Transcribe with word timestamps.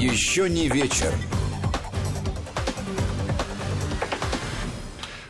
Еще 0.00 0.48
не 0.48 0.68
вечер. 0.68 1.12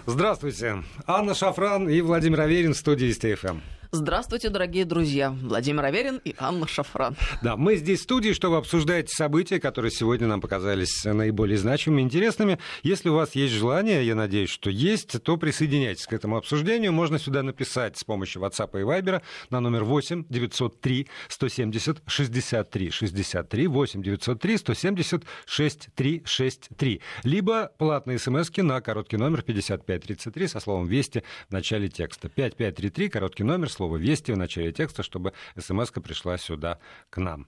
Здравствуйте. 0.05 0.85
Анна 1.07 1.35
Шафран 1.35 1.89
и 1.89 2.03
Владимир 2.03 2.43
Аверин 2.43 2.75
в 2.75 2.77
студии 2.77 3.11
СТФМ. 3.11 3.61
Здравствуйте, 3.91 4.51
дорогие 4.51 4.85
друзья. 4.85 5.31
Владимир 5.31 5.83
Аверин 5.83 6.21
и 6.23 6.35
Анна 6.39 6.69
Шафран. 6.69 7.17
Да, 7.41 7.57
мы 7.57 7.77
здесь 7.77 8.01
в 8.01 8.03
студии, 8.03 8.35
чтобы 8.35 8.59
обсуждать 8.59 9.09
события, 9.09 9.59
которые 9.59 9.91
сегодня 9.91 10.27
нам 10.27 10.43
показались 10.43 11.05
наиболее 11.07 11.57
значимыми 11.57 12.03
интересными. 12.03 12.59
Если 12.83 13.09
у 13.09 13.15
вас 13.15 13.35
есть 13.35 13.55
желание, 13.55 14.07
я 14.07 14.15
надеюсь, 14.15 14.51
что 14.51 14.69
есть, 14.69 15.23
то 15.23 15.39
присоединяйтесь 15.39 16.07
к 16.07 16.13
этому 16.13 16.37
обсуждению. 16.37 16.93
Можно 16.93 17.19
сюда 17.19 17.43
написать 17.43 17.97
с 17.97 18.05
помощью 18.05 18.43
WhatsApp 18.43 18.79
и 18.79 18.85
Viber 18.85 19.23
на 19.49 19.61
номер 19.61 19.85
8 19.85 20.27
903 20.29 21.09
170 21.29 22.03
63 22.07 22.91
63 22.91 23.67
8 23.69 24.03
903 24.03 24.59
170 24.59 25.25
63 25.47 26.23
63. 26.27 27.01
Либо 27.23 27.73
платные 27.79 28.19
смс 28.19 28.51
на 28.59 28.83
короткий 28.83 29.17
номер 29.17 29.41
5533 29.41 30.47
со 30.47 30.61
словом 30.61 30.87
«Вести» 30.89 31.23
в 31.49 31.53
начале 31.53 31.89
текста. 31.89 32.29
5533, 32.29 33.09
короткий 33.09 33.45
номер, 33.45 33.71
слово 33.79 33.97
«Вести» 33.97 34.33
в 34.33 34.37
начале 34.37 34.73
текста, 34.73 35.05
чтобы 35.05 35.33
смс 35.57 35.93
пришла 35.93 36.37
сюда 36.37 36.81
к 37.11 37.19
нам. 37.19 37.47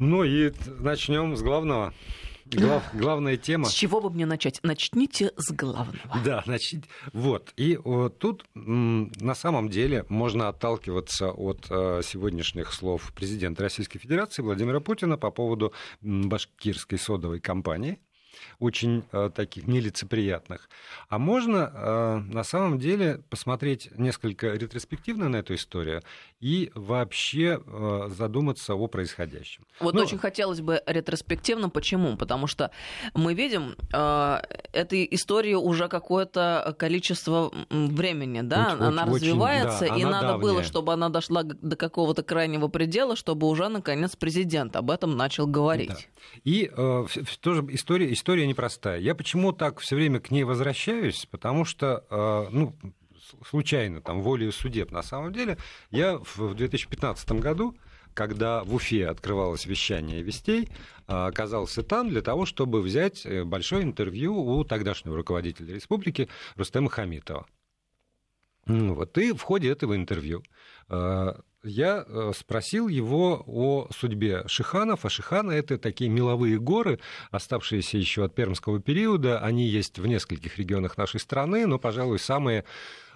Ну 0.00 0.24
и 0.24 0.52
начнем 0.80 1.36
с 1.36 1.42
главного. 1.42 1.94
Глав, 2.46 2.82
главная 2.94 3.36
тема. 3.36 3.66
С 3.66 3.72
чего 3.72 4.00
бы 4.00 4.10
мне 4.10 4.26
начать? 4.26 4.58
Начните 4.64 5.30
с 5.36 5.52
главного. 5.52 6.18
Да, 6.24 6.42
начать. 6.46 6.82
Вот. 7.12 7.52
И 7.56 7.76
вот 7.76 8.18
тут 8.18 8.44
на 8.54 9.34
самом 9.36 9.68
деле 9.68 10.04
можно 10.08 10.48
отталкиваться 10.48 11.30
от 11.30 11.66
э, 11.70 12.00
сегодняшних 12.02 12.72
слов 12.72 13.12
президента 13.14 13.62
Российской 13.62 14.00
Федерации 14.00 14.42
Владимира 14.42 14.80
Путина 14.80 15.16
по 15.16 15.30
поводу 15.30 15.72
башкирской 16.00 16.98
содовой 16.98 17.38
компании 17.38 18.00
очень 18.58 19.04
э, 19.12 19.30
таких 19.34 19.66
нелицеприятных. 19.66 20.68
А 21.08 21.18
можно 21.18 21.72
э, 21.72 22.16
на 22.32 22.44
самом 22.44 22.78
деле 22.78 23.20
посмотреть 23.30 23.90
несколько 23.98 24.52
ретроспективно 24.52 25.28
на 25.28 25.36
эту 25.36 25.54
историю 25.54 26.02
и 26.40 26.70
вообще 26.74 27.60
э, 27.64 28.08
задуматься 28.10 28.74
о 28.74 28.86
происходящем. 28.86 29.64
Вот 29.80 29.94
ну, 29.94 30.02
очень 30.02 30.18
хотелось 30.18 30.60
бы 30.60 30.82
ретроспективно. 30.86 31.68
Почему? 31.68 32.16
Потому 32.16 32.46
что 32.46 32.70
мы 33.14 33.34
видим 33.34 33.76
э, 33.92 34.40
этой 34.72 35.06
истории 35.10 35.54
уже 35.54 35.88
какое-то 35.88 36.74
количество 36.78 37.52
времени, 37.70 38.40
да, 38.40 38.72
очень, 38.72 38.84
она 38.84 39.04
очень, 39.04 39.14
развивается, 39.14 39.88
да, 39.88 39.96
и 39.96 40.02
она 40.02 40.10
надо 40.10 40.26
давняя. 40.28 40.40
было, 40.40 40.62
чтобы 40.64 40.92
она 40.92 41.08
дошла 41.08 41.42
до 41.42 41.76
какого-то 41.76 42.22
крайнего 42.22 42.68
предела, 42.68 43.16
чтобы 43.16 43.46
уже 43.46 43.68
наконец 43.68 44.16
президент 44.16 44.76
об 44.76 44.90
этом 44.90 45.16
начал 45.16 45.46
говорить. 45.46 45.90
Да. 45.90 45.98
И 46.44 46.70
э, 46.74 47.06
тоже 47.40 47.66
история, 47.70 48.12
история 48.12 48.29
непростая. 48.46 49.00
Я 49.00 49.14
почему 49.14 49.52
так 49.52 49.80
все 49.80 49.96
время 49.96 50.20
к 50.20 50.30
ней 50.30 50.44
возвращаюсь? 50.44 51.26
Потому 51.30 51.64
что, 51.64 52.04
э, 52.10 52.48
ну, 52.50 52.74
случайно, 53.46 54.00
там, 54.00 54.22
волею 54.22 54.52
судеб, 54.52 54.90
на 54.90 55.02
самом 55.02 55.32
деле, 55.32 55.58
я 55.90 56.18
в 56.18 56.54
2015 56.54 57.32
году 57.32 57.76
когда 58.14 58.64
в 58.64 58.74
Уфе 58.74 59.06
открывалось 59.08 59.66
вещание 59.66 60.20
вестей, 60.20 60.64
э, 60.64 61.12
оказался 61.12 61.82
там 61.82 62.08
для 62.08 62.22
того, 62.22 62.44
чтобы 62.44 62.82
взять 62.82 63.24
э, 63.24 63.44
большое 63.44 63.82
интервью 63.84 64.36
у 64.36 64.64
тогдашнего 64.64 65.16
руководителя 65.16 65.74
республики 65.74 66.28
Рустема 66.56 66.90
Хамитова. 66.90 67.46
Вот, 68.66 69.16
и 69.16 69.32
в 69.32 69.42
ходе 69.42 69.70
этого 69.70 69.96
интервью 69.96 70.42
я 71.62 72.04
э, 72.06 72.32
спросил 72.34 72.88
его 72.88 73.42
о 73.46 73.88
судьбе 73.92 74.44
Шиханов. 74.46 75.04
А 75.04 75.10
Шиханы— 75.10 75.52
это 75.52 75.78
такие 75.78 76.10
меловые 76.10 76.58
горы, 76.58 77.00
оставшиеся 77.30 77.98
еще 77.98 78.24
от 78.24 78.34
пермского 78.34 78.80
периода. 78.80 79.40
Они 79.40 79.66
есть 79.66 79.98
в 79.98 80.06
нескольких 80.06 80.58
регионах 80.58 80.96
нашей 80.96 81.20
страны, 81.20 81.66
но, 81.66 81.78
пожалуй, 81.78 82.18
самые 82.18 82.64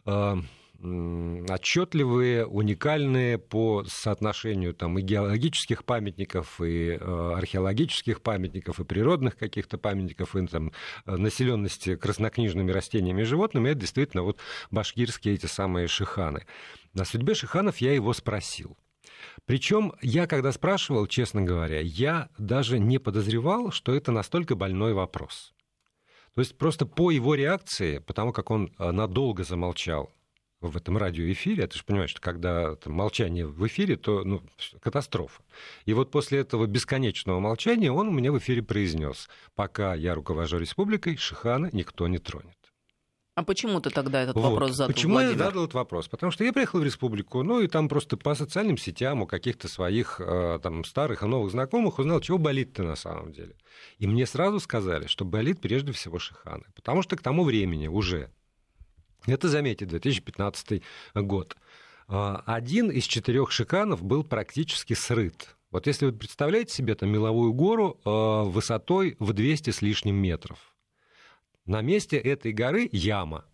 э, 0.07 0.37
отчетливые, 0.85 2.47
уникальные 2.47 3.39
по 3.39 3.85
соотношению 3.87 4.75
там, 4.75 4.99
и 4.99 5.03
геологических 5.03 5.85
памятников, 5.85 6.61
и 6.61 6.91
э, 6.91 7.33
археологических 7.37 8.21
памятников, 8.21 8.81
и 8.81 8.85
природных 8.85 9.37
каких-то 9.37 9.79
памятников, 9.79 10.37
и 10.37 10.47
там, 10.47 10.73
населенности 11.07 11.97
краснокнижными 11.97 12.71
растениями 12.71 13.23
и 13.23 13.25
животными, 13.25 13.71
это 13.71 13.81
действительно 13.81 14.23
вот 14.23 14.39
башкирские 14.71 15.35
эти 15.35 15.47
самые 15.47 15.89
шиханы. 15.89 16.47
На 16.93 17.05
судьбе 17.05 17.35
Шиханов 17.35 17.79
я 17.79 17.93
его 17.95 18.13
спросил. 18.13 18.77
Причем 19.47 19.95
я, 20.03 20.27
когда 20.27 20.53
спрашивал, 20.53 21.07
честно 21.07 21.43
говоря, 21.43 21.81
я 21.81 22.29
даже 22.39 22.79
не 22.79 22.99
подозревал, 22.99 23.71
что 23.71 23.95
это 23.95 24.13
настолько 24.13 24.55
больной 24.55 24.93
вопрос. 24.93 25.55
То 26.35 26.41
есть 26.41 26.59
просто 26.59 26.85
по 26.85 27.11
его 27.11 27.35
реакции, 27.35 27.99
потому 27.99 28.33
как 28.33 28.51
он 28.51 28.73
э, 28.79 28.91
надолго 28.91 29.45
замолчал 29.45 30.11
в 30.69 30.77
этом 30.77 30.97
радиоэфире, 30.97 31.65
а 31.65 31.69
ты 31.69 31.79
же 31.79 31.85
понимаешь, 31.85 32.11
что 32.11 32.21
когда 32.21 32.77
там, 32.77 32.93
молчание 32.93 33.47
в 33.47 33.67
эфире, 33.67 33.97
то 33.97 34.25
ну, 34.25 34.43
катастрофа. 34.81 35.43
И 35.85 35.93
вот 35.93 36.11
после 36.11 36.41
этого 36.41 36.67
бесконечного 36.67 37.41
молчания 37.41 37.91
он 37.91 38.09
у 38.09 38.13
меня 38.13 38.33
в 38.33 38.39
эфире 38.39 38.63
произнес, 38.63 39.29
пока 39.55 39.95
я 39.95 40.15
руковожу 40.15 40.59
республикой, 40.59 41.17
Шихана 41.17 41.71
никто 41.73 42.09
не 42.09 42.19
тронет. 42.19 42.57
А 43.35 43.43
почему 43.43 43.81
ты 43.81 43.91
тогда 43.91 44.23
этот 44.23 44.37
вот. 44.37 44.51
вопрос 44.51 44.73
задал? 44.73 44.93
Почему 44.93 45.15
Владимир? 45.15 45.37
я 45.37 45.45
задал 45.47 45.65
этот 45.65 45.75
вопрос? 45.75 46.07
Потому 46.07 46.31
что 46.31 46.45
я 46.45 46.53
приехал 46.53 46.79
в 46.79 46.85
республику, 46.85 47.43
ну 47.43 47.61
и 47.61 47.67
там 47.67 47.89
просто 47.89 48.17
по 48.17 48.35
социальным 48.37 48.79
сетям 48.79 49.23
у 49.23 49.27
каких-то 49.27 49.67
своих 49.67 50.21
э, 50.21 50.61
там 50.63 50.85
старых 50.85 51.25
и 51.25 51.27
новых 51.27 51.51
знакомых 51.51 51.99
узнал, 51.99 52.21
чего 52.21 52.39
болит-то 52.39 52.85
на 52.85 52.95
самом 52.95 53.33
деле. 53.33 53.57
И 53.99 54.07
мне 54.07 54.25
сразу 54.27 54.61
сказали, 54.61 55.09
что 55.09 55.25
болит 55.25 55.61
прежде 55.61 55.91
всего 55.91 56.21
Шиханы. 56.21 56.65
Потому 56.77 57.03
что 57.03 57.17
к 57.17 57.23
тому 57.23 57.43
времени 57.43 57.89
уже, 57.89 58.31
это 59.27 59.49
заметьте, 59.49 59.87
2015 59.87 60.83
год, 61.15 61.57
э, 62.09 62.37
один 62.47 62.91
из 62.91 63.05
четырех 63.05 63.51
шиканов 63.51 64.03
был 64.03 64.25
практически 64.25 64.95
срыт. 64.95 65.57
Вот 65.71 65.87
если 65.87 66.07
вы 66.07 66.13
представляете 66.13 66.73
себе 66.73 66.95
там 66.95 67.11
меловую 67.11 67.53
гору 67.53 67.99
э, 68.05 68.49
высотой 68.49 69.17
в 69.19 69.33
200 69.33 69.71
с 69.71 69.83
лишним 69.83 70.17
метров, 70.17 70.75
на 71.67 71.81
месте 71.81 72.17
этой 72.17 72.53
горы 72.53 72.89
яма. 72.93 73.45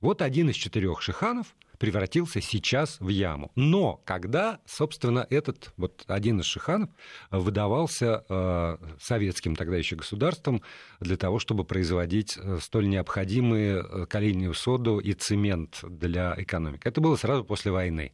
Вот 0.00 0.20
один 0.20 0.50
из 0.50 0.56
четырех 0.56 1.00
шиханов 1.00 1.56
превратился 1.82 2.40
сейчас 2.40 3.00
в 3.00 3.08
яму. 3.08 3.50
Но 3.56 4.00
когда, 4.04 4.60
собственно, 4.66 5.26
этот 5.30 5.72
вот 5.76 6.04
один 6.06 6.38
из 6.38 6.44
шиханов 6.44 6.90
выдавался 7.32 8.24
э, 8.28 8.76
советским 9.00 9.56
тогда 9.56 9.78
еще 9.78 9.96
государством 9.96 10.62
для 11.00 11.16
того, 11.16 11.40
чтобы 11.40 11.64
производить 11.64 12.38
э, 12.38 12.58
столь 12.62 12.88
необходимые 12.88 13.82
э, 13.82 14.06
калийную 14.06 14.54
соду 14.54 15.00
и 15.00 15.12
цемент 15.14 15.80
для 15.82 16.36
экономики. 16.38 16.86
Это 16.86 17.00
было 17.00 17.16
сразу 17.16 17.44
после 17.44 17.72
войны, 17.72 18.12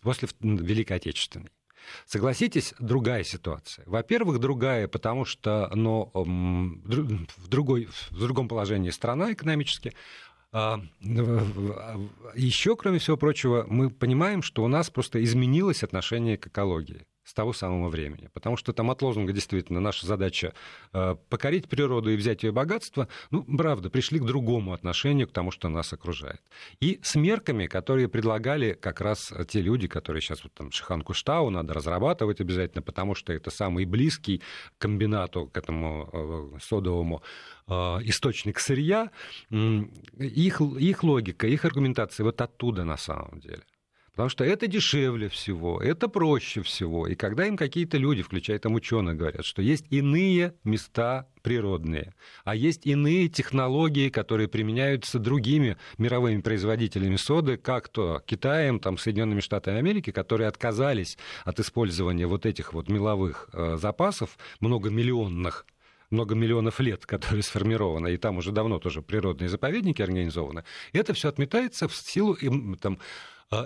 после 0.00 0.28
Великой 0.40 0.98
Отечественной. 0.98 1.50
Согласитесь, 2.06 2.74
другая 2.78 3.24
ситуация. 3.24 3.84
Во-первых, 3.86 4.38
другая, 4.38 4.88
потому 4.88 5.24
что 5.24 5.70
но, 5.74 6.10
в, 6.14 7.48
другой, 7.48 7.88
в 8.10 8.18
другом 8.18 8.48
положении 8.48 8.90
страна 8.90 9.32
экономически. 9.32 9.92
А, 10.52 10.80
Еще, 12.34 12.76
кроме 12.76 12.98
всего 12.98 13.16
прочего, 13.16 13.66
мы 13.68 13.90
понимаем, 13.90 14.42
что 14.42 14.64
у 14.64 14.68
нас 14.68 14.90
просто 14.90 15.22
изменилось 15.22 15.82
отношение 15.82 16.36
к 16.36 16.48
экологии 16.48 17.06
с 17.30 17.32
того 17.32 17.52
самого 17.52 17.88
времени. 17.88 18.28
Потому 18.34 18.56
что 18.56 18.72
там 18.72 18.90
от 18.90 19.02
лозунга 19.02 19.32
действительно 19.32 19.78
наша 19.78 20.04
задача 20.04 20.52
э, 20.92 21.16
покорить 21.28 21.68
природу 21.68 22.10
и 22.10 22.16
взять 22.16 22.42
ее 22.42 22.50
богатство, 22.50 23.06
ну, 23.30 23.44
правда, 23.44 23.88
пришли 23.88 24.18
к 24.18 24.24
другому 24.24 24.72
отношению 24.72 25.28
к 25.28 25.32
тому, 25.32 25.52
что 25.52 25.68
нас 25.68 25.92
окружает. 25.92 26.40
И 26.80 26.98
с 27.02 27.14
мерками, 27.14 27.66
которые 27.66 28.08
предлагали 28.08 28.72
как 28.72 29.00
раз 29.00 29.32
те 29.48 29.60
люди, 29.60 29.86
которые 29.86 30.20
сейчас 30.20 30.42
вот 30.42 30.52
там 30.54 30.72
Шихан 30.72 31.02
Куштау 31.02 31.50
надо 31.50 31.72
разрабатывать 31.72 32.40
обязательно, 32.40 32.82
потому 32.82 33.14
что 33.14 33.32
это 33.32 33.50
самый 33.50 33.84
близкий 33.84 34.42
комбинату, 34.78 35.46
к 35.46 35.56
этому 35.56 36.10
э, 36.12 36.58
содовому 36.60 37.22
э, 37.68 37.72
источник 38.02 38.58
сырья, 38.58 39.10
их, 39.50 40.60
их 40.60 41.04
логика, 41.04 41.46
их 41.46 41.64
аргументация 41.64 42.24
вот 42.24 42.40
оттуда 42.40 42.82
на 42.82 42.96
самом 42.96 43.38
деле. 43.38 43.62
Потому 44.20 44.28
что 44.28 44.44
это 44.44 44.66
дешевле 44.66 45.30
всего, 45.30 45.80
это 45.80 46.06
проще 46.06 46.60
всего. 46.60 47.06
И 47.06 47.14
когда 47.14 47.46
им 47.46 47.56
какие-то 47.56 47.96
люди, 47.96 48.20
включая 48.20 48.58
там 48.58 48.74
ученые, 48.74 49.16
говорят, 49.16 49.46
что 49.46 49.62
есть 49.62 49.86
иные 49.88 50.52
места 50.62 51.26
природные, 51.40 52.12
а 52.44 52.54
есть 52.54 52.84
иные 52.84 53.30
технологии, 53.30 54.10
которые 54.10 54.46
применяются 54.46 55.18
другими 55.18 55.78
мировыми 55.96 56.42
производителями 56.42 57.16
соды, 57.16 57.56
как 57.56 57.88
то 57.88 58.22
Китаем, 58.26 58.78
там, 58.78 58.98
Соединенными 58.98 59.40
Штатами 59.40 59.78
Америки, 59.78 60.10
которые 60.10 60.48
отказались 60.48 61.16
от 61.46 61.58
использования 61.58 62.26
вот 62.26 62.44
этих 62.44 62.74
вот 62.74 62.90
меловых 62.90 63.48
э, 63.54 63.78
запасов, 63.80 64.36
многомиллионных 64.60 65.64
много 66.10 66.34
миллионов 66.34 66.80
лет, 66.80 67.06
которые 67.06 67.42
сформированы, 67.44 68.12
и 68.12 68.16
там 68.16 68.38
уже 68.38 68.52
давно 68.52 68.78
тоже 68.78 69.00
природные 69.00 69.48
заповедники 69.48 70.02
организованы, 70.02 70.64
это 70.92 71.14
все 71.14 71.28
отметается 71.28 71.88
в 71.88 71.94
силу 71.94 72.36
там, 72.80 72.94
э, 72.94 72.96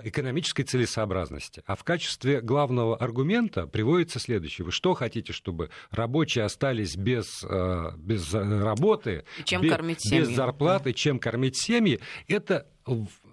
экономической 0.03 0.63
целесообразности. 0.63 1.61
А 1.67 1.75
в 1.75 1.83
качестве 1.83 2.41
главного 2.41 2.97
аргумента 2.97 3.67
приводится 3.67 4.19
следующее. 4.19 4.65
Вы 4.65 4.71
что 4.71 4.95
хотите, 4.95 5.31
чтобы 5.31 5.69
рабочие 5.91 6.43
остались 6.43 6.95
без, 6.95 7.43
э, 7.43 7.91
без 7.97 8.33
работы, 8.33 9.25
чем 9.43 9.61
без, 9.61 9.71
кормить 9.71 10.01
семьи? 10.01 10.21
без 10.21 10.35
зарплаты, 10.35 10.93
чем 10.93 11.19
кормить 11.19 11.55
семьи? 11.57 11.99
Это, 12.27 12.67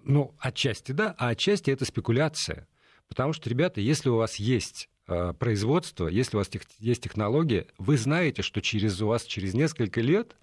ну, 0.04 0.34
отчасти 0.38 0.92
да, 0.92 1.14
а 1.18 1.28
отчасти 1.28 1.70
это 1.70 1.86
спекуляция. 1.86 2.68
Потому 3.08 3.32
что, 3.32 3.48
ребята, 3.48 3.80
если 3.80 4.10
у 4.10 4.16
вас 4.16 4.36
есть 4.36 4.88
производство, 5.38 6.06
если 6.06 6.36
у 6.36 6.40
вас 6.40 6.50
есть 6.78 7.02
технология, 7.02 7.66
вы 7.76 7.96
знаете, 7.96 8.42
что 8.42 8.60
через, 8.62 9.00
у 9.02 9.08
вас 9.08 9.24
через 9.24 9.52
несколько 9.52 10.00
лет 10.00 10.36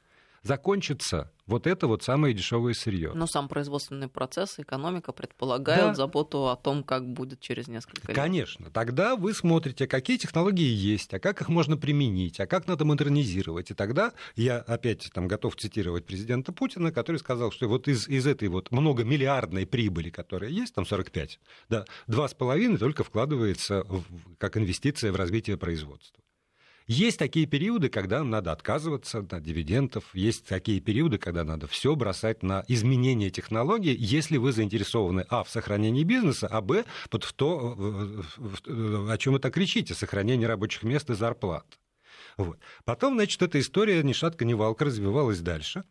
закончится 0.44 1.32
вот 1.50 1.68
это 1.68 1.88
вот 1.88 2.04
самое 2.04 2.34
дешевое 2.34 2.74
сырье. 2.74 3.12
Но 3.13 3.28
сам 3.28 3.48
производственный 3.48 4.07
процесс, 4.07 4.60
экономика 4.60 5.12
предполагают 5.12 5.90
да. 5.90 5.94
заботу 5.96 6.48
о 6.48 6.56
том, 6.56 6.84
как 6.84 7.07
будет 7.12 7.42
через 7.42 7.68
несколько 7.68 8.07
лет. 8.07 8.16
Конечно. 8.16 8.69
Тогда 8.69 9.16
вы 9.16 9.34
смотрите, 9.34 9.88
какие 9.88 10.18
технологии 10.18 10.69
есть, 10.69 11.13
а 11.13 11.19
как 11.19 11.42
их 11.42 11.50
можно 11.50 11.75
применить, 11.75 12.40
а 12.40 12.46
как 12.46 12.68
надо 12.68 12.86
модернизировать. 12.86 13.72
И 13.72 13.74
тогда 13.74 14.13
я 14.36 14.60
опять 14.60 15.10
там 15.12 15.28
готов 15.28 15.56
цитировать 15.56 16.06
президента 16.06 16.54
Путина, 16.54 16.92
который 16.92 17.18
сказал, 17.18 17.51
что 17.51 17.68
вот 17.68 17.88
из, 17.88 18.07
из 18.07 18.28
этой 18.28 18.48
вот 18.48 18.72
многомиллиардной 18.72 19.66
прибыли, 19.66 20.12
которая 20.12 20.51
есть, 20.51 20.75
там 20.75 20.86
45, 20.86 21.40
да, 21.69 21.86
2,5 22.07 22.78
только 22.78 23.04
вкладывается 23.04 23.84
в, 23.84 24.04
как 24.38 24.56
инвестиция 24.56 25.12
в 25.12 25.16
развитие 25.16 25.57
производства. 25.57 26.22
Есть 26.89 27.19
такие 27.19 27.45
периоды, 27.45 27.88
когда 27.88 28.24
надо 28.24 28.51
отказываться 28.51 29.19
от 29.19 29.44
дивидендов, 29.44 30.06
есть 30.15 30.47
такие 30.47 30.80
периоды, 30.80 31.19
когда 31.19 31.44
надо 31.44 31.68
все 31.68 31.95
бросать 31.95 32.41
на 32.41 32.65
изменение 32.68 33.30
технологий, 33.30 33.95
если 33.95 34.38
вы 34.38 34.51
заинтересованы, 34.51 35.24
а, 35.30 35.44
в 35.44 35.51
сохранении 35.51 36.03
бизнеса, 36.03 36.47
а, 36.47 36.62
б, 36.62 36.86
в 37.12 37.33
то, 37.33 37.77
о 39.07 39.18
чем 39.19 39.39
так 39.39 39.53
кричите, 39.53 39.94
сохранение 39.94 40.47
рабочих 40.47 40.81
мест 40.81 41.07
и 41.12 41.13
зарплат. 41.13 41.77
Вот. 42.38 42.57
Потом, 42.86 43.13
значит, 43.13 43.39
эта 43.44 43.59
история 43.59 44.01
ни 44.01 44.13
шатка, 44.13 44.44
ни 44.44 44.53
валка 44.53 44.86
развивалась 44.86 45.41
дальше. 45.41 45.83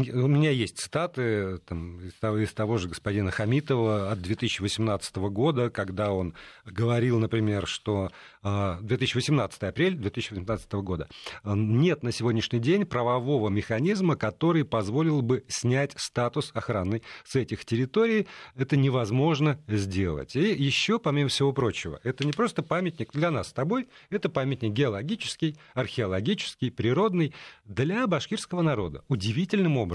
У 0.00 0.26
меня 0.26 0.50
есть 0.50 0.78
цитаты 0.78 1.58
там, 1.58 2.00
из, 2.00 2.14
того, 2.14 2.38
из 2.38 2.52
того 2.52 2.76
же 2.78 2.88
господина 2.88 3.30
Хамитова 3.30 4.10
от 4.12 4.20
2018 4.20 5.16
года, 5.16 5.70
когда 5.70 6.12
он 6.12 6.34
говорил, 6.64 7.18
например, 7.18 7.66
что 7.66 8.10
2018 8.42 9.62
а, 9.62 9.68
апрель 9.68 9.94
2018 9.94 10.72
года 10.74 11.08
нет 11.44 12.02
на 12.02 12.12
сегодняшний 12.12 12.58
день 12.58 12.84
правового 12.84 13.48
механизма, 13.48 14.16
который 14.16 14.64
позволил 14.64 15.22
бы 15.22 15.44
снять 15.48 15.92
статус 15.96 16.50
охраны 16.54 17.02
с 17.24 17.36
этих 17.36 17.64
территорий. 17.64 18.26
Это 18.54 18.76
невозможно 18.76 19.58
сделать. 19.66 20.36
И 20.36 20.52
еще, 20.52 20.98
помимо 20.98 21.28
всего 21.28 21.52
прочего, 21.52 22.00
это 22.02 22.26
не 22.26 22.32
просто 22.32 22.62
памятник 22.62 23.12
для 23.12 23.30
нас 23.30 23.48
с 23.48 23.52
тобой, 23.52 23.88
это 24.10 24.28
памятник 24.28 24.72
геологический, 24.72 25.56
археологический, 25.74 26.70
природный 26.70 27.34
для 27.64 28.06
башкирского 28.06 28.62
народа. 28.62 29.02
Удивительным 29.08 29.76
образом. 29.76 29.85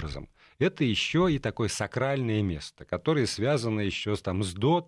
Это 0.58 0.84
еще 0.84 1.32
и 1.32 1.38
такое 1.38 1.68
сакральное 1.68 2.42
место, 2.42 2.84
которое 2.84 3.26
связано 3.26 3.80
еще 3.80 4.14
там, 4.16 4.44
с 4.44 4.52
до, 4.54 4.80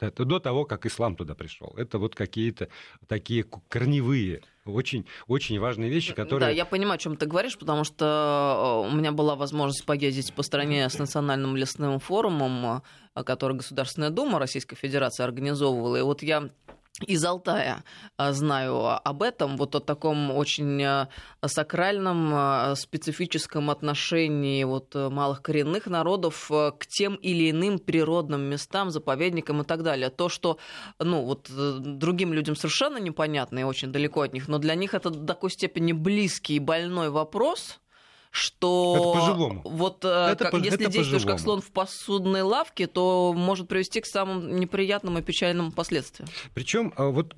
до 0.00 0.40
того, 0.40 0.64
как 0.64 0.84
ислам 0.84 1.16
туда 1.16 1.34
пришел. 1.34 1.72
Это 1.76 1.98
вот 1.98 2.14
какие-то 2.14 2.68
такие 3.06 3.44
корневые 3.68 4.42
очень, 4.66 5.06
очень 5.26 5.58
важные 5.60 5.88
вещи, 5.88 6.12
которые... 6.12 6.48
Да, 6.48 6.50
я 6.50 6.66
понимаю, 6.66 6.96
о 6.96 6.98
чем 6.98 7.16
ты 7.16 7.26
говоришь, 7.26 7.56
потому 7.56 7.84
что 7.84 8.84
э, 8.84 8.92
у 8.92 8.96
меня 8.96 9.12
была 9.12 9.36
возможность 9.36 9.84
поездить 9.86 10.34
по 10.34 10.42
стране 10.42 10.88
с 10.88 10.98
Национальным 10.98 11.56
лесным 11.56 11.98
форумом, 12.00 12.82
э, 13.14 13.22
который 13.22 13.56
Государственная 13.56 14.10
Дума 14.10 14.38
Российской 14.38 14.76
Федерации 14.76 15.22
организовывала. 15.22 15.96
И 15.96 16.02
вот 16.02 16.22
я 16.22 16.50
из 17.06 17.24
Алтая 17.24 17.84
а, 18.16 18.32
знаю 18.32 19.06
об 19.06 19.22
этом, 19.22 19.56
вот 19.56 19.74
о 19.74 19.80
таком 19.80 20.30
очень 20.30 20.82
а, 20.82 21.08
сакральном, 21.44 22.30
а, 22.32 22.74
специфическом 22.74 23.70
отношении 23.70 24.64
вот 24.64 24.94
малых 24.94 25.42
коренных 25.42 25.86
народов 25.86 26.48
к 26.48 26.86
тем 26.88 27.16
или 27.16 27.50
иным 27.50 27.78
природным 27.78 28.42
местам, 28.42 28.90
заповедникам 28.90 29.62
и 29.62 29.64
так 29.64 29.82
далее. 29.82 30.10
То, 30.10 30.28
что 30.28 30.58
ну, 30.98 31.22
вот, 31.22 31.50
э, 31.50 31.78
другим 31.80 32.32
людям 32.32 32.56
совершенно 32.56 32.98
непонятно 32.98 33.58
и 33.58 33.62
очень 33.64 33.92
далеко 33.92 34.22
от 34.22 34.32
них, 34.32 34.48
но 34.48 34.58
для 34.58 34.74
них 34.74 34.94
это 34.94 35.10
до 35.10 35.26
такой 35.26 35.50
степени 35.50 35.92
близкий 35.92 36.56
и 36.56 36.60
больной 36.60 37.10
вопрос– 37.10 37.80
что 38.30 39.62
вот 39.64 40.04
э, 40.04 40.08
это 40.08 40.44
как, 40.44 40.52
по, 40.52 40.56
если 40.56 40.84
это 40.84 40.92
действуешь 40.92 41.24
как 41.24 41.40
слон 41.40 41.60
в 41.60 41.70
посудной 41.70 42.42
лавке, 42.42 42.86
то 42.86 43.32
может 43.36 43.68
привести 43.68 44.00
к 44.00 44.06
самым 44.06 44.58
неприятным 44.58 45.18
и 45.18 45.22
печальным 45.22 45.72
последствиям. 45.72 46.28
Причем 46.54 46.92
вот 46.96 47.34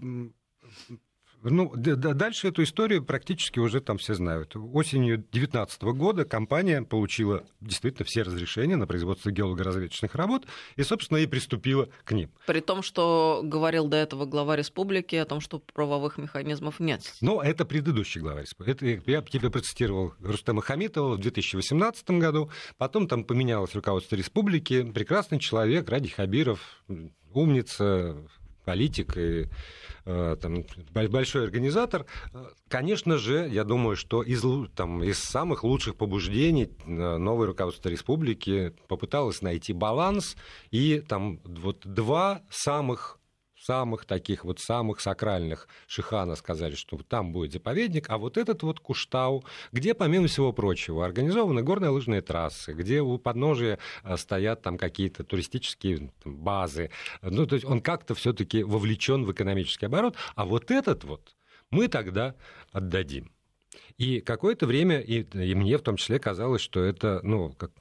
ну, 1.43 1.73
дальше 1.77 2.49
эту 2.49 2.63
историю 2.63 3.05
практически 3.05 3.59
уже 3.59 3.81
там 3.81 3.99
все 3.99 4.15
знают. 4.15 4.57
Осенью 4.57 5.19
2019 5.19 5.83
года 5.83 6.25
компания 6.25 6.83
получила 6.83 7.45
действительно 7.61 8.05
все 8.05 8.23
разрешения 8.23 8.77
на 8.77 8.87
производство 8.87 9.31
геологоразведочных 9.31 10.15
работ 10.15 10.47
и, 10.77 10.83
собственно, 10.83 11.19
и 11.19 11.27
приступила 11.27 11.89
к 12.05 12.13
ним. 12.13 12.31
При 12.47 12.61
том, 12.61 12.83
что 12.83 13.41
говорил 13.45 13.89
до 13.89 13.97
этого 13.97 14.27
глава 14.27 14.57
республики 14.57 15.17
о 15.17 15.25
том, 15.25 15.41
что 15.41 15.61
правовых 15.61 16.19
механизмов 16.19 16.81
нет. 16.81 17.03
Но 17.21 17.43
это 17.43 17.65
предыдущий 17.65 18.21
глава 18.21 18.43
республики. 18.43 18.71
Это, 18.71 19.11
я 19.11 19.23
тебе 19.23 19.51
процитировал 19.51 20.15
Рустема 20.21 20.63
Хамитова 20.63 21.15
в 21.15 21.21
2018 21.21 22.11
году. 22.13 22.51
Потом 22.77 23.07
там 23.07 23.25
поменялось 23.25 23.75
руководство 23.75 24.17
республики. 24.17 24.83
Прекрасный 24.83 25.39
человек, 25.39 25.89
Ради 25.89 26.09
Хабиров, 26.09 26.83
умница, 27.33 28.17
политик 28.65 29.17
и 29.17 29.47
там, 30.05 30.65
большой 30.93 31.45
организатор, 31.45 32.07
конечно 32.69 33.19
же, 33.19 33.49
я 33.51 33.65
думаю, 33.65 33.97
что 33.97 34.23
из, 34.23 34.45
там, 34.75 35.03
из 35.03 35.19
самых 35.19 35.65
лучших 35.65 35.97
побуждений 35.97 36.71
э, 36.87 37.17
новое 37.17 37.47
руководство 37.47 37.89
республики 37.89 38.75
попыталось 38.89 39.43
найти 39.43 39.73
баланс, 39.73 40.37
и 40.71 41.01
там 41.01 41.41
вот 41.45 41.87
два 41.87 42.43
самых 42.51 43.18
самых 43.69 44.07
таких 44.07 44.47
вот 44.47 44.61
самых 44.61 44.99
сакральных 45.01 45.69
Шихана 45.87 46.37
сказали, 46.37 46.75
что 46.75 46.97
там 47.07 47.33
будет 47.33 47.53
заповедник, 47.53 48.09
а 48.09 48.17
вот 48.17 48.39
этот 48.39 48.63
вот 48.63 48.81
Куштау, 48.81 49.45
где, 49.73 49.93
помимо 49.93 50.27
всего 50.27 50.55
прочего, 50.55 51.05
организованы 51.05 51.63
горные 51.63 51.91
лыжные 51.91 52.23
трассы, 52.23 52.73
где 52.73 53.03
у 53.03 53.19
подножия 53.19 53.79
э, 54.05 54.17
стоят 54.17 54.63
там 54.63 54.79
какие-то 54.79 55.23
туристические 55.23 56.11
базы. 56.25 56.91
Ну, 57.21 57.47
то 57.47 57.57
есть 57.57 57.67
он 57.67 57.83
как-то 57.83 58.15
все-таки 58.15 58.63
вовлечен 58.63 59.25
в 59.25 59.33
экономический 59.33 59.85
оборот, 59.85 60.17
а 60.35 60.47
вот 60.47 60.71
этот 60.71 61.05
вот 61.05 61.37
мы 61.71 61.89
тогда 61.89 62.37
отдадим. 62.73 63.31
И 63.99 64.21
какое-то 64.21 64.67
время, 64.67 65.01
и, 65.01 65.25
и 65.25 65.55
мне 65.55 65.77
в 65.77 65.83
том 65.83 65.97
числе 65.97 66.19
казалось, 66.19 66.63
что 66.63 66.83
это, 66.83 67.21
ну, 67.23 67.53
как, 67.53 67.73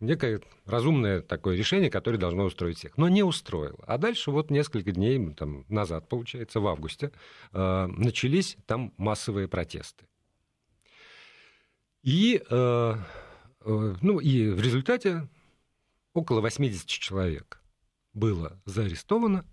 некое 0.00 0.40
разумное 0.64 1.20
такое 1.20 1.56
решение, 1.56 1.90
которое 1.90 2.18
должно 2.18 2.44
устроить 2.44 2.78
всех. 2.78 2.96
Но 2.96 3.08
не 3.08 3.22
устроило. 3.22 3.78
А 3.86 3.98
дальше 3.98 4.30
вот 4.30 4.50
несколько 4.50 4.92
дней 4.92 5.32
там, 5.34 5.64
назад, 5.68 6.08
получается, 6.08 6.60
в 6.60 6.66
августе, 6.66 7.12
э, 7.52 7.86
начались 7.86 8.56
там 8.66 8.92
массовые 8.96 9.48
протесты. 9.48 10.06
И, 12.02 12.42
э, 12.48 12.94
э, 13.60 13.94
ну, 14.00 14.18
и 14.18 14.48
в 14.50 14.60
результате 14.60 15.28
около 16.14 16.40
80 16.40 16.86
человек 16.86 17.60
было 18.14 18.60
заарестовано, 18.64 19.44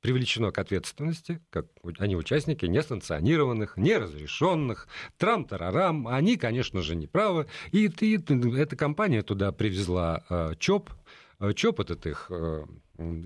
привлечено 0.00 0.50
к 0.50 0.58
ответственности, 0.58 1.40
как 1.50 1.66
они 1.98 2.16
участники 2.16 2.66
несанкционированных, 2.66 3.76
неразрешенных, 3.76 4.88
трам-тарарам. 5.18 6.08
Они, 6.08 6.36
конечно 6.36 6.82
же, 6.82 6.96
не 6.96 7.06
правы. 7.06 7.46
И, 7.72 7.86
и 7.86 8.58
эта 8.58 8.76
компания 8.76 9.22
туда 9.22 9.52
привезла 9.52 10.24
э, 10.28 10.54
ЧОП, 10.58 10.90
э, 11.40 11.52
ЧОП 11.52 11.80
этот 11.80 12.06
их 12.06 12.26
э, 12.30 12.64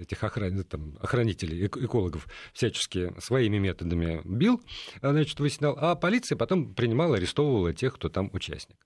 этих 0.00 0.24
охран... 0.24 0.64
там, 0.64 0.96
охранителей, 1.00 1.66
экологов 1.66 2.26
всячески 2.52 3.12
своими 3.20 3.58
методами 3.58 4.20
бил, 4.24 4.60
значит, 5.00 5.38
выяснял, 5.38 5.76
а 5.80 5.94
полиция 5.94 6.36
потом 6.36 6.74
принимала, 6.74 7.16
арестовывала 7.16 7.72
тех, 7.72 7.94
кто 7.94 8.08
там 8.08 8.30
участник. 8.32 8.76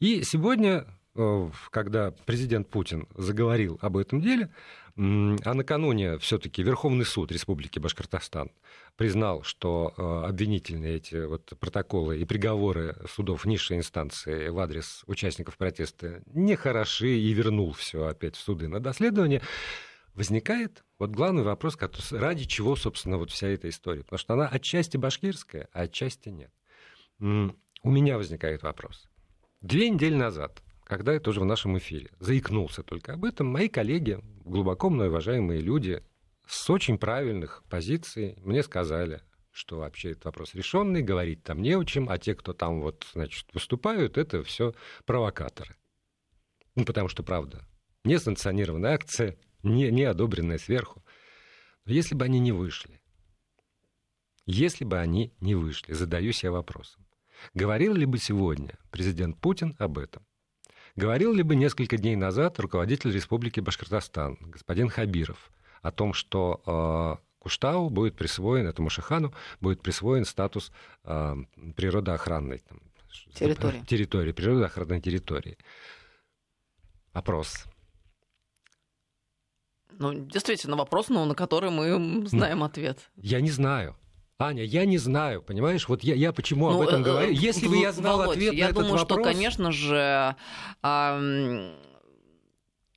И 0.00 0.22
сегодня, 0.22 0.86
когда 1.70 2.10
президент 2.26 2.68
Путин 2.68 3.08
заговорил 3.14 3.78
об 3.80 3.96
этом 3.96 4.20
деле, 4.20 4.50
а 4.96 5.54
накануне 5.54 6.18
все-таки 6.18 6.62
Верховный 6.62 7.04
суд 7.04 7.32
Республики 7.32 7.80
Башкортостан 7.80 8.52
признал, 8.96 9.42
что 9.42 9.92
э, 9.96 10.28
обвинительные 10.28 10.96
эти 10.96 11.26
вот 11.26 11.52
протоколы 11.58 12.20
и 12.20 12.24
приговоры 12.24 12.96
судов 13.12 13.44
низшей 13.44 13.78
инстанции 13.78 14.48
в 14.48 14.58
адрес 14.60 15.02
участников 15.06 15.56
протеста 15.56 16.22
нехороши 16.26 17.08
и 17.08 17.32
вернул 17.32 17.72
все 17.72 18.06
опять 18.06 18.36
в 18.36 18.40
суды 18.40 18.68
на 18.68 18.78
доследование. 18.78 19.42
Возникает 20.14 20.84
вот 21.00 21.10
главный 21.10 21.42
вопрос, 21.42 21.76
ради 22.12 22.44
чего, 22.44 22.76
собственно, 22.76 23.18
вот 23.18 23.32
вся 23.32 23.48
эта 23.48 23.68
история. 23.68 24.04
Потому 24.04 24.18
что 24.18 24.34
она 24.34 24.46
отчасти 24.46 24.96
башкирская, 24.96 25.68
а 25.72 25.82
отчасти 25.82 26.28
нет. 26.28 26.52
У 27.18 27.90
меня 27.90 28.16
возникает 28.16 28.62
вопрос. 28.62 29.08
Две 29.60 29.90
недели 29.90 30.14
назад 30.14 30.62
когда 30.96 31.18
тоже 31.18 31.40
в 31.40 31.44
нашем 31.44 31.76
эфире 31.78 32.12
заикнулся 32.20 32.84
только 32.84 33.14
об 33.14 33.24
этом, 33.24 33.48
мои 33.48 33.68
коллеги, 33.68 34.20
глубоко 34.44 34.90
мной 34.90 35.08
уважаемые 35.08 35.60
люди, 35.60 36.04
с 36.46 36.70
очень 36.70 36.98
правильных 36.98 37.64
позиций 37.68 38.36
мне 38.44 38.62
сказали, 38.62 39.20
что 39.50 39.78
вообще 39.78 40.12
этот 40.12 40.26
вопрос 40.26 40.54
решенный, 40.54 41.02
говорить 41.02 41.42
там 41.42 41.60
не 41.62 41.76
о 41.76 41.82
чем, 41.84 42.08
а 42.08 42.18
те, 42.18 42.36
кто 42.36 42.52
там 42.52 42.80
вот, 42.80 43.04
значит, 43.12 43.46
выступают, 43.52 44.18
это 44.18 44.44
все 44.44 44.72
провокаторы. 45.04 45.74
Ну, 46.76 46.84
потому 46.84 47.08
что, 47.08 47.24
правда, 47.24 47.66
не 48.04 48.16
санкционированная 48.16 48.94
акция, 48.94 49.36
не, 49.64 49.90
не 49.90 50.04
одобренная 50.04 50.58
сверху. 50.58 51.04
Но 51.86 51.92
если 51.92 52.14
бы 52.14 52.24
они 52.24 52.38
не 52.38 52.52
вышли, 52.52 53.00
если 54.46 54.84
бы 54.84 54.98
они 54.98 55.34
не 55.40 55.56
вышли, 55.56 55.92
задаюсь 55.92 56.44
я 56.44 56.52
вопросом, 56.52 57.04
говорил 57.52 57.94
ли 57.94 58.06
бы 58.06 58.18
сегодня 58.18 58.78
президент 58.92 59.40
Путин 59.40 59.74
об 59.80 59.98
этом? 59.98 60.24
Говорил 60.96 61.32
ли 61.32 61.42
бы 61.42 61.56
несколько 61.56 61.96
дней 61.96 62.14
назад 62.14 62.58
руководитель 62.60 63.12
Республики 63.12 63.58
Башкортостан, 63.58 64.38
господин 64.40 64.88
Хабиров, 64.88 65.50
о 65.82 65.90
том, 65.90 66.14
что 66.14 67.18
э, 67.18 67.24
Куштау 67.40 67.90
будет 67.90 68.14
присвоен, 68.14 68.66
этому 68.68 68.90
Шихану 68.90 69.34
будет 69.60 69.82
присвоен 69.82 70.24
статус 70.24 70.70
э, 71.02 71.36
природоохранной 71.74 72.58
там, 72.58 72.78
территории. 73.34 73.80
территории, 73.88 74.32
природоохранной 74.32 75.00
территории. 75.00 75.58
Опрос. 77.12 77.64
Ну, 79.98 80.14
действительно, 80.14 80.76
вопрос, 80.76 81.08
но 81.08 81.24
на 81.24 81.34
который 81.34 81.70
мы 81.70 82.26
знаем 82.28 82.60
ну, 82.60 82.64
ответ. 82.66 83.10
Я 83.16 83.40
не 83.40 83.50
знаю. 83.50 83.96
Аня, 84.38 84.64
я 84.64 84.84
не 84.84 84.98
знаю, 84.98 85.42
понимаешь? 85.42 85.88
Вот 85.88 86.02
я, 86.02 86.14
я 86.14 86.32
почему 86.32 86.68
ну, 86.68 86.76
об 86.80 86.88
этом 86.88 87.02
э, 87.02 87.04
говорю. 87.04 87.32
Если 87.32 87.68
бы 87.68 87.76
я 87.76 87.92
знал 87.92 88.18
Володь, 88.18 88.36
ответ 88.36 88.54
я 88.54 88.68
на 88.68 88.72
думаю, 88.72 88.94
этот 88.94 89.00
вопрос... 89.02 89.20
что, 89.20 89.32
конечно 89.32 89.70
же, 89.70 90.36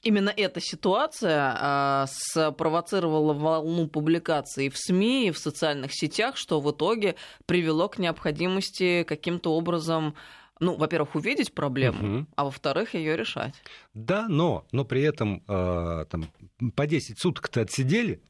именно 0.02 0.34
эта 0.36 0.60
ситуация 0.60 1.56
а, 1.60 2.06
спровоцировала 2.10 3.34
волну 3.34 3.88
публикаций 3.88 4.70
в 4.70 4.78
СМИ 4.78 5.28
и 5.28 5.32
в 5.32 5.38
социальных 5.38 5.92
сетях, 5.94 6.38
что 6.38 6.60
в 6.60 6.72
итоге 6.72 7.16
привело 7.46 7.88
к 7.88 8.00
необходимости 8.00 9.04
каким-то 9.04 9.54
образом 9.54 10.16
ну, 10.60 10.76
во-первых, 10.76 11.14
увидеть 11.14 11.54
проблему, 11.54 12.18
угу. 12.18 12.28
а 12.36 12.46
во-вторых, 12.46 12.96
ее 12.96 13.16
решать. 13.16 13.54
Да, 13.94 14.28
но, 14.28 14.66
но 14.72 14.86
при 14.86 15.04
этом 15.04 15.44
э, 15.48 16.06
там, 16.10 16.32
по 16.76 16.88
10 16.88 17.20
суток-то 17.20 17.62
отсидели, 17.62 18.24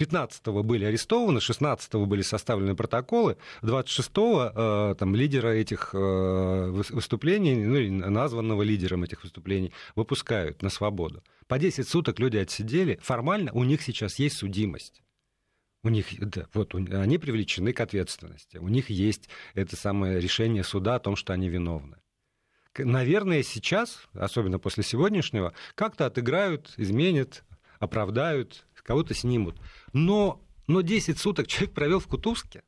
15-го 0.00 0.62
были 0.62 0.84
арестованы, 0.84 1.38
16-го 1.38 2.06
были 2.06 2.22
составлены 2.22 2.74
протоколы, 2.74 3.36
26-го 3.62 4.52
э, 4.54 4.94
там, 4.98 5.14
лидера 5.14 5.48
этих 5.48 5.90
э, 5.92 6.70
выступлений, 6.90 7.54
ну, 7.54 8.10
названного 8.10 8.62
лидером 8.62 9.04
этих 9.04 9.22
выступлений, 9.22 9.72
выпускают 9.94 10.62
на 10.62 10.70
свободу. 10.70 11.22
По 11.46 11.58
10 11.58 11.86
суток 11.86 12.18
люди 12.18 12.38
отсидели. 12.38 12.98
Формально 13.02 13.52
у 13.52 13.64
них 13.64 13.82
сейчас 13.82 14.18
есть 14.18 14.36
судимость. 14.36 15.02
У 15.82 15.88
них, 15.88 16.06
да, 16.18 16.46
вот, 16.54 16.74
они 16.74 17.18
привлечены 17.18 17.72
к 17.72 17.80
ответственности. 17.80 18.58
У 18.58 18.68
них 18.68 18.90
есть 18.90 19.28
это 19.54 19.76
самое 19.76 20.20
решение 20.20 20.62
суда 20.62 20.96
о 20.96 21.00
том, 21.00 21.16
что 21.16 21.32
они 21.32 21.48
виновны. 21.48 21.96
Наверное, 22.78 23.42
сейчас, 23.42 24.06
особенно 24.14 24.58
после 24.58 24.84
сегодняшнего, 24.84 25.52
как-то 25.74 26.06
отыграют, 26.06 26.72
изменят, 26.76 27.44
оправдают, 27.78 28.66
кого-то 28.90 29.14
снимут. 29.14 29.54
Но, 29.92 30.40
но 30.66 30.80
10 30.80 31.16
суток 31.16 31.46
человек 31.46 31.72
провел 31.72 32.00
в 32.00 32.08
Кутузке, 32.08 32.64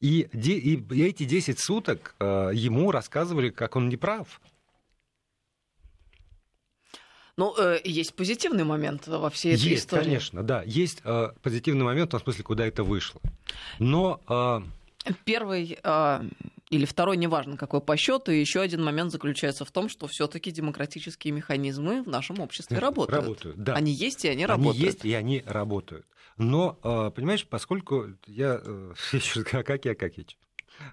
и, 0.00 0.26
и, 0.32 0.76
и 0.76 1.02
эти 1.02 1.24
10 1.24 1.58
суток 1.58 2.14
э, 2.18 2.52
ему 2.54 2.90
рассказывали, 2.90 3.50
как 3.50 3.76
он 3.76 3.90
неправ. 3.90 4.40
Ну, 7.36 7.54
э, 7.58 7.78
есть 7.84 8.14
позитивный 8.14 8.64
момент 8.64 9.06
во 9.06 9.28
всей 9.28 9.54
этой 9.54 9.68
есть, 9.68 9.84
истории. 9.84 10.04
конечно, 10.04 10.42
да. 10.42 10.62
Есть 10.62 11.02
э, 11.04 11.28
позитивный 11.42 11.84
момент 11.84 12.08
в 12.08 12.12
том 12.12 12.22
смысле, 12.22 12.42
куда 12.44 12.66
это 12.66 12.82
вышло. 12.82 13.20
Но... 13.78 14.22
Э... 14.26 15.12
Первый 15.26 15.78
э, 15.82 16.20
или 16.70 16.84
второй, 16.84 17.16
неважно 17.16 17.56
какой 17.56 17.80
по 17.80 17.96
счету, 17.96 18.32
и 18.32 18.40
еще 18.40 18.60
один 18.60 18.82
момент 18.82 19.12
заключается 19.12 19.64
в 19.64 19.70
том, 19.70 19.88
что 19.88 20.06
все-таки 20.06 20.50
демократические 20.50 21.32
механизмы 21.32 22.02
в 22.02 22.08
нашем 22.08 22.40
обществе 22.40 22.78
работают. 22.78 23.22
Работают, 23.22 23.56
да. 23.56 23.74
Они 23.74 23.92
есть 23.92 24.24
и 24.24 24.28
они, 24.28 24.44
они 24.44 24.46
работают. 24.46 24.76
Они 24.76 24.84
есть 24.84 25.04
и 25.04 25.14
они 25.14 25.42
работают. 25.46 26.06
Но, 26.36 26.78
э, 26.82 27.10
понимаешь, 27.14 27.46
поскольку 27.46 28.06
я... 28.26 28.60
Э, 28.64 28.94
как 29.64 29.84
я, 29.84 29.94
как 29.94 30.16
я 30.16 30.24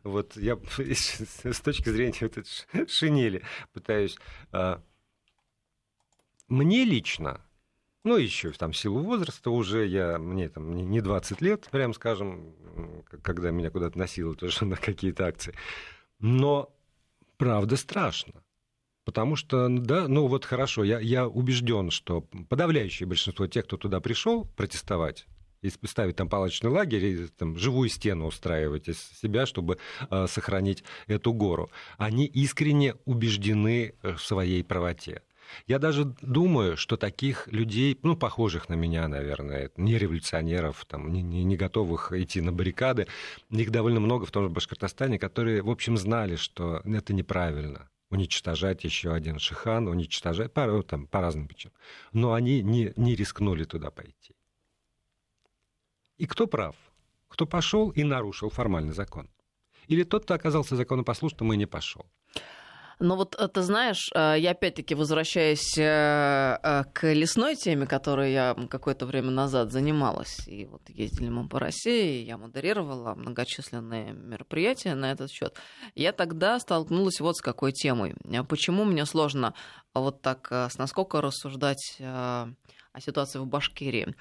вот 0.03 0.37
я 0.37 0.57
с 0.77 1.61
точки 1.61 1.89
зрения 1.89 2.17
этой 2.19 2.43
шинели 2.87 3.43
пытаюсь 3.73 4.17
э, 4.53 4.77
мне 6.47 6.85
лично, 6.85 7.41
ну, 8.03 8.17
еще 8.17 8.51
там 8.51 8.73
силу 8.73 8.99
возраста 8.99 9.51
уже 9.51 9.85
я, 9.85 10.17
мне 10.17 10.49
там 10.49 10.75
не 10.89 11.01
20 11.01 11.41
лет, 11.41 11.67
прям 11.71 11.93
скажем, 11.93 12.53
когда 13.21 13.51
меня 13.51 13.69
куда-то 13.69 13.97
носило 13.97 14.35
тоже 14.35 14.65
на 14.65 14.75
какие-то 14.75 15.27
акции. 15.27 15.53
Но 16.19 16.73
правда 17.37 17.75
страшно. 17.75 18.43
Потому 19.03 19.35
что, 19.35 19.67
да, 19.69 20.07
ну 20.07 20.27
вот 20.27 20.45
хорошо, 20.45 20.83
я, 20.83 20.99
я 20.99 21.27
убежден, 21.27 21.89
что 21.89 22.21
подавляющее 22.21 23.07
большинство 23.07 23.47
тех, 23.47 23.65
кто 23.65 23.77
туда 23.77 23.99
пришел 23.99 24.45
протестовать, 24.45 25.25
и 25.61 25.69
ставить 25.69 26.15
там 26.15 26.29
палочный 26.29 26.69
лагерь, 26.69 27.05
и 27.05 27.27
там, 27.27 27.57
живую 27.57 27.89
стену 27.89 28.27
устраивать 28.27 28.87
из 28.87 28.99
себя, 29.21 29.45
чтобы 29.45 29.77
э, 30.09 30.27
сохранить 30.27 30.83
эту 31.07 31.33
гору. 31.33 31.71
Они 31.97 32.25
искренне 32.25 32.95
убеждены 33.05 33.95
в 34.01 34.17
своей 34.19 34.63
правоте. 34.63 35.21
Я 35.67 35.79
даже 35.79 36.05
думаю, 36.21 36.77
что 36.77 36.97
таких 36.97 37.47
людей, 37.47 37.97
ну, 38.03 38.15
похожих 38.15 38.69
на 38.69 38.73
меня, 38.73 39.07
наверное, 39.07 39.71
не 39.77 39.97
революционеров, 39.97 40.85
там, 40.85 41.11
не, 41.11 41.21
не, 41.21 41.43
не 41.43 41.57
готовых 41.57 42.11
идти 42.11 42.41
на 42.41 42.51
баррикады, 42.51 43.07
их 43.49 43.71
довольно 43.71 43.99
много 43.99 44.25
в 44.25 44.31
том 44.31 44.43
же 44.43 44.49
Башкортостане, 44.49 45.19
которые, 45.19 45.61
в 45.61 45.69
общем, 45.69 45.97
знали, 45.97 46.35
что 46.35 46.81
это 46.85 47.13
неправильно 47.13 47.89
уничтожать 48.11 48.83
еще 48.83 49.13
один 49.13 49.39
шихан, 49.39 49.87
уничтожать 49.87 50.53
по, 50.53 50.83
там, 50.83 51.07
по 51.07 51.21
разным 51.21 51.47
причинам. 51.47 51.73
Но 52.11 52.33
они 52.33 52.61
не, 52.61 52.93
не 52.97 53.15
рискнули 53.15 53.63
туда 53.63 53.89
пойти. 53.89 54.35
И 56.17 56.27
кто 56.27 56.45
прав? 56.45 56.75
Кто 57.29 57.47
пошел 57.47 57.89
и 57.89 58.03
нарушил 58.03 58.49
формальный 58.49 58.93
закон? 58.93 59.29
Или 59.87 60.03
тот, 60.03 60.25
кто 60.25 60.33
оказался 60.33 60.75
законопослушным 60.75 61.53
и 61.53 61.57
не 61.57 61.65
пошел? 61.65 62.05
Но 63.01 63.15
вот 63.15 63.35
э, 63.39 63.47
ты 63.47 63.63
знаешь, 63.63 64.11
э, 64.13 64.35
я 64.37 64.51
опять-таки 64.51 64.93
возвращаюсь 64.93 65.75
э, 65.75 66.83
к 66.93 67.13
лесной 67.13 67.55
теме, 67.55 67.87
которой 67.87 68.31
я 68.31 68.55
какое-то 68.69 69.07
время 69.07 69.31
назад 69.31 69.71
занималась. 69.71 70.47
И 70.47 70.65
вот 70.65 70.87
ездили 70.87 71.29
мы 71.29 71.49
по 71.49 71.59
России, 71.59 72.23
я 72.23 72.37
модерировала 72.37 73.15
многочисленные 73.15 74.13
мероприятия 74.13 74.93
на 74.93 75.11
этот 75.11 75.31
счет. 75.31 75.57
Я 75.95 76.11
тогда 76.11 76.59
столкнулась 76.59 77.19
вот 77.19 77.37
с 77.37 77.41
какой 77.41 77.71
темой. 77.71 78.13
Почему 78.47 78.83
мне 78.83 79.07
сложно 79.07 79.55
вот 79.95 80.21
так 80.21 80.51
с 80.51 80.77
насколько 80.77 81.21
рассуждать 81.21 81.97
о 81.99 82.49
ситуации 82.99 83.39
в 83.39 83.47
Башкирии? 83.47 84.15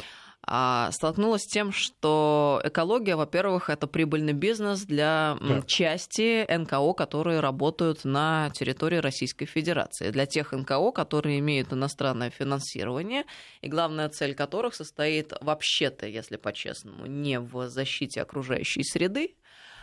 А, 0.47 0.91
столкнулась 0.93 1.43
с 1.43 1.47
тем, 1.47 1.71
что 1.71 2.61
экология, 2.65 3.15
во-первых, 3.15 3.69
это 3.69 3.87
прибыльный 3.87 4.33
бизнес 4.33 4.83
для 4.83 5.37
да. 5.41 5.63
части 5.63 6.47
НКО, 6.51 6.95
которые 6.95 7.41
работают 7.41 8.05
на 8.05 8.51
территории 8.51 8.97
Российской 8.97 9.45
Федерации. 9.45 10.11
Для 10.11 10.27
тех 10.27 10.53
НКО, 10.53 10.93
которые 10.93 11.39
имеют 11.41 11.73
иностранное 11.73 12.31
финансирование, 12.31 13.25
и 13.61 13.69
главная 13.69 14.09
цель 14.09 14.35
которых 14.35 14.75
состоит 14.75 15.33
вообще-то, 15.41 16.07
если 16.07 16.37
по-честному, 16.37 17.07
не 17.07 17.39
в 17.39 17.69
защите 17.69 18.23
окружающей 18.23 18.83
среды, 18.83 19.35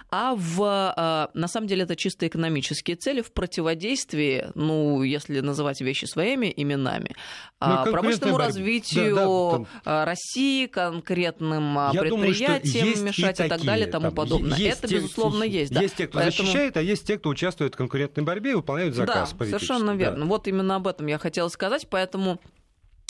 а 0.10 0.36
в, 0.36 0.62
а, 0.64 1.30
на 1.34 1.48
самом 1.48 1.68
деле 1.68 1.84
это 1.84 1.96
чисто 1.96 2.28
экономические 2.28 2.96
цели 2.96 3.22
в 3.22 3.32
противодействии, 3.32 4.48
ну, 4.56 5.04
если 5.04 5.42
называть 5.42 5.82
вещи 5.82 6.06
своими 6.06 6.52
именами, 6.56 7.14
ну, 7.60 7.92
промышленному 7.92 8.38
развитию 8.38 9.16
да, 9.16 9.26
да, 9.26 9.52
там... 9.52 9.68
А, 9.84 10.06
России, 10.06 10.68
конкретным 10.68 11.76
Я 11.92 12.02
предприятиям 12.02 12.88
думаю, 12.88 13.04
мешать 13.04 13.40
и, 13.40 13.46
и 13.46 13.50
так 13.50 13.62
далее 13.64 13.88
и 13.88 13.92
тому 13.92 14.06
там, 14.06 14.16
подобное. 14.16 14.58
Это, 14.58 14.88
те, 14.88 14.96
безусловно, 14.96 15.44
есть. 15.44 15.74
Да. 15.74 15.82
Есть 15.82 15.96
те, 15.98 16.08
кто 16.08 16.20
Поэтому... 16.20 16.48
защищает, 16.48 16.78
а 16.78 16.82
есть 16.82 17.06
те, 17.06 17.18
кто 17.18 17.30
участвует 17.30 17.74
в 17.74 17.78
конкурентной 17.78 18.24
борьбе 18.24 18.52
и 18.52 18.56
выполняют 18.56 18.96
заказ 18.96 19.34
Да, 19.34 19.46
совершенно 19.46 19.92
верно. 19.92 20.24
Да. 20.24 20.26
Вот 20.26 20.48
именно 20.48 20.76
об 20.76 20.88
этом 20.88 21.08
я 21.08 21.18
хотела 21.18 21.50
сказать, 21.50 21.88
поэтому 21.90 22.40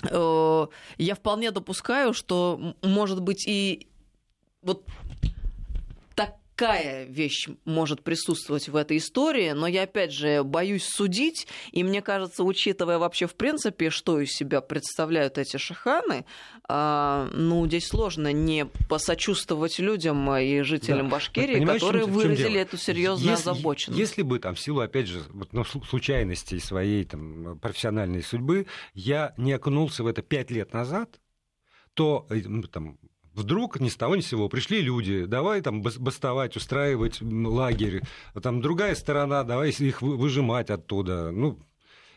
э, 0.09 0.67
я 0.97 1.15
вполне 1.15 1.51
допускаю, 1.51 2.13
что, 2.13 2.75
может 2.81 3.21
быть, 3.21 3.47
и 3.47 3.87
вот 4.63 4.83
какая 6.57 7.05
вещь 7.05 7.47
может 7.65 8.03
присутствовать 8.03 8.67
в 8.67 8.75
этой 8.75 8.97
истории, 8.97 9.51
но 9.51 9.67
я, 9.67 9.83
опять 9.83 10.11
же, 10.11 10.43
боюсь 10.43 10.85
судить, 10.85 11.47
и 11.71 11.83
мне 11.83 12.01
кажется, 12.01 12.43
учитывая 12.43 12.97
вообще, 12.97 13.27
в 13.27 13.35
принципе, 13.35 13.91
что 13.91 14.19
из 14.19 14.31
себя 14.31 14.61
представляют 14.61 15.37
эти 15.37 15.57
шаханы, 15.57 16.25
а, 16.67 17.29
ну, 17.31 17.65
здесь 17.67 17.87
сложно 17.87 18.33
не 18.33 18.65
посочувствовать 18.89 19.77
людям 19.77 20.35
и 20.35 20.61
жителям 20.61 21.09
да. 21.09 21.15
Башкирии, 21.15 21.63
которые 21.63 22.05
чем, 22.05 22.13
выразили 22.13 22.53
чем 22.53 22.61
эту 22.61 22.77
серьезную 22.77 23.37
если, 23.37 23.49
озабоченность. 23.51 23.99
Если 23.99 24.23
бы, 24.23 24.39
там, 24.39 24.55
в 24.55 24.59
силу, 24.59 24.79
опять 24.79 25.07
же, 25.07 25.21
вот, 25.29 25.53
ну, 25.53 25.63
случайностей 25.63 26.59
своей 26.59 27.03
там, 27.03 27.59
профессиональной 27.59 28.23
судьбы, 28.23 28.65
я 28.95 29.35
не 29.37 29.53
окунулся 29.53 30.03
в 30.03 30.07
это 30.07 30.23
пять 30.23 30.49
лет 30.49 30.73
назад, 30.73 31.19
то 31.93 32.25
э, 32.31 32.41
там, 32.71 32.97
Вдруг 33.37 33.79
ни 33.79 33.87
с 33.87 33.95
того 33.95 34.15
ни 34.15 34.21
с 34.21 34.27
сего 34.29 34.49
пришли 34.49 34.81
люди, 34.81 35.25
давай 35.25 35.61
там 35.61 35.83
бастовать, 35.83 36.55
устраивать 36.55 37.21
лагерь, 37.21 38.01
там 38.41 38.61
другая 38.61 38.95
сторона, 38.95 39.43
давай 39.43 39.69
их 39.69 40.01
выжимать 40.01 40.71
оттуда. 40.71 41.29
Ну, 41.29 41.59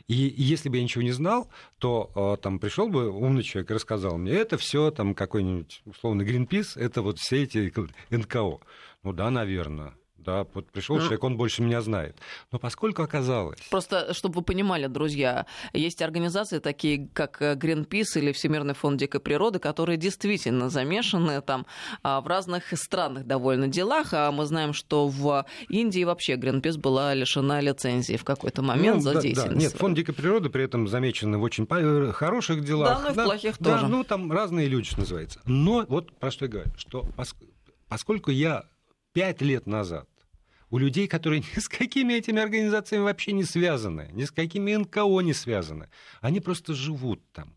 и, 0.07 0.15
если 0.15 0.71
бы 0.71 0.79
я 0.79 0.83
ничего 0.83 1.03
не 1.03 1.13
знал, 1.13 1.51
то 1.79 2.11
э, 2.17 2.43
там 2.43 2.59
пришел 2.59 2.89
бы 2.89 3.11
умный 3.11 3.43
человек 3.43 3.71
и 3.71 3.75
рассказал 3.75 4.17
мне, 4.17 4.33
это 4.33 4.57
все 4.57 4.91
там 4.91 5.15
какой-нибудь 5.15 5.83
условно 5.85 6.23
Гринпис, 6.23 6.79
это 6.79 7.03
вот 7.03 7.19
все 7.19 7.43
эти 7.43 7.71
НКО. 8.09 8.61
Ну 9.03 9.13
да, 9.13 9.31
наверное. 9.31 9.93
Да, 10.25 10.47
вот 10.55 10.71
пришел 10.71 10.97
ну, 10.97 11.03
человек, 11.03 11.25
он 11.25 11.37
больше 11.37 11.63
меня 11.63 11.81
знает. 11.81 12.17
Но 12.53 12.59
поскольку 12.59 13.03
оказалось... 13.03 13.59
Просто, 13.71 14.13
чтобы 14.13 14.37
вы 14.37 14.43
понимали, 14.43 14.87
друзья, 14.87 15.47
есть 15.73 16.03
организации 16.03 16.59
такие, 16.59 17.09
как 17.13 17.41
Greenpeace 17.41 18.17
или 18.19 18.33
Всемирный 18.33 18.75
фонд 18.75 18.99
дикой 18.99 19.21
природы, 19.21 19.59
которые 19.59 19.97
действительно 19.97 20.69
замешаны 20.69 21.41
там 21.41 21.67
а, 22.03 22.21
в 22.21 22.27
разных 22.27 22.65
странных 22.77 23.27
довольно 23.27 23.69
делах. 23.69 24.13
А 24.13 24.31
мы 24.31 24.45
знаем, 24.45 24.73
что 24.73 25.09
в 25.09 25.47
Индии 25.69 26.05
вообще 26.05 26.35
Greenpeace 26.35 26.79
была 26.79 27.15
лишена 27.15 27.61
лицензии 27.61 28.17
в 28.17 28.25
какой-то 28.25 28.63
момент 28.63 28.97
ну, 28.97 29.03
за 29.03 29.15
да, 29.15 29.21
деятельность. 29.23 29.55
Да. 29.55 29.61
Нет, 29.61 29.73
фонд 29.73 29.97
дикой 29.97 30.15
природы 30.15 30.51
при 30.51 30.65
этом 30.65 30.87
замечены 30.87 31.39
в 31.39 31.43
очень 31.43 31.67
хороших 32.13 32.65
делах. 32.65 32.89
Да, 32.89 33.05
ну 33.05 33.09
и 33.09 33.13
в 33.13 33.25
плохих 33.25 33.59
да, 33.59 33.71
тоже. 33.71 33.83
Да, 33.83 33.89
ну 33.89 34.05
там 34.05 34.31
разные 34.31 34.69
люди, 34.69 34.89
что 34.89 35.01
называется. 35.01 35.41
Но 35.47 35.85
вот 35.89 36.13
про 36.19 36.31
что 36.31 36.45
я 36.45 36.51
говорю, 36.51 36.71
что 36.77 37.07
поскольку 37.89 38.31
я 38.31 38.65
пять 39.13 39.41
лет 39.41 39.67
назад 39.67 40.07
у 40.71 40.79
людей, 40.79 41.09
которые 41.09 41.41
ни 41.41 41.61
с 41.61 41.69
какими 41.69 42.15
этими 42.15 42.41
организациями 42.41 43.05
вообще 43.05 43.33
не 43.33 43.45
связаны, 43.45 44.11
ни 44.13 44.25
с 44.25 44.31
какими 44.31 44.75
НКО 44.75 45.21
не 45.21 45.35
связаны. 45.35 45.89
Они 46.21 46.41
просто 46.41 46.75
живут 46.75 47.23
там. 47.33 47.55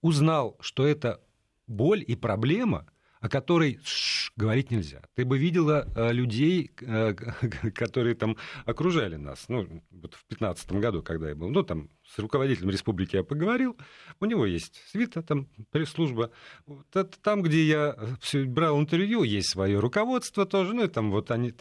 Узнал, 0.00 0.56
что 0.60 0.86
это 0.86 1.20
боль 1.66 2.04
и 2.06 2.16
проблема, 2.16 2.86
о 3.20 3.28
которой 3.28 3.80
ш, 3.82 4.30
говорить 4.36 4.70
нельзя. 4.70 5.02
Ты 5.14 5.24
бы 5.24 5.38
видела 5.38 5.88
э, 5.96 6.12
людей, 6.12 6.70
э, 6.80 7.14
которые 7.74 8.14
там 8.14 8.36
окружали 8.64 9.16
нас. 9.16 9.46
Ну, 9.48 9.82
вот 9.90 10.14
в 10.14 10.28
2015 10.28 10.72
году, 10.72 11.02
когда 11.02 11.28
я 11.28 11.34
был, 11.34 11.50
ну, 11.50 11.64
там 11.64 11.90
с 12.06 12.16
руководителем 12.20 12.70
республики 12.70 13.16
я 13.16 13.24
поговорил, 13.24 13.76
у 14.20 14.24
него 14.24 14.46
есть 14.46 14.80
свита, 14.86 15.22
там 15.22 15.48
пресс-служба. 15.72 16.30
Вот 16.66 16.94
это 16.94 17.20
там, 17.20 17.42
где 17.42 17.64
я 17.64 17.96
э, 18.32 18.44
брал 18.44 18.80
интервью, 18.80 19.24
есть 19.24 19.50
свое 19.50 19.80
руководство 19.80 20.46
тоже, 20.46 20.74
ну, 20.74 20.84
и 20.84 20.88
там 20.88 21.10
вот 21.10 21.32
они 21.32 21.54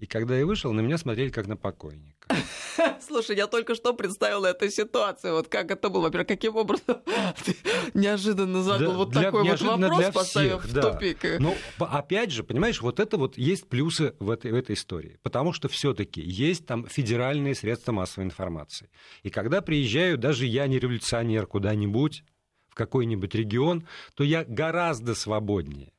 и 0.00 0.06
когда 0.06 0.36
я 0.36 0.46
вышел, 0.46 0.72
на 0.72 0.80
меня 0.80 0.96
смотрели 0.96 1.28
как 1.28 1.46
на 1.46 1.56
покойника. 1.56 2.26
Слушай, 3.00 3.36
я 3.36 3.46
только 3.46 3.74
что 3.74 3.92
представила 3.92 4.46
эту 4.46 4.70
ситуацию. 4.70 5.34
Вот 5.34 5.48
как 5.48 5.70
это 5.70 5.90
было? 5.90 6.02
Во-первых, 6.04 6.26
каким 6.26 6.56
образом 6.56 7.02
ты 7.44 7.54
неожиданно 7.92 8.62
задал 8.62 8.92
да, 8.92 8.96
вот 8.96 9.10
для, 9.10 9.22
такой 9.24 9.42
вот 9.42 9.60
вопрос, 9.60 9.98
для 9.98 10.12
поставив 10.12 10.62
всех, 10.62 10.70
в 10.70 10.72
да. 10.72 10.92
тупик. 10.92 11.18
Ну, 11.38 11.54
опять 11.78 12.30
же, 12.30 12.44
понимаешь, 12.44 12.80
вот 12.80 12.98
это 12.98 13.18
вот 13.18 13.36
есть 13.36 13.68
плюсы 13.68 14.14
в 14.20 14.30
этой, 14.30 14.52
в 14.52 14.54
этой 14.54 14.74
истории. 14.74 15.18
Потому 15.22 15.52
что 15.52 15.68
все 15.68 15.92
таки 15.92 16.22
есть 16.22 16.64
там 16.64 16.86
федеральные 16.86 17.54
средства 17.54 17.92
массовой 17.92 18.24
информации. 18.24 18.88
И 19.22 19.28
когда 19.28 19.60
приезжаю, 19.60 20.16
даже 20.16 20.46
я 20.46 20.66
не 20.66 20.78
революционер 20.78 21.46
куда-нибудь, 21.46 22.24
в 22.70 22.74
какой-нибудь 22.74 23.34
регион, 23.34 23.86
то 24.14 24.24
я 24.24 24.44
гораздо 24.44 25.14
свободнее 25.14 25.92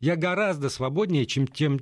я 0.00 0.16
гораздо 0.16 0.70
свободнее, 0.70 1.26
чем 1.26 1.46
тем, 1.46 1.78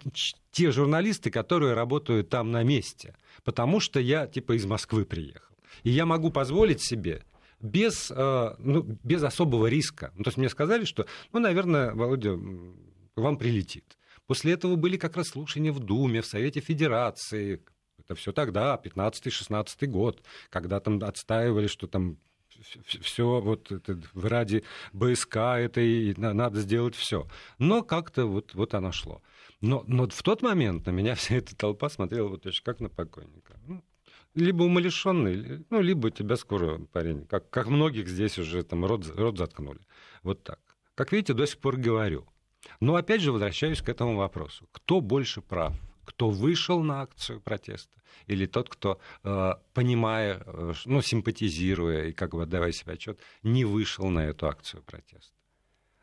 те 0.50 0.70
журналисты, 0.70 1.30
которые 1.30 1.74
работают 1.74 2.28
там 2.28 2.50
на 2.50 2.62
месте. 2.64 3.14
Потому 3.44 3.80
что 3.80 4.00
я 4.00 4.26
типа 4.26 4.56
из 4.56 4.66
Москвы 4.66 5.04
приехал. 5.04 5.54
И 5.84 5.90
я 5.90 6.04
могу 6.04 6.30
позволить 6.30 6.82
себе 6.82 7.22
без, 7.60 8.10
э, 8.10 8.54
ну, 8.58 8.82
без 9.04 9.22
особого 9.22 9.66
риска. 9.66 10.12
Ну, 10.16 10.24
то 10.24 10.28
есть 10.28 10.38
мне 10.38 10.48
сказали, 10.48 10.84
что, 10.84 11.06
ну, 11.32 11.40
наверное, 11.40 11.92
Володя, 11.92 12.38
вам 13.16 13.36
прилетит. 13.36 13.96
После 14.26 14.52
этого 14.52 14.76
были 14.76 14.96
как 14.96 15.16
раз 15.16 15.28
слушания 15.28 15.72
в 15.72 15.80
Думе, 15.80 16.20
в 16.20 16.26
Совете 16.26 16.60
Федерации. 16.60 17.62
Это 17.98 18.14
все 18.14 18.32
тогда, 18.32 18.80
15-16 18.82 19.86
год, 19.86 20.22
когда 20.50 20.80
там 20.80 21.02
отстаивали, 21.02 21.66
что 21.66 21.86
там 21.86 22.18
все 23.00 23.40
вот 23.40 23.70
это, 23.72 24.00
ради 24.14 24.64
БСК 24.92 25.36
это 25.36 25.80
и 25.80 26.14
надо 26.16 26.60
сделать 26.60 26.94
все. 26.94 27.26
Но 27.58 27.82
как-то 27.82 28.26
вот, 28.26 28.54
вот 28.54 28.74
оно 28.74 28.92
шло. 28.92 29.22
Но, 29.60 29.84
но 29.86 30.08
в 30.08 30.22
тот 30.22 30.42
момент 30.42 30.86
на 30.86 30.90
меня 30.90 31.14
вся 31.16 31.36
эта 31.36 31.56
толпа 31.56 31.88
смотрела 31.88 32.28
вот 32.28 32.42
точно 32.42 32.64
как 32.64 32.80
на 32.80 32.88
покойника. 32.88 33.58
Ну, 33.66 33.82
либо 34.34 34.62
умалишенный, 34.62 35.64
ну, 35.70 35.80
либо 35.80 36.10
тебя 36.10 36.36
скоро, 36.36 36.78
парень, 36.78 37.26
как, 37.26 37.50
как 37.50 37.68
многих 37.68 38.08
здесь 38.08 38.38
уже 38.38 38.62
там 38.62 38.84
рот, 38.84 39.06
рот 39.16 39.38
заткнули. 39.38 39.80
Вот 40.22 40.42
так. 40.44 40.60
Как 40.94 41.12
видите, 41.12 41.34
до 41.34 41.46
сих 41.46 41.58
пор 41.58 41.76
говорю. 41.76 42.26
Но 42.80 42.96
опять 42.96 43.20
же 43.20 43.32
возвращаюсь 43.32 43.80
к 43.80 43.88
этому 43.88 44.16
вопросу. 44.16 44.68
Кто 44.72 45.00
больше 45.00 45.40
прав? 45.40 45.74
Кто 46.08 46.30
вышел 46.30 46.82
на 46.82 47.02
акцию 47.02 47.38
протеста, 47.42 48.02
или 48.26 48.46
тот, 48.46 48.70
кто, 48.70 48.98
э, 49.24 49.52
понимая, 49.74 50.42
э, 50.46 50.72
ну, 50.86 51.02
симпатизируя 51.02 52.06
и 52.06 52.12
как 52.12 52.30
бы 52.30 52.44
отдавая 52.44 52.72
себе 52.72 52.94
отчет, 52.94 53.20
не 53.42 53.66
вышел 53.66 54.08
на 54.08 54.20
эту 54.20 54.48
акцию 54.48 54.82
протеста. 54.82 55.36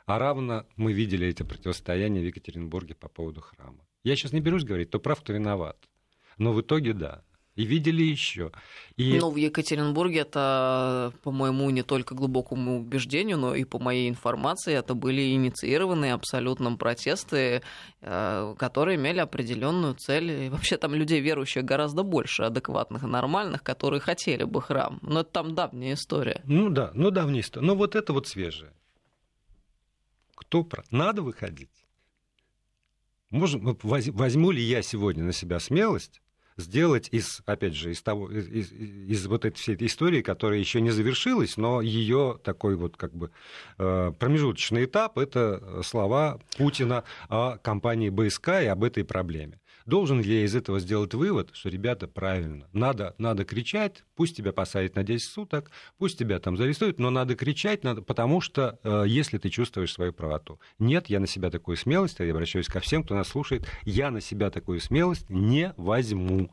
А 0.05 0.19
равно 0.19 0.67
мы 0.75 0.93
видели 0.93 1.27
эти 1.27 1.41
противостояния 1.41 2.21
в 2.21 2.25
Екатеринбурге 2.25 2.93
по 2.93 3.09
поводу 3.09 3.41
храма. 3.41 3.83
Я 4.03 4.15
сейчас 4.15 4.31
не 4.31 4.41
берусь 4.41 4.63
говорить, 4.63 4.89
кто 4.89 4.99
прав, 4.99 5.21
кто 5.21 5.33
виноват. 5.33 5.77
Но 6.37 6.53
в 6.53 6.61
итоге 6.61 6.93
да 6.93 7.23
и 7.55 7.65
видели 7.65 8.03
еще. 8.03 8.51
И... 8.97 9.17
Ну, 9.17 9.29
в 9.29 9.37
Екатеринбурге 9.37 10.19
это, 10.19 11.13
по 11.23 11.31
моему 11.31 11.69
не 11.69 11.83
только 11.83 12.13
глубокому 12.13 12.79
убеждению, 12.79 13.37
но 13.37 13.55
и 13.55 13.63
по 13.63 13.79
моей 13.79 14.09
информации, 14.09 14.73
это 14.73 14.93
были 14.93 15.33
инициированные 15.33 16.13
абсолютно 16.13 16.75
протесты, 16.75 17.61
э, 18.01 18.55
которые 18.57 18.97
имели 18.97 19.19
определенную 19.19 19.95
цель. 19.95 20.31
И 20.31 20.49
вообще 20.49 20.77
там 20.77 20.93
людей 20.93 21.21
верующих 21.21 21.63
гораздо 21.63 22.03
больше, 22.03 22.43
адекватных 22.43 23.03
и 23.03 23.07
нормальных, 23.07 23.63
которые 23.63 24.01
хотели 24.01 24.43
бы 24.43 24.61
храм. 24.61 24.99
Но 25.01 25.21
это 25.21 25.31
там 25.31 25.55
давняя 25.55 25.93
история. 25.93 26.41
Ну 26.45 26.69
да, 26.69 26.91
ну 26.93 27.09
давняя 27.09 27.41
история. 27.41 27.65
Но 27.65 27.75
вот 27.75 27.95
это 27.95 28.11
вот 28.11 28.27
свежее. 28.27 28.73
Кто 30.35 30.63
про... 30.63 30.83
Надо 30.91 31.21
выходить. 31.21 31.69
Можно, 33.29 33.75
возьму 33.81 34.51
ли 34.51 34.61
я 34.61 34.81
сегодня 34.81 35.23
на 35.23 35.33
себя 35.33 35.59
смелость 35.59 36.21
сделать 36.57 37.09
из, 37.11 37.41
опять 37.45 37.75
же, 37.75 37.91
из 37.91 38.01
того, 38.01 38.31
из, 38.31 38.71
из, 38.71 39.27
вот 39.27 39.45
этой 39.45 39.57
всей 39.57 39.75
этой 39.75 39.87
истории, 39.87 40.21
которая 40.21 40.59
еще 40.59 40.81
не 40.81 40.91
завершилась, 40.91 41.57
но 41.57 41.81
ее 41.81 42.39
такой 42.43 42.75
вот 42.75 42.97
как 42.97 43.13
бы 43.13 43.31
э, 43.77 44.13
промежуточный 44.17 44.85
этап, 44.85 45.17
это 45.17 45.81
слова 45.83 46.39
Путина 46.57 47.03
о 47.29 47.57
компании 47.57 48.09
БСК 48.09 48.61
и 48.61 48.67
об 48.67 48.83
этой 48.83 49.03
проблеме. 49.03 49.59
Должен 49.85 50.19
ли 50.19 50.39
я 50.39 50.45
из 50.45 50.55
этого 50.55 50.79
сделать 50.79 51.13
вывод, 51.13 51.51
что, 51.53 51.69
ребята, 51.69 52.07
правильно, 52.07 52.67
надо, 52.73 53.13
надо 53.19 53.45
кричать, 53.45 54.03
пусть 54.15 54.35
тебя 54.35 54.51
посадят 54.51 54.95
на 54.95 55.03
10 55.03 55.29
суток, 55.29 55.69
пусть 55.99 56.17
тебя 56.17 56.39
там 56.39 56.57
зарестуют, 56.57 56.99
но 56.99 57.11
надо 57.11 57.35
кричать, 57.35 57.83
надо, 57.83 58.01
потому 58.01 58.41
что 58.41 58.79
э, 58.83 59.03
если 59.07 59.37
ты 59.37 59.49
чувствуешь 59.49 59.93
свою 59.93 60.11
правоту. 60.11 60.59
Нет, 60.79 61.07
я 61.07 61.19
на 61.19 61.27
себя 61.27 61.51
такую 61.51 61.77
смелость, 61.77 62.17
я 62.19 62.31
обращаюсь 62.31 62.67
ко 62.67 62.79
всем, 62.79 63.03
кто 63.03 63.13
нас 63.13 63.27
слушает, 63.27 63.67
я 63.83 64.09
на 64.09 64.21
себя 64.21 64.49
такую 64.49 64.79
смелость 64.79 65.29
не 65.29 65.73
возьму 65.77 66.49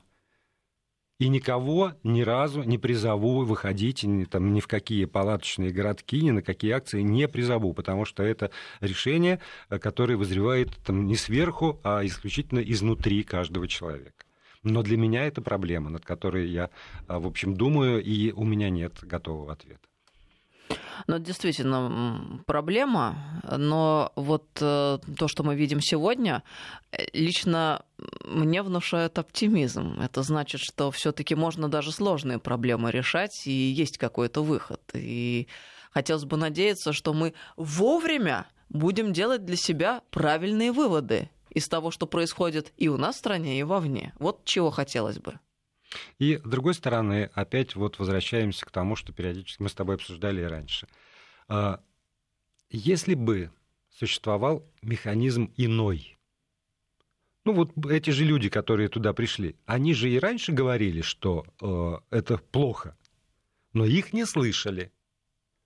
и 1.22 1.28
никого 1.28 1.92
ни 2.02 2.22
разу 2.22 2.64
не 2.64 2.78
призову 2.78 3.44
выходить 3.44 4.02
ни, 4.02 4.24
там, 4.24 4.52
ни 4.52 4.58
в 4.58 4.66
какие 4.66 5.04
палаточные 5.04 5.70
городки, 5.70 6.20
ни 6.20 6.32
на 6.32 6.42
какие 6.42 6.72
акции 6.72 7.00
не 7.00 7.28
призову, 7.28 7.74
потому 7.74 8.04
что 8.04 8.24
это 8.24 8.50
решение, 8.80 9.38
э, 9.70 9.78
которое 9.78 10.16
вызревает 10.16 10.76
там, 10.84 11.06
не 11.06 11.14
сверху, 11.14 11.78
а 11.84 12.04
исключительно 12.04 12.58
изнутри 12.58 13.22
каждого 13.22 13.68
человека. 13.68 14.24
Но 14.64 14.82
для 14.82 14.96
меня 14.96 15.24
это 15.24 15.42
проблема, 15.42 15.90
над 15.90 16.04
которой 16.04 16.48
я, 16.48 16.70
э, 17.06 17.16
в 17.16 17.26
общем, 17.28 17.54
думаю, 17.54 18.02
и 18.02 18.32
у 18.32 18.42
меня 18.42 18.68
нет 18.68 18.98
готового 19.02 19.52
ответа. 19.52 19.91
Это 21.08 21.18
действительно 21.18 22.42
проблема, 22.46 23.16
но 23.56 24.12
вот 24.14 24.46
э, 24.60 24.98
то, 25.18 25.28
что 25.28 25.42
мы 25.42 25.54
видим 25.56 25.80
сегодня, 25.80 26.42
э, 26.92 27.04
лично 27.12 27.84
мне 28.24 28.62
внушает 28.62 29.18
оптимизм. 29.18 30.00
Это 30.00 30.22
значит, 30.22 30.60
что 30.60 30.90
все-таки 30.90 31.34
можно 31.34 31.68
даже 31.68 31.92
сложные 31.92 32.38
проблемы 32.38 32.90
решать, 32.90 33.46
и 33.46 33.50
есть 33.50 33.98
какой-то 33.98 34.42
выход. 34.42 34.80
И 34.94 35.48
хотелось 35.90 36.24
бы 36.24 36.36
надеяться, 36.36 36.92
что 36.92 37.12
мы 37.12 37.34
вовремя 37.56 38.46
будем 38.68 39.12
делать 39.12 39.44
для 39.44 39.56
себя 39.56 40.02
правильные 40.10 40.72
выводы 40.72 41.30
из 41.50 41.68
того, 41.68 41.90
что 41.90 42.06
происходит 42.06 42.72
и 42.76 42.88
у 42.88 42.96
нас 42.96 43.16
в 43.16 43.18
стране, 43.18 43.58
и 43.58 43.62
вовне. 43.62 44.14
Вот 44.18 44.44
чего 44.44 44.70
хотелось 44.70 45.18
бы. 45.18 45.38
И, 46.18 46.38
с 46.38 46.48
другой 46.48 46.74
стороны, 46.74 47.30
опять 47.34 47.74
вот 47.74 47.98
возвращаемся 47.98 48.64
к 48.66 48.70
тому, 48.70 48.96
что 48.96 49.12
периодически 49.12 49.62
мы 49.62 49.68
с 49.68 49.74
тобой 49.74 49.96
обсуждали 49.96 50.42
и 50.42 50.44
раньше. 50.44 50.88
А, 51.48 51.80
если 52.70 53.14
бы 53.14 53.50
существовал 53.90 54.66
механизм 54.80 55.52
иной, 55.56 56.18
ну 57.44 57.52
вот 57.52 57.72
эти 57.86 58.10
же 58.10 58.24
люди, 58.24 58.48
которые 58.48 58.88
туда 58.88 59.12
пришли, 59.12 59.56
они 59.66 59.94
же 59.94 60.08
и 60.08 60.18
раньше 60.18 60.52
говорили, 60.52 61.02
что 61.02 61.44
э, 61.60 62.16
это 62.16 62.38
плохо, 62.38 62.96
но 63.72 63.84
их 63.84 64.12
не 64.12 64.24
слышали, 64.24 64.92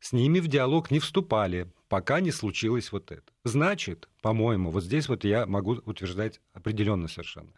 с 0.00 0.12
ними 0.12 0.40
в 0.40 0.48
диалог 0.48 0.90
не 0.90 0.98
вступали, 0.98 1.72
пока 1.88 2.20
не 2.20 2.30
случилось 2.30 2.92
вот 2.92 3.10
это. 3.10 3.24
Значит, 3.44 4.08
по-моему, 4.22 4.70
вот 4.70 4.84
здесь 4.84 5.08
вот 5.08 5.24
я 5.24 5.46
могу 5.46 5.80
утверждать 5.84 6.40
определенно 6.52 7.08
совершенно. 7.08 7.52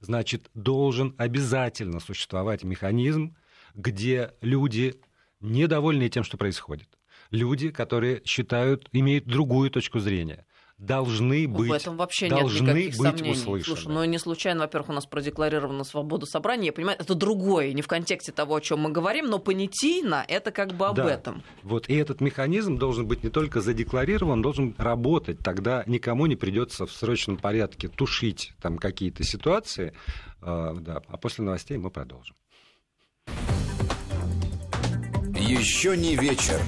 Значит, 0.00 0.50
должен 0.54 1.14
обязательно 1.18 2.00
существовать 2.00 2.64
механизм, 2.64 3.36
где 3.74 4.32
люди 4.40 5.00
недовольны 5.40 6.08
тем, 6.08 6.24
что 6.24 6.36
происходит. 6.36 6.88
Люди, 7.30 7.70
которые 7.70 8.22
считают, 8.24 8.88
имеют 8.92 9.26
другую 9.26 9.70
точку 9.70 9.98
зрения 9.98 10.46
должны 10.78 11.46
быть, 11.46 11.70
в 11.70 11.72
этом 11.72 11.96
вообще 11.96 12.28
должны 12.28 12.66
нет 12.66 12.76
никаких 12.76 12.98
быть 12.98 13.08
сомнений. 13.08 13.32
услышаны. 13.32 13.76
Слушай, 13.76 13.94
ну 13.94 14.04
не 14.04 14.18
случайно, 14.18 14.60
во-первых, 14.60 14.90
у 14.90 14.92
нас 14.92 15.06
продекларирована 15.06 15.84
свобода 15.84 16.26
собрания. 16.26 16.66
Я 16.66 16.72
понимаю, 16.72 16.98
это 17.00 17.14
другое, 17.14 17.72
не 17.72 17.82
в 17.82 17.88
контексте 17.88 18.32
того, 18.32 18.56
о 18.56 18.60
чем 18.60 18.80
мы 18.80 18.90
говорим, 18.90 19.26
но 19.26 19.38
понятийно 19.38 20.24
это 20.26 20.50
как 20.50 20.74
бы 20.74 20.86
об 20.86 20.96
да. 20.96 21.12
этом. 21.12 21.42
Вот 21.62 21.88
и 21.88 21.94
этот 21.94 22.20
механизм 22.20 22.76
должен 22.76 23.06
быть 23.06 23.22
не 23.22 23.30
только 23.30 23.60
задекларирован, 23.60 24.42
должен 24.42 24.74
работать. 24.78 25.38
Тогда 25.38 25.84
никому 25.86 26.26
не 26.26 26.36
придется 26.36 26.86
в 26.86 26.92
срочном 26.92 27.36
порядке 27.36 27.88
тушить 27.88 28.52
там 28.60 28.78
какие-то 28.78 29.24
ситуации. 29.24 29.94
А, 30.40 30.74
да. 30.74 31.02
а 31.08 31.16
после 31.16 31.44
новостей 31.44 31.78
мы 31.78 31.90
продолжим. 31.90 32.36
Еще 35.36 35.96
не 35.96 36.16
вечер. 36.16 36.60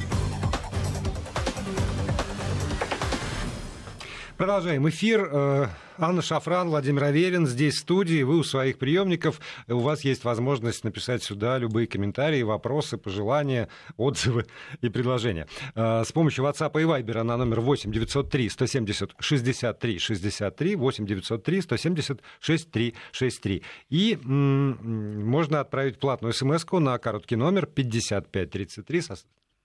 Продолжаем 4.36 4.86
эфир. 4.86 5.30
Э, 5.32 5.66
Анна 5.96 6.20
Шафран, 6.20 6.68
Владимир 6.68 7.04
Аверин 7.04 7.46
здесь 7.46 7.76
в 7.76 7.78
студии. 7.78 8.22
Вы 8.22 8.36
у 8.36 8.42
своих 8.42 8.76
приемников. 8.76 9.40
У 9.66 9.78
вас 9.78 10.04
есть 10.04 10.24
возможность 10.24 10.84
написать 10.84 11.22
сюда 11.22 11.56
любые 11.56 11.86
комментарии, 11.86 12.42
вопросы, 12.42 12.98
пожелания, 12.98 13.70
отзывы 13.96 14.44
и 14.82 14.90
предложения. 14.90 15.46
Э, 15.74 16.04
с 16.04 16.12
помощью 16.12 16.44
WhatsApp 16.44 16.78
и 16.78 16.84
Viber 16.84 17.22
на 17.22 17.38
номер 17.38 17.60
8 17.60 17.90
903 17.90 18.50
170 18.50 19.14
63 19.18 19.98
63 19.98 20.76
8 20.76 21.06
903 21.06 21.62
170 21.62 22.20
63 22.40 22.94
63. 23.12 23.62
И 23.88 24.18
можно 24.22 25.60
отправить 25.60 25.98
платную 25.98 26.34
смс 26.34 26.66
на 26.72 26.98
короткий 26.98 27.36
номер 27.36 27.64
5533 27.64 29.00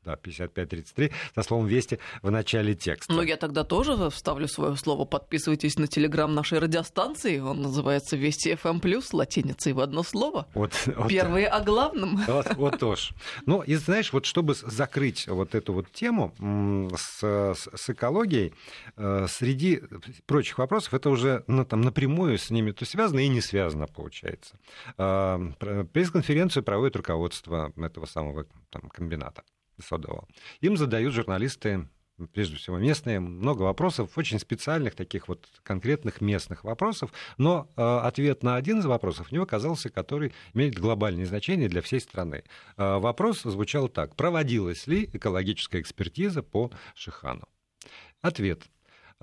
да, 0.04 0.16
5533 0.16 1.12
со 1.36 1.44
словом 1.44 1.68
«Вести» 1.68 2.00
в 2.22 2.32
начале 2.32 2.74
текста. 2.76 3.14
Ну, 3.14 3.22
я 3.22 3.38
тогда 3.38 3.64
тоже 3.64 4.10
вставлю 4.10 4.48
свое 4.48 4.76
слово. 4.76 5.06
Подписывайтесь 5.06 5.78
на 5.78 5.88
телеграм 5.88 6.34
нашей 6.34 6.60
радиостанции. 6.60 7.40
Он 7.40 7.62
называется 7.62 8.18
«Вести 8.18 8.54
FM+,» 8.54 8.82
эм 8.84 9.02
латиницей 9.14 9.74
в 9.74 9.80
одно 9.80 10.04
слово. 10.04 10.48
Вот, 10.54 10.74
вот 10.86 11.08
Первые 11.08 11.48
о 11.48 11.62
главном. 11.62 12.18
Вот, 12.28 12.48
вот 12.56 12.80
тоже. 12.80 13.14
Ну, 13.46 13.62
и 13.62 13.76
знаешь, 13.76 14.12
вот 14.14 14.26
чтобы 14.26 14.56
закрыть 14.56 15.28
вот 15.28 15.56
эту 15.56 15.74
вот 15.74 15.92
тему 15.92 16.34
с, 16.96 17.22
с, 17.22 17.70
с 17.76 17.90
экологией, 17.90 18.54
э, 18.98 19.28
среди 19.30 19.82
прочих 20.26 20.58
вопросов, 20.58 20.94
это 20.94 21.10
уже 21.10 21.44
ну, 21.48 21.66
там, 21.66 21.82
напрямую 21.82 22.38
с 22.38 22.50
ними 22.50 22.72
то 22.72 22.86
связано 22.86 23.20
и 23.20 23.28
не 23.28 23.42
связано, 23.42 23.88
получается. 23.88 24.56
Э, 24.98 25.40
пресс-конференцию 25.94 26.64
проводит 26.64 26.96
руководство 26.96 27.72
этого 27.78 28.06
самого 28.06 28.46
там, 28.70 28.90
комбината. 28.90 29.44
Садова. 29.82 30.28
Им 30.62 30.78
задают 30.78 31.14
журналисты 31.14 31.88
прежде 32.34 32.56
всего 32.58 32.78
местные, 32.78 33.20
много 33.20 33.64
вопросов, 33.64 34.18
очень 34.18 34.40
специальных, 34.40 34.96
таких 34.96 35.28
вот 35.28 35.48
конкретных 35.64 36.22
местных 36.22 36.64
вопросов, 36.64 37.12
но 37.38 37.68
э, 37.76 37.82
ответ 37.82 38.44
на 38.44 38.56
один 38.56 38.80
из 38.80 38.86
вопросов 38.86 39.28
у 39.32 39.34
него 39.34 39.44
оказался, 39.44 39.90
который 39.90 40.34
имеет 40.54 40.76
глобальное 40.78 41.26
значение 41.26 41.70
для 41.70 41.82
всей 41.82 42.00
страны. 42.00 42.44
Э, 42.78 42.98
вопрос 43.00 43.42
звучал 43.42 43.90
так. 43.90 44.16
Проводилась 44.16 44.88
ли 44.88 45.10
экологическая 45.14 45.82
экспертиза 45.82 46.44
по 46.44 46.72
Шихану? 46.96 47.48
Ответ. 48.22 48.64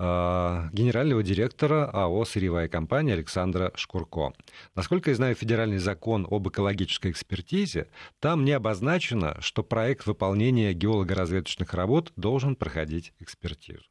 А, 0.01 0.69
генерального 0.71 1.21
директора 1.21 1.89
АО 1.91 2.23
«Сырьевая 2.23 2.69
компания» 2.69 3.11
Александра 3.11 3.73
Шкурко. 3.75 4.31
Насколько 4.73 5.09
я 5.09 5.15
знаю 5.17 5.35
федеральный 5.35 5.77
закон 5.77 6.25
об 6.31 6.47
экологической 6.47 7.11
экспертизе, 7.11 7.89
там 8.21 8.45
не 8.45 8.53
обозначено, 8.53 9.35
что 9.41 9.61
проект 9.61 10.05
выполнения 10.05 10.71
геолого-разведочных 10.71 11.73
работ 11.73 12.13
должен 12.15 12.55
проходить 12.55 13.11
экспертизу. 13.19 13.83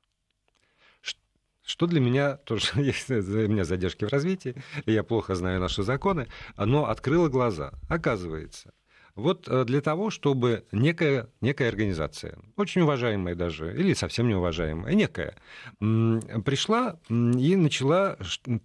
Что 1.62 1.87
для 1.87 2.01
меня 2.01 2.37
тоже 2.37 2.68
есть 2.77 3.11
у 3.11 3.14
меня 3.14 3.64
задержки 3.64 4.07
в 4.07 4.09
развитии, 4.09 4.55
я 4.87 5.03
плохо 5.03 5.35
знаю 5.35 5.61
наши 5.61 5.83
законы, 5.83 6.27
но 6.57 6.88
открыло 6.88 7.29
глаза. 7.29 7.75
Оказывается, 7.90 8.73
вот 9.18 9.48
э, 9.48 9.64
для 9.64 9.81
того, 9.81 10.11
чтобы 10.11 10.64
некая, 10.72 11.28
некая 11.40 11.68
организация, 11.68 12.38
очень 12.57 12.83
уважаемая 12.83 13.35
даже, 13.35 13.74
или 13.76 13.92
совсем 13.94 14.28
неуважаемая, 14.28 14.94
некая, 14.94 15.35
пришла 15.81 16.98
и 17.09 17.57
начала 17.57 18.16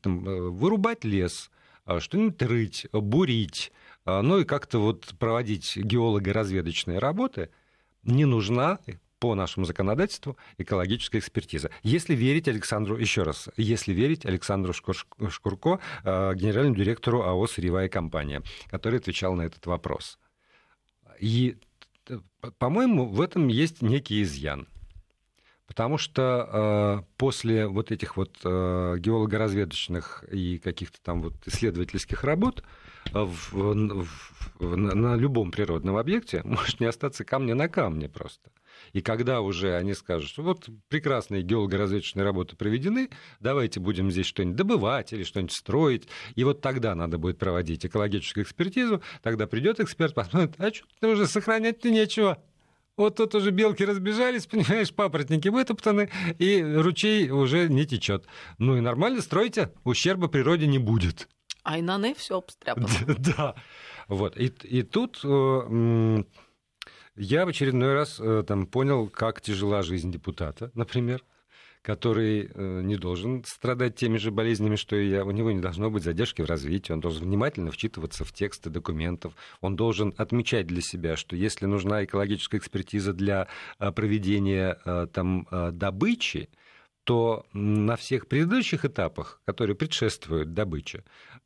там, 0.02 0.28
э, 0.28 0.42
вырубать 0.50 1.04
лес, 1.04 1.50
а, 1.86 2.00
что-нибудь 2.00 2.42
рыть, 2.44 2.88
бурить, 2.94 3.72
ну 4.06 4.40
и 4.40 4.46
как-то 4.46 4.80
вот 4.80 5.16
проводить 5.18 5.76
геолого-разведочные 5.76 7.00
работы, 7.00 7.50
не 8.04 8.26
нужна 8.26 8.80
по 9.20 9.34
нашему 9.34 9.66
законодательству 9.66 10.38
экологическая 10.58 11.20
экспертиза. 11.20 11.72
Если 11.82 12.14
верить 12.14 12.50
Александру, 12.50 12.98
еще 12.98 13.24
раз, 13.24 13.48
если 13.56 13.94
верить 13.94 14.26
Александру 14.26 14.74
Шкурко, 14.74 15.80
генеральному 16.04 16.76
директору 16.76 17.22
АО 17.22 17.48
«Сырьевая 17.48 17.88
компания», 17.88 18.44
который 18.70 19.00
отвечал 19.00 19.36
на 19.36 19.44
этот 19.44 19.66
вопрос. 19.66 20.20
И, 21.24 21.56
по-моему, 22.58 23.06
в 23.06 23.22
этом 23.22 23.48
есть 23.48 23.82
некий 23.82 24.24
изъян. 24.24 24.68
Потому 25.68 25.98
что 25.98 26.50
э, 26.52 27.04
после 27.16 27.66
вот 27.66 27.94
этих 27.94 28.18
вот 28.18 28.38
э, 28.44 28.96
геолого-разведочных 29.00 30.26
и 30.30 30.60
каких-то 30.60 31.00
там 31.02 31.22
вот 31.22 31.36
исследовательских 31.46 32.26
работ 32.26 32.60
э, 32.60 32.64
в, 33.12 33.54
в, 33.54 34.08
в, 34.60 34.76
на 34.76 35.16
любом 35.16 35.52
природном 35.52 35.98
объекте 35.98 36.42
может 36.46 36.80
не 36.80 36.86
остаться 36.86 37.26
камня 37.26 37.56
на 37.56 37.68
камне 37.70 38.10
просто. 38.10 38.52
И 38.92 39.02
когда 39.02 39.42
уже 39.42 39.76
они 39.76 39.94
скажут, 39.94 40.30
что 40.30 40.44
вот 40.44 40.70
прекрасные 40.88 41.42
геолого-разведочные 41.42 42.24
работы 42.24 42.56
проведены, 42.56 43.10
давайте 43.40 43.80
будем 43.80 44.12
здесь 44.12 44.26
что-нибудь 44.26 44.56
добывать 44.56 45.14
или 45.14 45.24
что-нибудь 45.24 45.54
строить, 45.54 46.08
и 46.36 46.44
вот 46.44 46.62
тогда 46.62 46.96
надо 46.96 47.18
будет 47.18 47.38
проводить 47.38 47.86
экологическую 47.86 48.44
экспертизу, 48.44 49.02
тогда 49.22 49.48
придет 49.48 49.80
эксперт, 49.80 50.14
посмотрит, 50.14 50.56
а 50.58 50.74
что 50.74 51.10
уже 51.10 51.28
сохранять-то 51.28 51.90
нечего. 51.92 52.44
Вот 52.96 53.16
тут 53.16 53.34
уже 53.34 53.50
белки 53.50 53.84
разбежались, 53.84 54.46
понимаешь, 54.48 54.94
папоротники 54.94 55.48
вытоптаны, 55.48 56.10
и 56.38 56.62
ручей 56.62 57.30
уже 57.30 57.68
не 57.70 57.86
течет. 57.86 58.26
Ну 58.60 58.78
и 58.78 58.82
нормально 58.82 59.22
стройте, 59.22 59.72
ущерба 59.84 60.28
природе 60.28 60.68
не 60.68 60.78
будет. 60.78 61.28
А 61.64 61.78
и 61.78 61.82
на 61.82 62.14
все 62.14 62.38
обстряпано. 62.38 62.88
Да. 63.20 63.56
Вот. 64.08 64.38
И, 64.38 64.48
и 64.64 64.84
тут 64.84 65.22
э, 65.24 66.24
я 67.16 67.46
в 67.46 67.50
очередной 67.50 67.94
раз 67.94 68.20
э, 68.20 68.44
там, 68.46 68.68
понял, 68.68 69.08
как 69.08 69.42
тяжела 69.42 69.82
жизнь 69.82 70.12
депутата, 70.12 70.72
например 70.76 71.24
который 71.86 72.50
э, 72.50 72.82
не 72.82 72.96
должен 72.96 73.44
страдать 73.44 73.98
теми 73.98 74.16
же 74.16 74.32
болезнями, 74.32 74.78
что 74.78 74.96
и 74.96 75.10
я. 75.10 75.26
У 75.26 75.32
него 75.32 75.52
не 75.52 75.60
должно 75.60 75.92
быть 75.92 76.04
задержки 76.04 76.42
в 76.42 76.46
развитии, 76.46 76.94
он 76.94 77.02
должен 77.02 77.26
внимательно 77.26 77.72
вчитываться 77.72 78.24
в 78.24 78.32
тексты 78.32 78.70
документов, 78.70 79.34
он 79.60 79.76
должен 79.76 80.14
отмечать 80.16 80.66
для 80.66 80.80
себя, 80.80 81.18
что 81.18 81.36
если 81.36 81.66
нужна 81.66 82.06
экологическая 82.06 82.56
экспертиза 82.60 83.12
для 83.12 83.50
проведения 83.80 84.80
там, 85.12 85.46
добычи, 85.74 86.48
то 87.04 87.46
на 87.52 87.96
всех 87.96 88.28
предыдущих 88.28 88.86
этапах, 88.86 89.42
которые 89.46 89.76
предшествуют 89.76 90.54
добыче, 90.54 91.04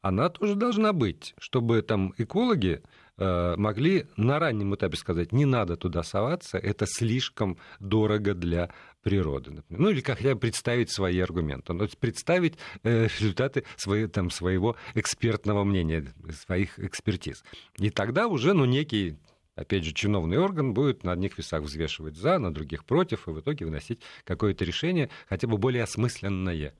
она 0.08 0.30
тоже 0.30 0.56
должна 0.56 0.94
быть, 0.94 1.34
чтобы 1.40 1.82
там 1.82 2.14
экологи 2.18 2.82
Э, 3.20 3.56
могли 3.58 4.06
на 4.16 4.38
раннем 4.38 4.76
этапе 4.76 4.96
сказать, 4.96 5.32
не 5.32 5.46
надо 5.46 5.76
туда 5.76 6.04
соваться, 6.04 6.60
это 6.60 6.86
слишком 6.86 7.58
дорого 7.80 8.36
для 8.36 8.72
природы. 9.02 9.52
Например. 9.52 9.82
Ну 9.82 9.90
или 9.90 10.02
как 10.02 10.22
я 10.22 10.36
представить 10.36 10.92
свои 10.92 11.20
аргументы. 11.20 11.74
Ну, 11.74 11.88
представить 12.00 12.60
э, 12.84 13.06
результаты 13.06 13.64
свои, 13.76 14.06
там, 14.06 14.30
своего 14.30 14.76
экспертного 14.94 15.64
мнения, 15.64 16.14
своих 16.32 16.78
экспертиз. 16.78 17.44
И 17.78 17.90
тогда 17.90 18.28
уже 18.28 18.54
ну, 18.54 18.66
некий 18.66 19.18
опять 19.56 19.84
же, 19.84 19.94
чиновный 19.94 20.38
орган 20.38 20.76
будет 20.76 21.04
на 21.04 21.14
одних 21.14 21.40
весах 21.40 21.64
взвешивать 21.64 22.16
за, 22.16 22.38
на 22.38 22.54
других 22.54 22.86
против, 22.86 23.28
и 23.28 23.32
в 23.32 23.40
итоге 23.40 23.66
выносить 23.66 24.00
какое-то 24.26 24.64
решение, 24.64 25.10
хотя 25.28 25.48
бы 25.48 25.58
более 25.58 25.82
осмысленное. 25.82 26.76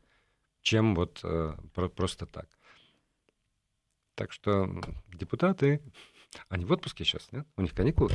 чем 0.62 0.94
вот 0.94 1.22
э, 1.24 1.56
просто 1.96 2.28
так. 2.28 2.48
Так 4.18 4.32
что 4.32 4.68
депутаты, 5.14 5.80
они 6.50 6.66
в 6.66 6.72
отпуске 6.72 7.04
сейчас, 7.06 7.32
нет? 7.32 7.46
У 7.56 7.62
них 7.62 7.76
каникулы. 7.76 8.12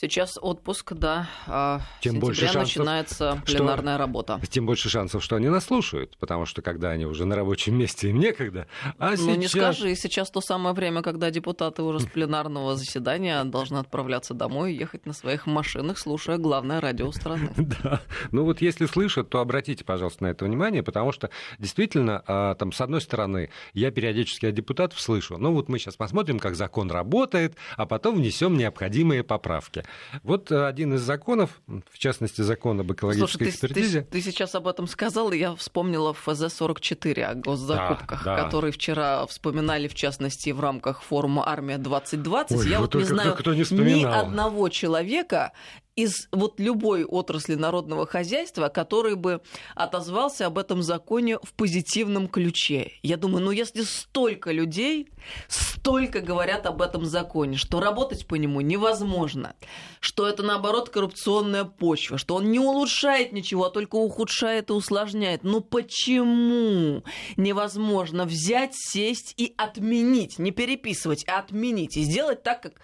Сейчас 0.00 0.38
отпуск, 0.40 0.92
да. 0.92 1.28
А 1.48 1.80
тем 2.00 2.20
больше 2.20 2.42
шансов, 2.42 2.62
начинается 2.62 3.42
пленарная 3.44 3.94
что, 3.96 3.98
работа. 3.98 4.40
Тем 4.48 4.64
больше 4.64 4.88
шансов, 4.88 5.24
что 5.24 5.34
они 5.34 5.48
нас 5.48 5.64
слушают, 5.64 6.16
потому 6.18 6.46
что 6.46 6.62
когда 6.62 6.90
они 6.90 7.04
уже 7.04 7.24
на 7.24 7.34
рабочем 7.34 7.76
месте, 7.76 8.10
им 8.10 8.20
некогда. 8.20 8.68
А 8.98 9.10
ну, 9.10 9.16
сейчас... 9.16 9.36
не 9.36 9.48
скажи, 9.48 9.96
сейчас 9.96 10.30
то 10.30 10.40
самое 10.40 10.72
время, 10.72 11.02
когда 11.02 11.32
депутаты 11.32 11.82
уже 11.82 11.98
с 11.98 12.06
пленарного 12.06 12.76
заседания 12.76 13.42
должны 13.42 13.78
отправляться 13.78 14.34
домой 14.34 14.72
и 14.72 14.78
ехать 14.78 15.04
на 15.04 15.12
своих 15.12 15.46
машинах, 15.46 15.98
слушая 15.98 16.38
главное 16.38 16.80
радио 16.80 17.10
страны. 17.10 17.50
Да. 17.82 18.00
Ну 18.30 18.44
вот 18.44 18.60
если 18.60 18.86
слышат, 18.86 19.30
то 19.30 19.40
обратите, 19.40 19.84
пожалуйста, 19.84 20.24
на 20.24 20.28
это 20.28 20.44
внимание, 20.44 20.82
потому 20.82 21.12
что 21.12 21.30
действительно, 21.58 22.22
а, 22.26 22.54
там, 22.54 22.72
с 22.72 22.80
одной 22.80 23.00
стороны, 23.00 23.50
я 23.74 23.90
периодически 23.90 24.46
от 24.46 24.54
депутатов 24.54 25.00
слышу, 25.00 25.38
ну 25.38 25.52
вот 25.52 25.68
мы 25.68 25.78
сейчас 25.78 25.96
посмотрим, 25.96 26.38
как 26.38 26.54
закон 26.54 26.90
работает, 26.90 27.56
а 27.76 27.84
потом 27.84 28.16
внесем 28.16 28.56
необходимые 28.56 29.22
поправки. 29.22 29.84
Вот 30.22 30.50
э, 30.50 30.66
один 30.66 30.94
из 30.94 31.00
законов, 31.00 31.60
в 31.66 31.98
частности, 31.98 32.42
закон 32.42 32.80
об 32.80 32.92
экологической 32.92 33.30
Слушай, 33.30 33.50
экспертизе. 33.50 34.00
Ты, 34.02 34.06
ты, 34.06 34.12
ты 34.12 34.22
сейчас 34.22 34.54
об 34.54 34.66
этом 34.68 34.86
сказал, 34.86 35.32
и 35.32 35.38
я 35.38 35.54
вспомнила 35.54 36.12
ФЗ-44 36.14 37.22
о 37.22 37.34
госзакупках, 37.34 38.24
да, 38.24 38.36
да. 38.36 38.44
которые 38.44 38.72
вчера 38.72 39.26
вспоминали, 39.26 39.88
в 39.88 39.94
частности, 39.94 40.50
в 40.50 40.60
рамках 40.60 41.02
форума 41.02 41.48
«Армия-2020». 41.48 42.46
Ой, 42.50 42.68
я 42.68 42.80
вот 42.80 42.94
не 42.94 43.04
знаю 43.04 43.34
кто 43.34 43.54
не 43.54 43.64
ни 43.70 44.04
одного 44.04 44.68
человека, 44.68 45.52
из 45.98 46.28
вот 46.30 46.60
любой 46.60 47.02
отрасли 47.02 47.56
народного 47.56 48.06
хозяйства, 48.06 48.68
который 48.68 49.16
бы 49.16 49.40
отозвался 49.74 50.46
об 50.46 50.56
этом 50.56 50.80
законе 50.80 51.40
в 51.42 51.52
позитивном 51.54 52.28
ключе. 52.28 52.92
Я 53.02 53.16
думаю, 53.16 53.44
ну 53.44 53.50
если 53.50 53.82
столько 53.82 54.52
людей, 54.52 55.08
столько 55.48 56.20
говорят 56.20 56.66
об 56.66 56.82
этом 56.82 57.04
законе, 57.04 57.56
что 57.56 57.80
работать 57.80 58.28
по 58.28 58.36
нему 58.36 58.60
невозможно, 58.60 59.56
что 59.98 60.28
это 60.28 60.44
наоборот 60.44 60.88
коррупционная 60.88 61.64
почва, 61.64 62.16
что 62.16 62.36
он 62.36 62.52
не 62.52 62.60
улучшает 62.60 63.32
ничего, 63.32 63.64
а 63.64 63.70
только 63.70 63.96
ухудшает 63.96 64.70
и 64.70 64.74
усложняет. 64.74 65.42
Ну 65.42 65.60
почему 65.60 67.02
невозможно 67.36 68.24
взять, 68.24 68.70
сесть 68.72 69.34
и 69.36 69.52
отменить, 69.58 70.38
не 70.38 70.52
переписывать, 70.52 71.24
а 71.26 71.40
отменить 71.40 71.96
и 71.96 72.02
сделать 72.02 72.44
так, 72.44 72.62
как 72.62 72.74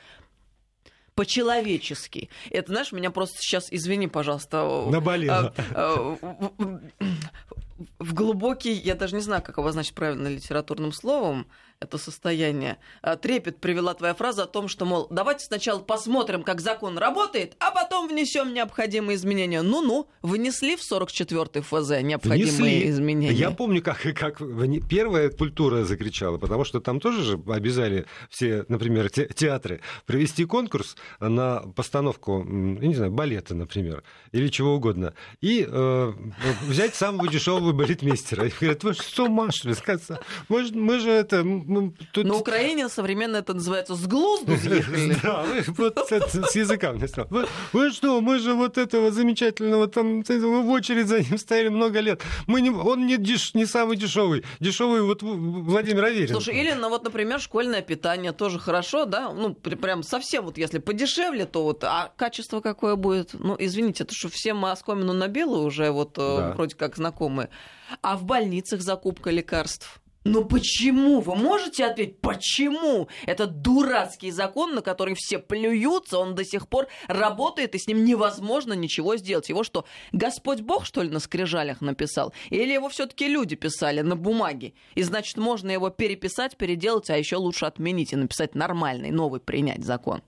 по-человечески. 1.14 2.28
Это, 2.50 2.72
знаешь, 2.72 2.92
меня 2.92 3.10
просто 3.10 3.38
сейчас, 3.38 3.68
извини, 3.70 4.08
пожалуйста... 4.08 4.86
Наболело. 4.90 5.54
А, 5.74 6.16
а, 6.20 6.80
в 7.98 8.14
глубокий, 8.14 8.72
я 8.72 8.94
даже 8.94 9.16
не 9.16 9.20
знаю, 9.20 9.42
как 9.42 9.58
обозначить 9.58 9.94
правильно 9.94 10.28
литературным 10.28 10.92
словом, 10.92 11.46
это 11.80 11.98
состояние. 11.98 12.78
Трепет 13.20 13.60
привела 13.60 13.94
твоя 13.94 14.14
фраза 14.14 14.44
о 14.44 14.46
том, 14.46 14.68
что, 14.68 14.84
мол, 14.84 15.06
давайте 15.10 15.44
сначала 15.44 15.80
посмотрим, 15.80 16.42
как 16.42 16.60
закон 16.60 16.98
работает, 16.98 17.56
а 17.58 17.70
потом 17.70 17.83
внесем 18.02 18.52
необходимые 18.52 19.16
изменения. 19.16 19.62
Ну-ну, 19.62 20.08
внесли 20.22 20.76
в 20.76 20.80
44-й 20.80 21.60
ФЗ 21.62 22.02
необходимые 22.02 22.56
Внесли. 22.56 22.90
изменения. 22.90 23.32
Я 23.34 23.50
помню, 23.50 23.82
как, 23.82 24.02
как 24.14 24.40
первая 24.88 25.30
культура 25.30 25.84
закричала, 25.84 26.38
потому 26.38 26.64
что 26.64 26.80
там 26.80 27.00
тоже 27.00 27.22
же 27.22 27.40
обязали 27.46 28.06
все, 28.28 28.64
например, 28.68 29.10
те, 29.10 29.26
театры 29.26 29.80
провести 30.06 30.44
конкурс 30.44 30.96
на 31.20 31.60
постановку, 31.76 32.44
я 32.46 32.88
не 32.88 32.94
знаю, 32.94 33.12
балета, 33.12 33.54
например, 33.54 34.02
или 34.32 34.48
чего 34.48 34.74
угодно, 34.74 35.14
и 35.40 35.66
э, 35.68 36.12
взять 36.62 36.94
самого 36.94 37.28
дешевого 37.28 37.72
балетмейстера. 37.72 38.46
И 38.46 38.50
говорят, 38.58 38.84
вы 38.84 38.94
что, 38.94 39.28
Маша, 39.28 39.74
мы, 40.48 40.66
мы 40.72 40.98
же 40.98 41.10
это 41.10 41.44
мы 41.44 41.92
тут... 42.12 42.24
На 42.24 42.34
Украине 42.34 42.88
современно 42.88 43.36
это 43.36 43.54
называется 43.54 43.94
с 43.94 44.06
глузду 44.06 44.56
съехали. 44.62 45.16
Да, 45.22 45.44
вот 45.76 45.98
с 46.08 46.54
языка 46.54 46.92
мне 46.92 47.08
стало. 47.08 47.28
Вы 47.72 47.83
что, 47.92 48.20
мы 48.20 48.38
же 48.38 48.54
вот 48.54 48.78
этого 48.78 49.10
замечательного 49.10 49.88
там 49.88 50.22
в 50.22 50.70
очередь 50.70 51.08
за 51.08 51.20
ним 51.20 51.38
стояли 51.38 51.68
много 51.68 52.00
лет. 52.00 52.22
Мы 52.46 52.60
не, 52.60 52.70
он 52.70 53.06
не, 53.06 53.16
деш, 53.16 53.54
не 53.54 53.66
самый 53.66 53.96
дешевый. 53.96 54.44
Дешевый 54.60 55.02
вот 55.02 55.22
Владимир 55.22 56.04
Аверин. 56.04 56.28
Слушай, 56.28 56.60
или, 56.60 56.72
ну 56.72 56.88
вот, 56.88 57.04
например, 57.04 57.40
школьное 57.40 57.82
питание 57.82 58.32
тоже 58.32 58.58
хорошо, 58.58 59.04
да? 59.04 59.32
Ну, 59.32 59.54
прям 59.54 60.02
совсем 60.02 60.44
вот 60.44 60.58
если 60.58 60.78
подешевле, 60.78 61.46
то 61.46 61.64
вот, 61.64 61.84
а 61.84 62.12
качество 62.16 62.60
какое 62.60 62.96
будет? 62.96 63.30
Ну, 63.34 63.56
извините, 63.58 64.04
это 64.04 64.14
что 64.14 64.28
всем 64.28 64.64
оскомину 64.64 65.12
на 65.12 65.28
белую 65.28 65.64
уже 65.64 65.90
вот 65.90 66.18
э, 66.18 66.20
да. 66.20 66.52
вроде 66.52 66.76
как 66.76 66.96
знакомые. 66.96 67.50
А 68.02 68.16
в 68.16 68.24
больницах 68.24 68.80
закупка 68.80 69.30
лекарств? 69.30 70.00
Ну 70.24 70.46
почему? 70.46 71.20
Вы 71.20 71.36
можете 71.36 71.84
ответить, 71.84 72.18
почему? 72.22 73.08
Это 73.26 73.46
дурацкий 73.46 74.30
закон, 74.30 74.74
на 74.74 74.80
который 74.80 75.14
все 75.14 75.38
плюются, 75.38 76.18
он 76.18 76.34
до 76.34 76.46
сих 76.46 76.66
пор 76.66 76.88
работает, 77.08 77.74
и 77.74 77.78
с 77.78 77.86
ним 77.86 78.04
невозможно 78.04 78.72
ничего 78.72 79.16
сделать. 79.16 79.50
Его 79.50 79.64
что, 79.64 79.84
Господь 80.12 80.62
Бог, 80.62 80.86
что 80.86 81.02
ли, 81.02 81.10
на 81.10 81.20
скрижалях 81.20 81.82
написал? 81.82 82.32
Или 82.48 82.72
его 82.72 82.88
все 82.88 83.04
таки 83.04 83.28
люди 83.28 83.54
писали 83.54 84.00
на 84.00 84.16
бумаге? 84.16 84.72
И 84.94 85.02
значит, 85.02 85.36
можно 85.36 85.70
его 85.70 85.90
переписать, 85.90 86.56
переделать, 86.56 87.10
а 87.10 87.18
еще 87.18 87.36
лучше 87.36 87.66
отменить 87.66 88.14
и 88.14 88.16
написать 88.16 88.54
нормальный, 88.54 89.10
новый 89.10 89.40
принять 89.40 89.84
закон. 89.84 90.22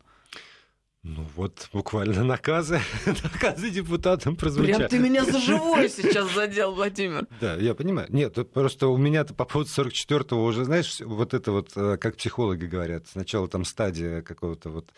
Ну 1.08 1.24
вот 1.36 1.68
буквально 1.72 2.24
наказы, 2.24 2.80
наказы 3.06 3.70
депутатам 3.70 4.34
прозвучали. 4.34 4.74
Прям 4.74 4.88
ты 4.88 4.98
меня 4.98 5.24
за 5.24 5.38
живое 5.38 5.88
сейчас 5.88 6.34
задел, 6.34 6.74
Владимир. 6.74 7.28
Да, 7.40 7.54
я 7.54 7.76
понимаю. 7.76 8.08
Нет, 8.10 8.34
просто 8.52 8.88
у 8.88 8.96
меня-то 8.96 9.32
по 9.32 9.44
поводу 9.44 9.70
44-го 9.70 10.42
уже, 10.44 10.64
знаешь, 10.64 11.00
вот 11.00 11.32
это 11.32 11.52
вот, 11.52 11.70
э, 11.76 11.96
как 11.96 12.16
психологи 12.16 12.64
говорят, 12.64 13.06
сначала 13.06 13.46
там 13.46 13.64
стадия 13.64 14.20
какого-то 14.22 14.70
вот 14.70 14.90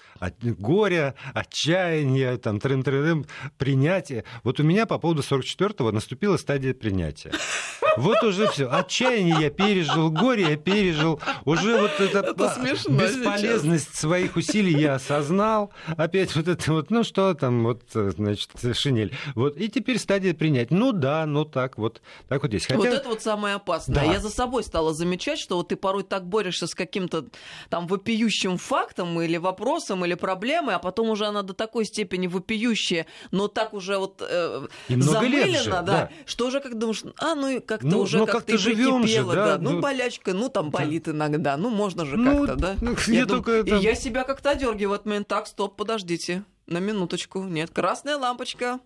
горя, 0.42 1.14
отчаяния, 1.34 2.38
там 2.38 2.58
трын 2.58 2.82
трын 2.82 3.26
принятия. 3.58 4.24
Вот 4.44 4.60
у 4.60 4.62
меня 4.62 4.86
по 4.86 4.98
поводу 4.98 5.20
44-го 5.20 5.92
наступила 5.92 6.38
стадия 6.38 6.72
принятия. 6.72 7.32
Вот 7.98 8.22
уже 8.22 8.48
все. 8.48 8.68
Отчаяние 8.68 9.36
я 9.40 9.50
пережил, 9.50 10.10
горе 10.10 10.50
я 10.50 10.56
пережил. 10.56 11.20
Уже 11.44 11.78
вот 11.78 11.90
это, 11.98 12.20
это 12.20 12.32
бесполезность 12.34 13.88
сейчас. 13.88 14.00
своих 14.00 14.36
усилий 14.36 14.78
я 14.80 14.94
осознал 14.94 15.72
опять 15.96 16.34
вот 16.36 16.48
это 16.48 16.72
вот, 16.72 16.90
ну 16.90 17.04
что 17.04 17.34
там, 17.34 17.64
вот, 17.64 17.82
значит, 17.92 18.50
шинель. 18.74 19.14
Вот, 19.34 19.56
и 19.56 19.68
теперь 19.68 19.98
стадия 19.98 20.34
принять. 20.34 20.70
Ну 20.70 20.92
да, 20.92 21.26
ну 21.26 21.44
так 21.44 21.78
вот, 21.78 22.00
так 22.28 22.42
вот 22.42 22.50
здесь. 22.50 22.66
Хотя... 22.66 22.78
Вот 22.78 22.88
это 22.88 23.08
вот 23.08 23.22
самое 23.22 23.56
опасное. 23.56 23.96
Да. 23.96 24.02
Я 24.02 24.20
за 24.20 24.30
собой 24.30 24.62
стала 24.62 24.94
замечать, 24.94 25.38
что 25.38 25.56
вот 25.56 25.68
ты 25.68 25.76
порой 25.76 26.04
так 26.04 26.26
борешься 26.26 26.66
с 26.66 26.74
каким-то 26.74 27.26
там 27.68 27.86
вопиющим 27.86 28.58
фактом 28.58 29.20
или 29.20 29.36
вопросом, 29.36 30.04
или 30.04 30.14
проблемой, 30.14 30.74
а 30.74 30.78
потом 30.78 31.10
уже 31.10 31.26
она 31.26 31.42
до 31.42 31.54
такой 31.54 31.84
степени 31.84 32.26
вопиющая, 32.26 33.06
но 33.30 33.48
так 33.48 33.74
уже 33.74 33.98
вот 33.98 34.22
э, 34.22 34.66
замылена, 34.88 35.64
да, 35.66 35.82
да, 35.82 36.10
что 36.26 36.46
уже 36.46 36.60
как 36.60 36.78
думаешь, 36.78 37.02
а, 37.18 37.34
ну 37.34 37.60
как-то 37.60 37.87
ну, 37.92 38.00
уже 38.00 38.18
ну, 38.18 38.26
как-то 38.26 38.52
как 38.52 38.60
живем 38.60 39.06
же, 39.06 39.24
да, 39.24 39.34
да. 39.34 39.58
Ну, 39.58 39.72
ну, 39.72 39.80
болячка, 39.80 40.34
ну 40.34 40.48
там 40.48 40.70
болит 40.70 41.04
да. 41.04 41.12
иногда, 41.12 41.56
ну 41.56 41.70
можно 41.70 42.04
же 42.04 42.16
ну, 42.16 42.46
как-то, 42.46 42.56
да. 42.56 42.76
Ну, 42.80 42.96
я, 43.06 43.20
я 43.20 43.26
дум... 43.26 43.38
только 43.38 43.52
это... 43.52 43.76
И 43.76 43.80
я 43.80 43.94
себя 43.94 44.24
как-то 44.24 44.54
дергиваю 44.54 44.90
в 44.90 44.92
этот 44.94 45.06
момент, 45.06 45.28
так, 45.28 45.46
стоп, 45.46 45.76
подождите, 45.76 46.44
на 46.66 46.78
минуточку. 46.78 47.42
Нет, 47.42 47.70
красная 47.70 48.16
лампочка. 48.16 48.80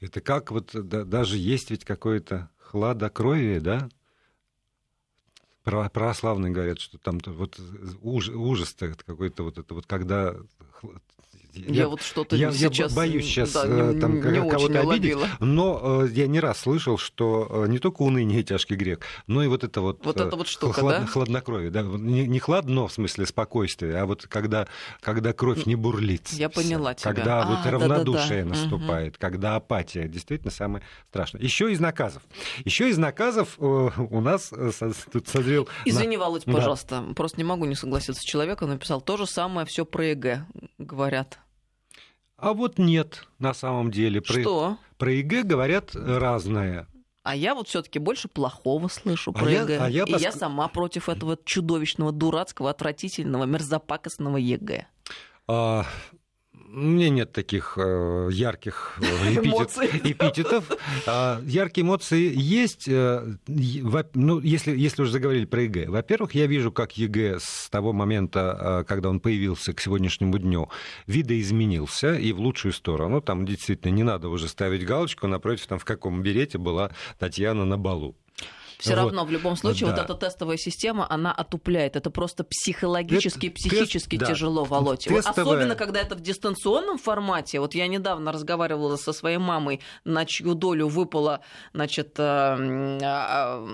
Это 0.00 0.20
как 0.20 0.50
вот 0.50 0.70
да, 0.72 1.04
даже 1.04 1.36
есть 1.36 1.70
ведь 1.70 1.84
какое-то 1.84 2.50
хладокровие, 2.58 3.60
да? 3.60 3.88
Православные 5.64 6.52
говорят, 6.52 6.78
что 6.78 6.98
там 6.98 7.20
вот 7.24 7.58
ужас, 8.02 8.34
ужас 8.34 8.76
какой-то 8.78 9.44
вот 9.44 9.58
это 9.58 9.74
вот, 9.74 9.86
когда 9.86 10.36
я, 11.54 11.82
я 11.82 11.88
вот 11.88 12.02
что-то 12.02 12.34
я, 12.36 12.50
сейчас... 12.52 12.90
Я 12.90 12.96
боюсь 12.96 13.24
сейчас 13.24 13.52
да, 13.52 13.66
не, 13.66 14.00
там 14.00 14.20
кого-то 14.20 14.80
обидеть, 14.80 15.16
но 15.38 16.02
э, 16.04 16.08
я 16.12 16.26
не 16.26 16.40
раз 16.40 16.60
слышал, 16.60 16.98
что 16.98 17.64
э, 17.66 17.68
не 17.68 17.78
только 17.78 18.02
уныние 18.02 18.42
тяжкий 18.42 18.74
грех, 18.74 18.98
но 19.26 19.42
и 19.42 19.46
вот 19.46 19.62
это 19.62 19.80
вот... 19.80 20.04
Вот 20.04 20.20
это 20.20 20.34
вот 20.36 20.48
штука, 20.48 20.80
хлад, 20.80 21.00
да? 21.02 21.06
Хладнокровие, 21.06 21.70
да? 21.70 21.82
Не, 21.82 22.26
не 22.26 22.38
хладно 22.40 22.88
в 22.88 22.92
смысле 22.92 23.26
спокойствие, 23.26 23.96
а 23.96 24.06
вот 24.06 24.26
когда, 24.26 24.66
когда 25.00 25.32
кровь 25.32 25.66
не 25.66 25.76
бурлит. 25.76 26.28
Я 26.30 26.48
поняла 26.48 26.94
тебя. 26.94 27.14
Когда 27.14 27.42
а, 27.42 27.46
вот 27.46 27.70
равнодушие 27.70 28.44
да, 28.44 28.50
да, 28.50 28.56
да. 28.56 28.62
наступает, 28.62 29.12
угу. 29.12 29.20
когда 29.20 29.56
апатия, 29.56 30.08
действительно 30.08 30.50
самое 30.50 30.84
страшное. 31.10 31.40
Еще 31.40 31.70
из 31.72 31.78
наказов. 31.78 32.22
Еще 32.64 32.90
из 32.90 32.98
наказов 32.98 33.56
э, 33.58 33.62
у 33.62 34.20
нас 34.20 34.52
тут 35.12 35.28
созрел... 35.28 35.53
Извини, 35.84 36.16
Володь, 36.16 36.44
пожалуйста, 36.44 37.04
да. 37.06 37.14
просто 37.14 37.38
не 37.38 37.44
могу 37.44 37.64
не 37.64 37.74
согласиться 37.74 38.20
с 38.20 38.24
человеком, 38.24 38.70
написал 38.70 39.00
то 39.00 39.16
же 39.16 39.26
самое, 39.26 39.66
все 39.66 39.84
про 39.84 40.06
ЕГЭ, 40.06 40.46
говорят. 40.78 41.38
А 42.36 42.52
вот 42.52 42.78
нет, 42.78 43.26
на 43.38 43.54
самом 43.54 43.90
деле. 43.90 44.20
Про, 44.20 44.40
Что? 44.40 44.76
Про 44.98 45.12
ЕГЭ 45.12 45.44
говорят 45.44 45.94
разное. 45.94 46.88
А 47.22 47.34
я 47.34 47.54
вот 47.54 47.68
все-таки 47.68 47.98
больше 47.98 48.28
плохого 48.28 48.88
слышу 48.88 49.30
а 49.30 49.38
про 49.38 49.46
а 49.46 49.50
ЕГЭ. 49.50 49.74
Я, 49.74 49.84
а 49.84 49.88
я 49.88 50.02
И 50.04 50.12
поск... 50.12 50.24
я 50.24 50.32
сама 50.32 50.68
против 50.68 51.08
этого 51.08 51.38
чудовищного, 51.44 52.12
дурацкого, 52.12 52.68
отвратительного, 52.70 53.44
мерзопакостного 53.44 54.36
ЕГЭ. 54.36 54.86
А, 55.46 55.86
У 56.74 56.80
меня 56.80 57.08
нет 57.08 57.30
таких 57.30 57.78
э, 57.78 58.28
ярких 58.32 58.98
э, 59.00 59.34
эпитет, 59.34 60.04
эпитетов. 60.04 60.72
А, 61.06 61.40
яркие 61.44 61.84
эмоции 61.84 62.32
есть. 62.34 62.88
Э, 62.88 63.22
ну, 63.46 64.40
если, 64.40 64.76
если 64.76 65.02
уже 65.02 65.12
заговорили 65.12 65.44
про 65.44 65.62
ЕГЭ. 65.62 65.88
Во-первых, 65.88 66.34
я 66.34 66.46
вижу, 66.46 66.72
как 66.72 66.98
ЕГЭ 66.98 67.38
с 67.38 67.68
того 67.70 67.92
момента, 67.92 68.80
э, 68.80 68.84
когда 68.88 69.10
он 69.10 69.20
появился 69.20 69.72
к 69.72 69.80
сегодняшнему 69.80 70.36
дню, 70.38 70.68
видоизменился 71.06 72.16
и 72.16 72.32
в 72.32 72.40
лучшую 72.40 72.72
сторону. 72.72 73.20
Там 73.20 73.46
действительно 73.46 73.92
не 73.92 74.02
надо 74.02 74.28
уже 74.28 74.48
ставить 74.48 74.84
галочку 74.84 75.28
напротив, 75.28 75.68
там 75.68 75.78
в 75.78 75.84
каком 75.84 76.22
берете 76.22 76.58
была 76.58 76.90
Татьяна 77.20 77.64
на 77.64 77.78
балу. 77.78 78.16
Все 78.78 78.90
вот. 78.90 78.96
равно, 78.96 79.24
в 79.24 79.30
любом 79.30 79.56
случае, 79.56 79.90
да. 79.90 79.96
вот 79.96 80.04
эта 80.04 80.14
тестовая 80.14 80.56
система, 80.56 81.06
она 81.10 81.32
отупляет. 81.32 81.96
Это 81.96 82.10
просто 82.10 82.44
психологически, 82.44 83.46
это, 83.46 83.54
психически 83.54 84.18
тест, 84.18 84.30
тяжело, 84.30 84.62
да. 84.62 84.68
Володь. 84.70 85.04
Тестовая... 85.04 85.54
Особенно, 85.54 85.74
когда 85.74 86.00
это 86.00 86.14
в 86.14 86.20
дистанционном 86.20 86.98
формате. 86.98 87.60
Вот 87.60 87.74
я 87.74 87.86
недавно 87.86 88.32
разговаривала 88.32 88.96
со 88.96 89.12
своей 89.12 89.38
мамой, 89.38 89.80
на 90.04 90.24
чью 90.24 90.54
долю 90.54 90.88
выпало, 90.88 91.40
значит, 91.72 92.14
э, 92.18 92.22
а, 92.22 93.66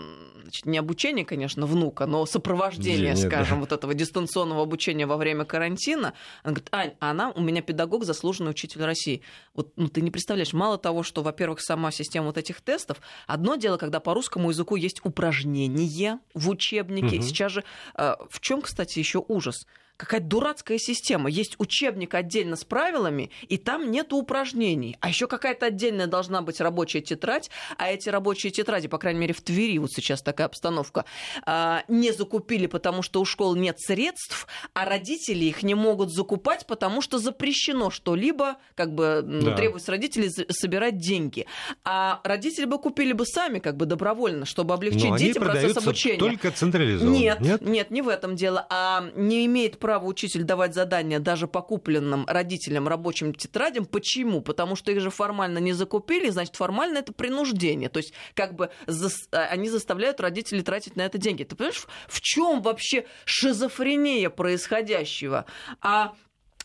значит 0.42 0.66
не 0.66 0.78
обучение, 0.78 1.24
конечно, 1.24 1.66
внука, 1.66 2.06
но 2.06 2.26
сопровождение, 2.26 3.14
День, 3.14 3.28
скажем, 3.28 3.58
да. 3.58 3.60
вот 3.60 3.72
этого 3.72 3.94
дистанционного 3.94 4.62
обучения 4.62 5.06
во 5.06 5.16
время 5.16 5.44
карантина. 5.44 6.14
Она 6.42 6.54
говорит, 6.54 6.68
Ань, 6.72 6.92
она 6.98 7.30
у 7.30 7.40
меня 7.40 7.62
педагог, 7.62 8.04
заслуженный 8.04 8.50
учитель 8.50 8.82
России. 8.82 9.22
Вот, 9.54 9.72
ну, 9.76 9.88
ты 9.88 10.00
не 10.00 10.10
представляешь, 10.10 10.52
мало 10.52 10.78
того, 10.78 11.02
что, 11.02 11.22
во-первых, 11.22 11.60
сама 11.60 11.90
система 11.90 12.26
вот 12.26 12.38
этих 12.38 12.60
тестов, 12.60 13.00
одно 13.26 13.56
дело, 13.56 13.76
когда 13.76 14.00
по 14.00 14.14
русскому 14.14 14.50
языку 14.50 14.76
есть 14.76 14.89
есть 14.90 15.00
упражнение 15.04 16.18
в 16.34 16.50
учебнике. 16.50 17.16
Угу. 17.16 17.22
Сейчас 17.22 17.52
же 17.52 17.64
э, 17.96 18.14
в 18.28 18.40
чем, 18.40 18.60
кстати, 18.60 18.98
еще 18.98 19.24
ужас? 19.26 19.66
Какая 20.00 20.20
дурацкая 20.20 20.78
система. 20.78 21.28
Есть 21.28 21.56
учебник 21.58 22.14
отдельно 22.14 22.56
с 22.56 22.64
правилами, 22.64 23.30
и 23.48 23.58
там 23.58 23.90
нет 23.90 24.14
упражнений. 24.14 24.96
А 25.00 25.08
еще 25.08 25.26
какая-то 25.26 25.66
отдельная 25.66 26.06
должна 26.06 26.40
быть 26.40 26.58
рабочая 26.60 27.02
тетрадь, 27.02 27.50
а 27.76 27.90
эти 27.90 28.08
рабочие 28.08 28.50
тетради, 28.50 28.88
по 28.88 28.96
крайней 28.96 29.20
мере, 29.20 29.34
в 29.34 29.42
Твери 29.42 29.76
вот 29.76 29.92
сейчас 29.92 30.22
такая 30.22 30.46
обстановка, 30.46 31.04
а, 31.44 31.84
не 31.88 32.12
закупили, 32.12 32.66
потому 32.66 33.02
что 33.02 33.20
у 33.20 33.26
школ 33.26 33.54
нет 33.56 33.78
средств, 33.78 34.46
а 34.72 34.86
родители 34.86 35.44
их 35.44 35.62
не 35.62 35.74
могут 35.74 36.10
закупать, 36.10 36.66
потому 36.66 37.02
что 37.02 37.18
запрещено 37.18 37.90
что-либо, 37.90 38.56
как 38.74 38.94
бы 38.94 39.22
да. 39.22 39.54
требовать 39.54 39.84
с 39.84 39.88
родителей 39.90 40.30
собирать 40.48 40.96
деньги. 40.96 41.44
А 41.84 42.20
родители 42.24 42.64
бы 42.64 42.78
купили 42.78 43.12
бы 43.12 43.26
сами, 43.26 43.58
как 43.58 43.76
бы 43.76 43.84
добровольно, 43.84 44.46
чтобы 44.46 44.72
облегчить 44.72 45.10
Но 45.10 45.18
детям 45.18 45.44
процесс 45.44 45.76
обучения. 45.76 46.18
Только 46.18 46.50
централизованно. 46.50 47.14
Нет, 47.14 47.40
нет, 47.40 47.60
нет, 47.60 47.90
не 47.90 48.00
в 48.00 48.08
этом 48.08 48.34
дело. 48.34 48.66
А 48.70 49.10
не 49.14 49.44
имеет 49.44 49.78
права 49.78 49.89
право 49.90 50.06
учитель 50.06 50.44
давать 50.44 50.72
задания 50.72 51.18
даже 51.18 51.48
по 51.48 51.62
купленным 51.62 52.24
родителям 52.28 52.86
рабочим 52.86 53.34
тетрадям. 53.34 53.86
Почему? 53.86 54.40
Потому 54.40 54.76
что 54.76 54.92
их 54.92 55.00
же 55.00 55.10
формально 55.10 55.58
не 55.58 55.72
закупили, 55.72 56.30
значит, 56.30 56.54
формально 56.54 56.98
это 56.98 57.12
принуждение. 57.12 57.88
То 57.88 57.96
есть, 57.96 58.12
как 58.34 58.54
бы 58.54 58.70
за... 58.86 59.10
А, 59.32 59.46
они 59.46 59.68
заставляют 59.68 60.20
родителей 60.20 60.62
тратить 60.62 60.94
на 60.94 61.02
это 61.02 61.18
деньги. 61.18 61.42
Ты 61.42 61.56
понимаешь, 61.56 61.88
в 62.06 62.20
чем 62.20 62.62
вообще 62.62 63.04
шизофрения 63.24 64.30
происходящего? 64.30 65.44
А 65.80 66.14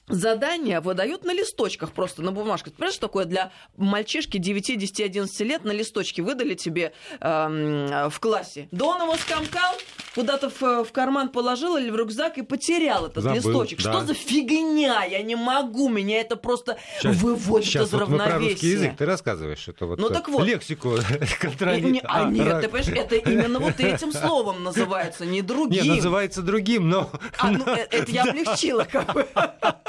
задания 0.07 0.81
выдают 0.81 1.23
на 1.23 1.33
листочках, 1.33 1.91
просто 1.91 2.21
на 2.21 2.31
бумажках. 2.31 2.73
Ты 2.73 2.77
понимаешь, 2.77 2.95
что 2.95 3.07
такое 3.07 3.25
для 3.25 3.51
мальчишки 3.77 4.37
9, 4.37 4.77
10, 4.77 5.01
11 5.01 5.39
лет 5.41 5.63
на 5.63 5.71
листочке 5.71 6.21
выдали 6.21 6.53
тебе 6.53 6.93
э, 7.19 8.09
в 8.09 8.19
классе? 8.19 8.67
Да 8.71 8.85
он 8.85 9.01
его 9.01 9.15
скомкал, 9.17 9.75
куда-то 10.13 10.49
в, 10.49 10.85
в 10.85 10.91
карман 10.91 11.29
положил 11.29 11.77
или 11.77 11.89
в 11.89 11.95
рюкзак 11.95 12.37
и 12.37 12.41
потерял 12.43 13.07
этот 13.07 13.23
Забыл, 13.23 13.37
листочек. 13.37 13.81
Да. 13.81 13.91
Что 13.91 14.05
за 14.05 14.13
фигня? 14.13 15.03
Я 15.03 15.21
не 15.23 15.35
могу, 15.35 15.89
меня 15.89 16.21
это 16.21 16.35
просто 16.35 16.77
сейчас, 16.99 17.17
выводит 17.17 17.67
сейчас 17.67 17.87
из 17.87 17.91
вот 17.93 18.01
равновесия. 18.01 18.29
Про 18.29 18.39
русский 18.39 18.67
язык 18.67 18.97
ты 18.97 19.05
рассказываешь, 19.05 19.67
это 19.67 19.85
вот, 19.85 19.99
ну, 19.99 20.09
так 20.09 20.29
вот 20.29 20.45
лексику 20.45 20.97
контролирует. 21.39 22.03
А, 22.05 22.25
а, 22.25 22.29
нет, 22.29 22.61
ты 22.61 22.69
понимаешь, 22.69 22.87
это 22.87 23.15
именно 23.15 23.59
вот 23.59 23.79
этим 23.79 24.11
словом 24.11 24.63
называется, 24.63 25.25
не 25.25 25.41
другим. 25.41 25.83
Не, 25.83 25.89
называется 25.95 26.41
другим, 26.41 26.89
но... 26.89 27.09
А, 27.39 27.51
ну, 27.51 27.65
э, 27.65 27.87
это 27.89 28.11
я 28.11 28.23
облегчила 28.23 28.87
как 28.89 29.13
бы. 29.13 29.27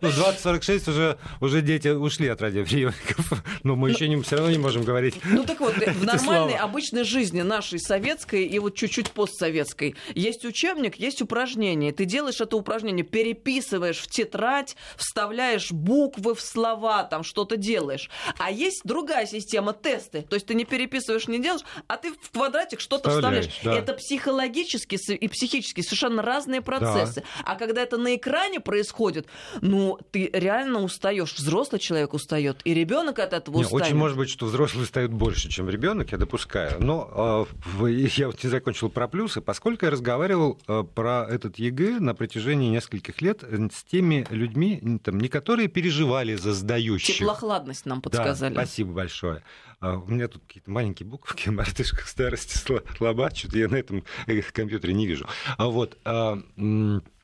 Ну, 0.00 0.10
2046 0.10 0.88
уже, 0.88 1.18
уже 1.40 1.62
дети 1.62 1.88
ушли 1.88 2.28
от 2.28 2.40
радиоприемников, 2.40 3.44
но 3.62 3.76
мы 3.76 3.90
еще 3.90 4.08
не, 4.08 4.20
все 4.22 4.36
равно 4.36 4.50
не 4.50 4.58
можем 4.58 4.84
говорить. 4.84 5.16
Ну 5.24 5.44
так 5.44 5.60
вот, 5.60 5.74
в 5.74 6.04
нормальной, 6.04 6.56
обычной 6.56 7.04
жизни 7.04 7.42
нашей 7.42 7.80
советской 7.80 8.44
и 8.44 8.58
вот 8.58 8.74
чуть-чуть 8.74 9.10
постсоветской 9.10 9.96
есть 10.14 10.44
учебник, 10.44 10.96
есть 10.96 11.22
упражнение. 11.22 11.92
Ты 11.92 12.04
делаешь 12.04 12.40
это 12.40 12.56
упражнение, 12.56 13.04
переписываешь 13.04 13.98
в 13.98 14.08
тетрадь, 14.08 14.76
вставляешь 14.96 15.72
буквы 15.72 16.34
в 16.34 16.40
слова, 16.40 17.04
там 17.04 17.24
что-то 17.24 17.56
делаешь. 17.56 18.10
А 18.38 18.50
есть 18.50 18.82
другая 18.84 19.26
система, 19.26 19.72
тесты. 19.72 20.22
То 20.22 20.34
есть 20.34 20.46
ты 20.46 20.54
не 20.54 20.64
переписываешь, 20.64 21.28
не 21.28 21.38
делаешь, 21.38 21.64
а 21.86 21.96
ты 21.96 22.12
в 22.12 22.30
квадратик 22.30 22.80
что-то 22.80 23.10
вставляешь. 23.10 23.48
Да. 23.62 23.74
Это 23.74 23.94
психологически 23.94 24.98
и 25.14 25.28
психически 25.28 25.80
совершенно 25.80 26.22
разные 26.22 26.60
процессы. 26.60 27.20
Да. 27.20 27.44
А 27.44 27.56
когда 27.56 27.82
это 27.82 27.96
на 27.96 28.16
экране 28.16 28.60
происходит, 28.60 29.26
ну, 29.60 29.77
ты 30.10 30.30
реально 30.32 30.80
устаешь. 30.80 31.34
Взрослый 31.34 31.80
человек 31.80 32.14
устает, 32.14 32.60
и 32.64 32.74
ребенок 32.74 33.18
от 33.18 33.32
этого 33.32 33.58
устает. 33.58 33.82
Очень 33.84 33.96
может 33.96 34.16
быть, 34.16 34.30
что 34.30 34.46
взрослый 34.46 34.84
устает 34.84 35.12
больше, 35.12 35.48
чем 35.48 35.68
ребенок, 35.68 36.12
я 36.12 36.18
допускаю. 36.18 36.76
Но 36.80 37.46
э, 37.80 37.90
я 38.16 38.26
вот 38.28 38.42
не 38.42 38.50
закончил 38.50 38.88
про 38.90 39.08
плюсы, 39.08 39.40
поскольку 39.40 39.84
я 39.84 39.90
разговаривал 39.90 40.58
э, 40.66 40.84
про 40.94 41.26
этот 41.28 41.58
ЕГЭ 41.58 42.00
на 42.00 42.14
протяжении 42.14 42.68
нескольких 42.70 43.20
лет 43.20 43.42
с 43.42 43.84
теми 43.84 44.26
людьми, 44.30 45.00
там, 45.02 45.18
не 45.18 45.28
которые 45.28 45.68
переживали 45.68 46.34
за 46.34 46.52
сдающих. 46.52 47.16
Теплохладность 47.16 47.86
нам 47.86 48.02
подсказали. 48.02 48.54
Да, 48.54 48.62
спасибо 48.62 48.92
большое. 48.92 49.42
А 49.80 49.96
у 49.96 50.08
меня 50.08 50.26
тут 50.26 50.42
какие-то 50.46 50.70
маленькие 50.70 51.06
буковки, 51.08 51.48
мартышка 51.50 52.06
старости 52.06 52.58
слаба, 52.58 53.30
что-то 53.32 53.58
я 53.58 53.68
на 53.68 53.76
этом 53.76 54.04
э, 54.26 54.42
компьютере 54.42 54.94
не 54.94 55.06
вижу. 55.06 55.26
А 55.56 55.68
вот, 55.68 55.98
а, 56.04 56.38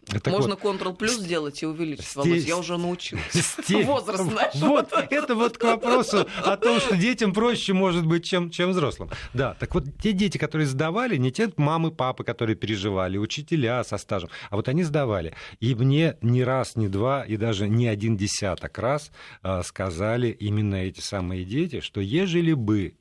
так 0.07 0.27
Можно 0.27 0.57
вот, 0.61 0.81
Ctrl 0.81 0.95
плюс 0.95 1.19
сделать 1.19 1.63
и 1.63 1.67
увеличить 1.67 2.05
здесь, 2.05 2.17
волос. 2.17 2.45
Я 2.45 2.57
уже 2.59 2.79
научился. 2.79 3.25
Здесь, 3.33 3.87
Возраст 3.87 4.25
наш. 4.25 4.55
Вот, 4.57 4.93
это 4.93 5.35
вот 5.35 5.59
к 5.59 5.65
вопросу 5.65 6.27
о 6.37 6.57
том, 6.57 6.81
что 6.81 6.97
детям 6.97 7.33
проще 7.33 7.73
может 7.73 8.07
быть, 8.07 8.25
чем, 8.25 8.51
чем 8.51 8.71
взрослым. 8.71 9.11
Да, 9.33 9.55
так 9.55 9.75
вот 9.75 9.85
те 10.03 10.13
дети, 10.13 10.39
которые 10.39 10.67
сдавали, 10.67 11.17
не 11.17 11.33
те 11.33 11.51
мамы, 11.57 11.91
папы, 11.91 12.25
которые 12.25 12.57
переживали, 12.57 13.19
учителя 13.19 13.83
со 13.85 13.97
стажем, 13.97 14.31
а 14.51 14.57
вот 14.57 14.69
они 14.69 14.83
сдавали. 14.83 15.35
И 15.61 15.75
мне 15.75 16.17
ни 16.21 16.41
раз, 16.41 16.77
ни 16.77 16.87
два, 16.87 17.25
и 17.25 17.37
даже 17.37 17.69
не 17.69 17.87
один 17.87 18.17
десяток 18.17 18.79
раз 18.79 19.11
э, 19.43 19.63
сказали 19.65 20.29
именно 20.29 20.77
эти 20.77 21.01
самые 21.01 21.45
дети, 21.45 21.81
что 21.81 22.01
ежели 22.01 22.53
бы 22.53 22.97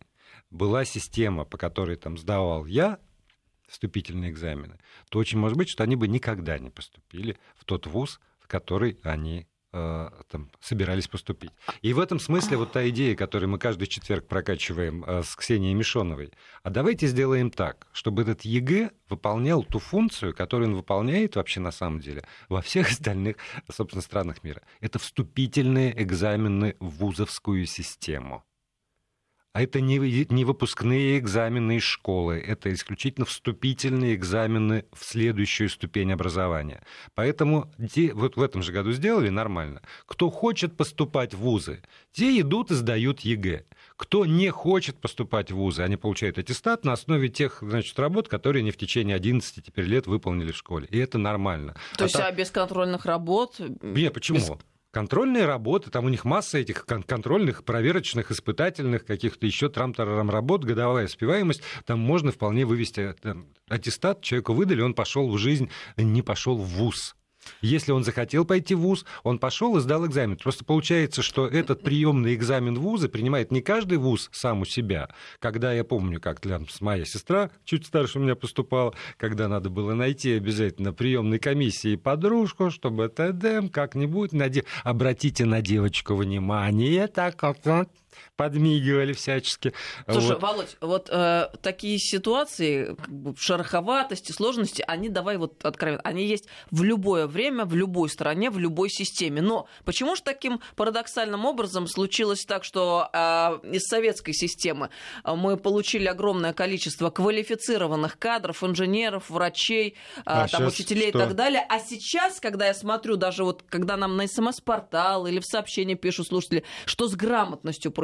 была 0.50 0.86
система, 0.86 1.46
по 1.46 1.58
которой 1.58 1.96
там 1.96 2.18
сдавал 2.18 2.66
я, 2.66 3.00
вступительные 3.68 4.30
экзамены, 4.30 4.78
то 5.14 5.20
очень 5.20 5.38
может 5.38 5.60
быть, 5.60 5.70
что 5.70 5.84
они 5.84 5.96
бы 5.96 6.08
никогда 6.08 6.58
не 6.58 6.72
поступили 6.72 7.38
в 7.56 7.66
тот 7.66 7.86
вуз, 7.86 8.20
в 8.40 8.48
который 8.48 8.98
они 9.04 9.46
э, 9.72 10.10
там, 10.32 10.50
собирались 10.60 11.08
поступить. 11.08 11.52
И 11.84 11.94
в 11.94 12.00
этом 12.00 12.20
смысле 12.20 12.58
вот 12.58 12.72
та 12.72 12.90
идея, 12.90 13.16
которую 13.16 13.52
мы 13.52 13.60
каждый 13.60 13.86
четверг 13.86 14.28
прокачиваем 14.28 15.04
э, 15.06 15.22
с 15.22 15.36
Ксенией 15.36 15.76
Мишоновой, 15.76 16.32
а 16.64 16.72
давайте 16.72 17.06
сделаем 17.06 17.52
так, 17.52 17.86
чтобы 17.94 18.24
этот 18.24 18.42
ЕГЭ 18.42 18.90
выполнял 19.08 19.64
ту 19.64 19.78
функцию, 19.78 20.34
которую 20.34 20.70
он 20.70 20.76
выполняет 20.78 21.36
вообще 21.36 21.60
на 21.60 21.72
самом 21.72 22.00
деле 22.00 22.24
во 22.50 22.64
всех 22.64 22.90
остальных, 22.90 23.36
собственно, 23.72 24.02
странах 24.02 24.44
мира. 24.44 24.64
Это 24.82 24.98
вступительные 24.98 25.94
экзамены 26.02 26.76
в 26.80 26.90
вузовскую 26.90 27.68
систему. 27.68 28.44
А 29.54 29.62
это 29.62 29.82
не, 29.82 29.98
не 30.34 30.46
выпускные 30.46 31.20
экзамены 31.20 31.78
из 31.78 31.84
школы, 31.84 32.38
это 32.40 32.74
исключительно 32.74 33.28
вступительные 33.28 34.16
экзамены 34.16 34.86
в 34.92 35.06
следующую 35.06 35.70
ступень 35.70 36.12
образования. 36.12 36.82
Поэтому 37.14 37.72
те, 37.94 38.16
вот 38.16 38.36
в 38.36 38.42
этом 38.42 38.64
же 38.64 38.72
году 38.72 38.92
сделали 38.94 39.30
нормально. 39.30 39.84
Кто 40.08 40.32
хочет 40.32 40.76
поступать 40.76 41.36
в 41.36 41.38
вузы, 41.38 41.84
те 42.12 42.40
идут 42.40 42.72
и 42.72 42.74
сдают 42.74 43.20
ЕГЭ. 43.20 43.66
Кто 43.96 44.26
не 44.26 44.50
хочет 44.50 45.00
поступать 45.00 45.52
в 45.52 45.58
вузы, 45.58 45.84
они 45.84 45.98
получают 45.98 46.40
аттестат 46.40 46.84
на 46.84 46.94
основе 46.94 47.30
тех 47.30 47.60
значит, 47.62 48.00
работ, 48.00 48.28
которые 48.30 48.62
они 48.62 48.72
в 48.72 48.78
течение 48.78 49.16
11 49.16 49.64
теперь 49.64 49.86
лет 49.86 50.08
выполнили 50.08 50.52
в 50.52 50.58
школе. 50.58 50.88
И 50.90 50.98
это 50.98 51.20
нормально. 51.20 51.76
То 51.96 52.06
а 52.06 52.08
есть, 52.08 52.16
так... 52.16 52.28
а 52.28 52.32
без 52.32 52.50
контрольных 52.50 53.06
работ? 53.06 53.62
Нет, 53.84 54.16
почему? 54.16 54.40
Без 54.40 54.52
контрольные 54.94 55.46
работы, 55.46 55.90
там 55.90 56.06
у 56.06 56.10
них 56.10 56.24
масса 56.24 56.60
этих 56.60 56.86
контрольных, 56.86 57.64
проверочных, 57.66 58.32
испытательных, 58.32 59.06
каких-то 59.06 59.46
еще 59.48 59.68
трам-тарарам 59.68 60.30
работ, 60.30 60.64
годовая 60.64 61.06
успеваемость, 61.06 61.64
там 61.86 62.00
можно 62.00 62.32
вполне 62.32 62.64
вывести 62.66 63.16
там, 63.20 63.48
аттестат, 63.68 64.22
человеку 64.22 64.54
выдали, 64.54 64.82
он 64.82 64.94
пошел 64.94 65.30
в 65.30 65.38
жизнь, 65.40 65.70
не 65.98 66.22
пошел 66.22 66.56
в 66.58 66.66
ВУЗ. 66.66 67.16
Если 67.62 67.92
он 67.92 68.04
захотел 68.04 68.46
пойти 68.46 68.76
в 68.76 68.80
ВУЗ, 68.80 69.06
он 69.24 69.40
пошел 69.40 69.78
и 69.78 69.82
сдал 69.82 70.06
экзамен. 70.06 70.38
Просто 70.38 70.66
получается, 70.66 71.22
что 71.22 71.48
этот 71.48 71.82
приемный 71.82 72.36
экзамен 72.36 72.76
вуза 72.76 73.10
принимает 73.10 73.52
не 73.52 73.62
каждый 73.62 73.98
ВУЗ 73.98 74.30
сам 74.32 74.62
у 74.62 74.66
себя. 74.66 75.10
Когда 75.40 75.74
я 75.74 75.84
помню, 75.84 76.20
как 76.20 76.40
там 76.40 76.68
моя 76.82 77.06
сестра 77.06 77.50
чуть 77.66 77.86
старше 77.86 78.20
меня 78.20 78.36
поступала, 78.36 78.94
когда 79.18 79.48
надо 79.48 79.70
было 79.70 79.94
найти 79.94 80.34
обязательно 80.34 80.94
приемной 80.94 81.40
комиссии 81.40 81.96
подружку, 81.96 82.72
чтобы 82.72 83.10
ТДМ 83.10 83.70
как-нибудь 83.70 84.34
наде... 84.34 84.66
обратите 84.84 85.46
на 85.46 85.62
девочку 85.62 86.16
внимание, 86.16 87.08
так 87.08 87.36
как 87.36 87.58
подмигивали 88.36 89.14
всячески. 89.14 89.74
Слушай, 90.10 90.30
вот. 90.30 90.42
Володь, 90.42 90.78
вот 90.82 91.10
э, 91.10 91.50
такие 91.62 91.98
ситуации, 92.00 92.96
как 92.96 93.10
бы 93.10 93.36
шероховатости, 93.38 94.32
сложности, 94.32 94.84
они, 94.88 95.10
давай 95.10 95.38
вот 95.38 95.64
откровенно, 95.66 96.02
они 96.04 96.26
есть 96.26 96.48
в 96.72 96.84
любое 96.84 97.28
время, 97.28 97.66
в 97.66 97.76
любой 97.76 98.10
стране, 98.10 98.50
в 98.50 98.58
любой 98.58 98.90
системе. 98.90 99.42
Но 99.42 99.68
почему 99.86 100.16
же 100.16 100.24
таким 100.24 100.62
парадоксальным 100.76 101.46
образом 101.46 101.88
случилось 101.88 102.46
так, 102.46 102.64
что 102.64 103.10
э, 103.14 103.18
из 103.72 103.84
советской 103.84 104.34
системы 104.34 104.90
э, 105.24 105.34
мы 105.36 105.58
получили 105.58 106.08
огромное 106.08 106.54
количество 106.54 107.10
квалифицированных 107.10 108.18
кадров, 108.20 108.64
инженеров, 108.64 109.30
врачей, 109.30 109.96
э, 110.18 110.22
а 110.26 110.48
там, 110.48 110.68
учителей 110.68 111.10
что? 111.10 111.20
и 111.20 111.22
так 111.22 111.36
далее, 111.36 111.66
а 111.68 111.80
сейчас, 111.80 112.40
когда 112.40 112.68
я 112.68 112.74
смотрю, 112.74 113.16
даже 113.16 113.44
вот 113.44 113.64
когда 113.70 113.98
нам 113.98 114.18
на 114.18 114.28
СМС-портал 114.28 115.28
или 115.28 115.40
в 115.40 115.46
сообщении 115.46 115.96
пишут 115.96 116.28
слушатели, 116.28 116.64
что 116.86 117.08
с 117.08 117.16
грамотностью 117.16 117.92
происходит, 117.92 118.03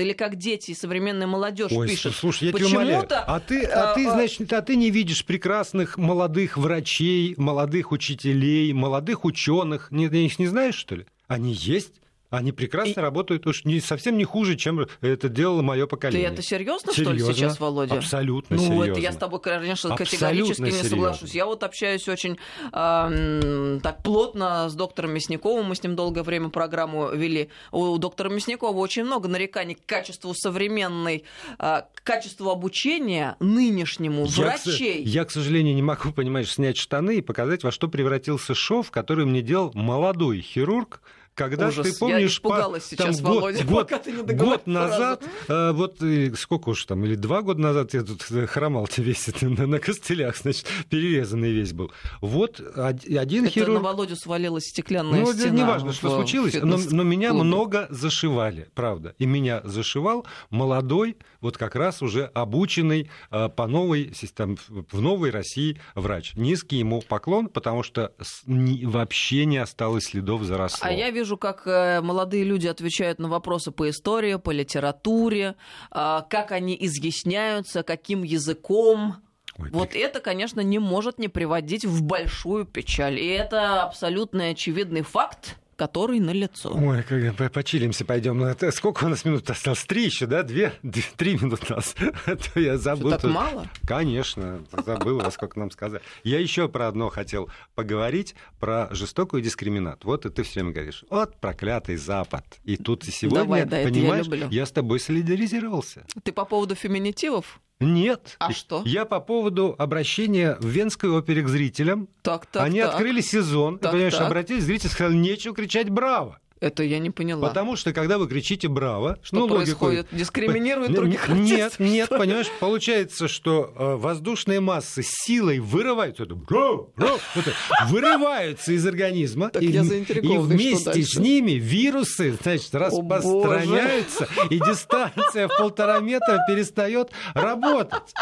или 0.00 0.12
как 0.12 0.36
дети 0.36 0.72
и 0.72 0.74
современная 0.74 1.26
молодежь 1.26 1.72
Ой, 1.72 1.88
пишут. 1.88 2.14
Слушай, 2.14 2.48
я 2.48 2.52
тебя 2.52 2.66
умоляю. 2.66 3.06
А 3.10 3.40
ты, 3.40 3.64
а, 3.64 3.94
ты, 3.94 4.06
а, 4.06 4.12
значит, 4.12 4.52
а 4.52 4.62
ты 4.62 4.76
не 4.76 4.90
видишь 4.90 5.24
прекрасных 5.24 5.96
молодых 5.98 6.56
врачей, 6.56 7.34
молодых 7.36 7.92
учителей, 7.92 8.72
молодых 8.72 9.24
ученых. 9.24 9.88
Не, 9.90 10.06
их 10.06 10.38
не 10.38 10.46
знаешь, 10.46 10.74
что 10.74 10.96
ли? 10.96 11.06
Они 11.26 11.52
есть. 11.52 11.92
Они 12.30 12.52
прекрасно 12.52 13.00
и... 13.00 13.02
работают, 13.02 13.46
уж 13.46 13.64
не, 13.64 13.80
совсем 13.80 14.18
не 14.18 14.24
хуже, 14.24 14.56
чем 14.56 14.86
это 15.00 15.28
делало 15.30 15.62
мое 15.62 15.86
поколение. 15.86 16.28
Ты 16.28 16.34
это 16.34 16.42
серьезно, 16.42 16.92
что 16.92 17.12
ли, 17.12 17.20
сейчас, 17.20 17.58
Володя? 17.58 17.94
Абсолютно 17.94 18.56
ну, 18.56 18.62
серьезно. 18.62 18.90
это 18.90 19.00
я 19.00 19.12
с 19.12 19.16
тобой, 19.16 19.40
конечно, 19.40 19.96
категорически 19.96 20.60
не 20.60 20.70
соглашусь. 20.72 21.34
Я 21.34 21.46
вот 21.46 21.62
общаюсь 21.62 22.06
очень 22.06 22.38
э, 22.72 23.78
так 23.82 24.02
плотно 24.02 24.68
с 24.68 24.74
доктором 24.74 25.12
Мясниковым, 25.12 25.66
мы 25.66 25.74
с 25.74 25.82
ним 25.82 25.96
долгое 25.96 26.22
время 26.22 26.50
программу 26.50 27.10
вели. 27.10 27.48
У 27.72 27.96
доктора 27.96 28.28
Мясникова 28.28 28.76
очень 28.76 29.04
много 29.04 29.28
нареканий 29.28 29.74
к 29.74 29.86
качеству 29.86 30.34
современной, 30.34 31.24
э, 31.58 31.82
к 31.94 32.02
качеству 32.02 32.50
обучения 32.50 33.36
нынешнему 33.40 34.26
я, 34.26 34.44
врачей. 34.44 35.02
Я, 35.02 35.24
к 35.24 35.30
сожалению, 35.30 35.74
не 35.74 35.82
могу, 35.82 36.12
понимаешь, 36.14 36.52
снять 36.52 36.76
штаны 36.76 37.16
и 37.16 37.20
показать, 37.22 37.64
во 37.64 37.72
что 37.72 37.88
превратился 37.88 38.54
шов, 38.54 38.90
который 38.90 39.24
мне 39.24 39.40
делал 39.40 39.70
молодой 39.72 40.40
хирург, 40.40 41.00
когда 41.38 41.68
Ужас. 41.68 41.86
ты 41.86 41.98
помнишь, 41.98 42.40
я 42.42 42.50
по, 42.50 42.80
сейчас, 42.80 43.18
там, 43.18 43.32
Володя, 43.32 43.64
год, 43.64 43.88
пока 43.88 43.98
ты 43.98 44.12
не 44.12 44.22
год 44.22 44.66
назад, 44.66 45.22
э, 45.48 45.72
вот 45.72 46.02
сколько 46.36 46.70
уж 46.70 46.84
там, 46.84 47.04
или 47.04 47.14
два 47.14 47.42
года 47.42 47.60
назад 47.60 47.94
я 47.94 48.02
тут 48.02 48.22
хромал 48.22 48.88
весь 48.96 49.28
на, 49.40 49.66
на 49.66 49.78
костылях, 49.78 50.36
значит, 50.36 50.66
перерезанный 50.90 51.52
весь 51.52 51.72
был. 51.72 51.92
Вот 52.20 52.60
один 52.76 53.44
Это 53.44 53.52
хирург... 53.52 53.74
на 53.74 53.80
Володю 53.80 54.16
свалилась 54.16 54.64
стеклянная 54.64 55.20
ну, 55.20 55.32
стена. 55.32 55.52
Ну, 55.52 55.58
неважно, 55.58 55.92
что 55.92 56.10
случилось, 56.10 56.54
но, 56.60 56.76
но 56.90 57.02
меня 57.04 57.32
много 57.32 57.86
зашивали, 57.90 58.68
правда. 58.74 59.14
И 59.18 59.26
меня 59.26 59.60
зашивал 59.64 60.26
молодой, 60.50 61.16
вот 61.40 61.56
как 61.56 61.76
раз 61.76 62.02
уже 62.02 62.24
обученный 62.24 63.10
э, 63.30 63.48
по 63.48 63.66
новой 63.66 64.12
системе, 64.14 64.56
в 64.68 65.00
новой 65.00 65.30
России 65.30 65.80
врач. 65.94 66.34
Низкий 66.34 66.78
ему 66.78 67.00
поклон, 67.00 67.46
потому 67.46 67.82
что 67.82 68.12
вообще 68.46 69.44
не 69.44 69.58
осталось 69.58 70.04
следов 70.04 70.42
заросло. 70.42 70.78
А 70.82 70.92
я 70.92 71.10
вижу 71.10 71.27
вижу, 71.28 71.36
как 71.36 71.66
э, 71.66 72.00
молодые 72.00 72.42
люди 72.44 72.66
отвечают 72.66 73.18
на 73.18 73.28
вопросы 73.28 73.70
по 73.70 73.90
истории, 73.90 74.36
по 74.36 74.50
литературе, 74.50 75.56
а, 75.90 76.22
как 76.22 76.52
они 76.52 76.74
изъясняются, 76.80 77.82
каким 77.82 78.22
языком. 78.22 79.16
Ой, 79.58 79.70
вот 79.70 79.90
ты... 79.90 80.02
это, 80.02 80.20
конечно, 80.20 80.60
не 80.62 80.78
может 80.78 81.18
не 81.18 81.28
приводить 81.28 81.84
в 81.84 82.02
большую 82.02 82.64
печаль. 82.64 83.18
И 83.18 83.26
это 83.26 83.82
абсолютно 83.82 84.46
очевидный 84.46 85.02
факт, 85.02 85.58
который 85.78 86.18
на 86.18 86.32
лицо. 86.32 86.74
Ой, 86.74 87.04
как, 87.04 87.52
почилимся, 87.52 88.04
пойдем. 88.04 88.36
Ну, 88.38 88.52
сколько 88.72 89.04
у 89.04 89.08
нас 89.08 89.24
минут 89.24 89.48
осталось? 89.48 89.84
Три 89.84 90.04
еще, 90.04 90.26
да? 90.26 90.42
Две? 90.42 90.72
Три 91.16 91.34
минуты 91.38 91.72
у 91.72 91.76
нас. 91.76 91.94
А 92.26 92.36
то 92.36 92.60
я 92.60 92.76
забыл. 92.76 93.10
Что, 93.10 93.20
так 93.20 93.30
мало? 93.30 93.66
Конечно, 93.86 94.60
забыл, 94.84 95.20
во 95.20 95.30
сколько 95.30 95.58
нам 95.58 95.70
сказали. 95.70 96.02
Я 96.24 96.40
еще 96.40 96.68
про 96.68 96.88
одно 96.88 97.08
хотел 97.08 97.48
поговорить, 97.74 98.34
про 98.58 98.88
жестокую 98.90 99.40
дискриминацию. 99.40 100.10
Вот 100.10 100.26
и 100.26 100.30
ты 100.30 100.42
все 100.42 100.60
время 100.60 100.72
говоришь, 100.72 101.04
вот 101.10 101.36
проклятый 101.36 101.96
Запад. 101.96 102.44
И 102.64 102.76
тут 102.76 103.04
сегодня, 103.04 103.44
Давай, 103.44 103.64
да, 103.64 103.84
понимаешь, 103.84 104.26
я, 104.26 104.48
я 104.50 104.66
с 104.66 104.72
тобой 104.72 104.98
солидаризировался. 104.98 106.04
Ты 106.24 106.32
по 106.32 106.44
поводу 106.44 106.74
феминитивов? 106.74 107.60
Нет. 107.80 108.36
А 108.40 108.52
что? 108.52 108.82
Я 108.84 109.04
по 109.04 109.20
поводу 109.20 109.74
обращения 109.78 110.56
в 110.60 110.66
Венской 110.66 111.10
опере 111.10 111.42
к 111.42 111.48
зрителям. 111.48 112.08
Так, 112.22 112.46
так, 112.46 112.64
Они 112.64 112.80
так. 112.80 112.94
открыли 112.94 113.20
сезон, 113.20 113.78
так, 113.78 113.92
и, 113.92 113.94
понимаешь, 113.94 114.14
так. 114.14 114.26
обратились, 114.26 114.64
зрители 114.64 114.88
сказали, 114.88 115.14
нечего 115.14 115.54
кричать 115.54 115.88
«Браво!». 115.88 116.40
Это 116.60 116.82
я 116.82 116.98
не 116.98 117.10
поняла. 117.10 117.48
Потому 117.48 117.76
что, 117.76 117.92
когда 117.92 118.18
вы 118.18 118.28
кричите 118.28 118.68
«Браво», 118.68 119.18
что 119.22 119.36
ну, 119.36 119.48
происходит? 119.48 120.06
Логику... 120.06 120.16
Дискриминируют 120.16 120.92
других 120.92 121.28
Нет, 121.28 121.38
артистов, 121.38 121.80
нет, 121.80 122.08
понимаешь, 122.08 122.46
получается, 122.58 123.28
что 123.28 123.72
э, 123.76 123.94
воздушные 123.96 124.60
массы 124.60 125.02
силой 125.04 125.60
вырываются, 125.60 126.24
это, 126.24 126.34
браво, 126.34 126.88
браво, 126.96 127.20
это, 127.36 127.52
вырываются 127.88 128.72
из 128.72 128.86
организма, 128.86 129.50
так 129.50 129.62
и, 129.62 129.66
я 129.66 129.82
и 129.82 130.38
вместе 130.38 131.02
с 131.02 131.16
ними 131.16 131.52
вирусы, 131.52 132.36
значит, 132.42 132.74
распространяются, 132.74 134.28
О, 134.36 134.46
и 134.50 134.58
дистанция 134.58 135.48
в 135.48 135.56
полтора 135.56 136.00
метра 136.00 136.40
перестает 136.48 137.10
работать. 137.34 138.14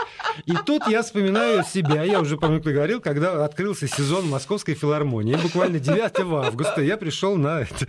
И 0.44 0.52
тут 0.64 0.86
я 0.88 1.02
вспоминаю 1.02 1.64
себя, 1.64 2.02
я 2.02 2.20
уже, 2.20 2.36
по-моему, 2.36 2.62
говорил, 2.62 3.00
когда 3.00 3.44
открылся 3.44 3.88
сезон 3.88 4.28
Московской 4.28 4.74
филармонии, 4.74 5.36
буквально 5.36 5.78
9 5.78 6.20
августа, 6.20 6.82
я 6.82 6.96
пришел 6.96 7.36
на 7.36 7.62
это, 7.62 7.86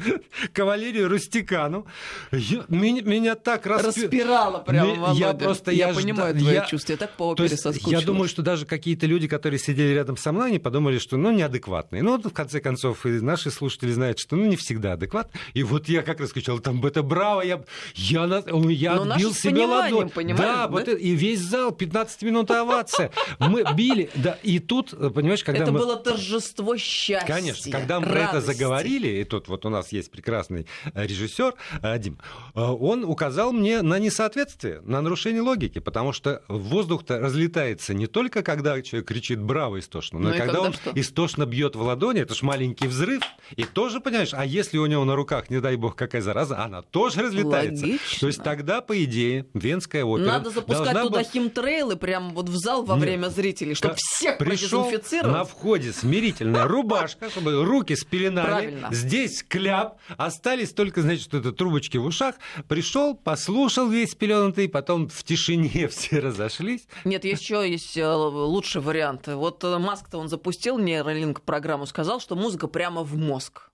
кавалерию 0.53 1.09
Рустикану. 1.09 1.85
Я, 2.31 2.63
меня, 2.67 3.01
меня 3.01 3.35
так 3.35 3.65
распи... 3.65 4.03
распирало 4.03 4.59
прямо, 4.59 5.13
Я 5.13 5.33
просто 5.33 5.71
я, 5.71 5.89
я 5.89 5.93
понимаю 5.93 6.35
твои 6.35 6.55
я... 6.55 6.65
чувства. 6.65 6.93
Я 6.93 6.97
так 6.97 7.11
по 7.11 7.29
опере 7.29 7.55
Я 7.85 8.01
думаю, 8.01 8.27
что 8.27 8.41
даже 8.41 8.65
какие-то 8.65 9.05
люди, 9.05 9.27
которые 9.27 9.59
сидели 9.59 9.93
рядом 9.93 10.17
со 10.17 10.31
мной, 10.31 10.49
они 10.49 10.59
подумали, 10.59 10.97
что 10.97 11.17
ну 11.17 11.31
неадекватные. 11.31 12.03
Ну, 12.03 12.17
в 12.17 12.33
конце 12.33 12.59
концов, 12.59 13.05
и 13.05 13.09
наши 13.09 13.51
слушатели 13.51 13.91
знают, 13.91 14.19
что 14.19 14.35
ну 14.35 14.45
не 14.45 14.55
всегда 14.55 14.93
адекват. 14.93 15.31
И 15.53 15.63
вот 15.63 15.89
я 15.89 16.01
как 16.01 16.19
раз 16.19 16.31
кричал, 16.31 16.59
там 16.59 16.85
это 16.85 17.03
браво, 17.03 17.41
я, 17.41 17.63
я, 17.95 18.43
я 18.69 18.95
Но 18.95 19.13
отбил 19.13 19.33
себе 19.33 19.65
ладонь. 19.65 20.11
Да, 20.15 20.33
да? 20.33 20.67
Вот 20.67 20.87
и 20.87 21.15
весь 21.15 21.39
зал, 21.39 21.71
15 21.71 22.21
минут 22.23 22.51
овация. 22.51 23.11
Мы 23.39 23.63
били, 23.75 24.09
да, 24.15 24.37
и 24.43 24.59
тут, 24.59 24.91
понимаешь, 25.13 25.43
когда 25.43 25.63
Это 25.63 25.71
мы... 25.71 25.79
было 25.79 25.97
торжество 25.97 26.77
счастья, 26.77 27.25
Конечно, 27.25 27.71
когда 27.71 27.99
мы 27.99 28.07
радости. 28.07 28.29
про 28.29 28.37
это 28.37 28.45
заговорили, 28.45 29.07
и 29.07 29.23
тут 29.23 29.47
вот 29.47 29.65
у 29.65 29.69
нас 29.69 29.91
есть 29.91 30.11
прекрасный 30.11 30.26
э, 30.27 30.63
режиссер 30.93 31.53
э, 31.81 31.99
Дим, 31.99 32.17
э, 32.55 32.61
он 32.61 33.03
указал 33.03 33.51
мне 33.51 33.81
на 33.81 33.99
несоответствие, 33.99 34.81
на 34.83 35.01
нарушение 35.01 35.41
логики, 35.41 35.79
потому 35.79 36.13
что 36.13 36.41
воздух-то 36.47 37.19
разлетается 37.19 37.93
не 37.93 38.07
только 38.07 38.43
когда 38.43 38.81
человек 38.81 39.07
кричит 39.07 39.39
«браво» 39.39 39.79
истошно, 39.79 40.19
но, 40.19 40.29
но 40.29 40.35
и 40.35 40.37
когда, 40.37 40.53
когда 40.53 40.67
он 40.67 40.73
что? 40.73 40.91
истошно 40.95 41.45
бьет 41.45 41.75
в 41.75 41.81
ладони, 41.81 42.21
это 42.21 42.35
ж 42.35 42.41
маленький 42.41 42.87
взрыв, 42.87 43.23
и 43.55 43.63
тоже, 43.63 43.99
понимаешь, 43.99 44.33
а 44.33 44.45
если 44.45 44.77
у 44.77 44.85
него 44.85 45.05
на 45.05 45.15
руках, 45.15 45.49
не 45.49 45.59
дай 45.59 45.75
бог, 45.75 45.95
какая 45.95 46.21
зараза, 46.21 46.63
она 46.63 46.81
тоже 46.81 47.21
разлетается. 47.21 47.85
Логично. 47.85 48.19
То 48.19 48.27
есть 48.27 48.43
тогда, 48.43 48.81
по 48.81 49.03
идее, 49.03 49.45
Венская 49.53 50.03
опера 50.03 50.27
Надо 50.27 50.49
запускать 50.49 50.89
туда 50.89 51.09
была... 51.09 51.23
химтрейлы 51.23 51.95
прямо 51.95 52.29
вот 52.29 52.49
в 52.49 52.55
зал 52.57 52.83
во 52.83 52.95
Нет. 52.95 53.03
время 53.03 53.27
зрителей, 53.29 53.73
чтобы 53.73 53.95
всех 53.97 54.37
Пришел 54.37 54.83
продезинфицировать. 54.83 55.33
на 55.33 55.43
входе 55.43 55.93
смирительная 55.93 56.65
рубашка, 56.65 57.29
чтобы 57.29 57.63
руки 57.63 57.95
спеленали, 57.95 58.47
Правильно. 58.47 58.89
здесь 58.91 59.43
кляп, 59.43 59.97
остались 60.17 60.73
только, 60.73 61.01
значит, 61.01 61.33
это 61.33 61.51
трубочки 61.51 61.97
в 61.97 62.05
ушах. 62.05 62.35
Пришел, 62.67 63.15
послушал 63.15 63.87
весь 63.87 64.15
пеленутый, 64.15 64.67
потом 64.67 65.07
в 65.07 65.23
тишине 65.23 65.87
все 65.89 66.19
разошлись. 66.19 66.87
Нет, 67.05 67.23
еще 67.23 67.69
есть 67.69 67.97
э, 67.97 68.07
лучший 68.07 68.81
вариант. 68.81 69.27
Вот 69.27 69.63
э, 69.63 69.77
Маск-то 69.77 70.17
он 70.17 70.27
запустил 70.27 70.77
нейролинк 70.77 71.41
программу, 71.41 71.85
сказал, 71.85 72.19
что 72.19 72.35
музыка 72.35 72.67
прямо 72.67 73.03
в 73.03 73.15
мозг. 73.15 73.69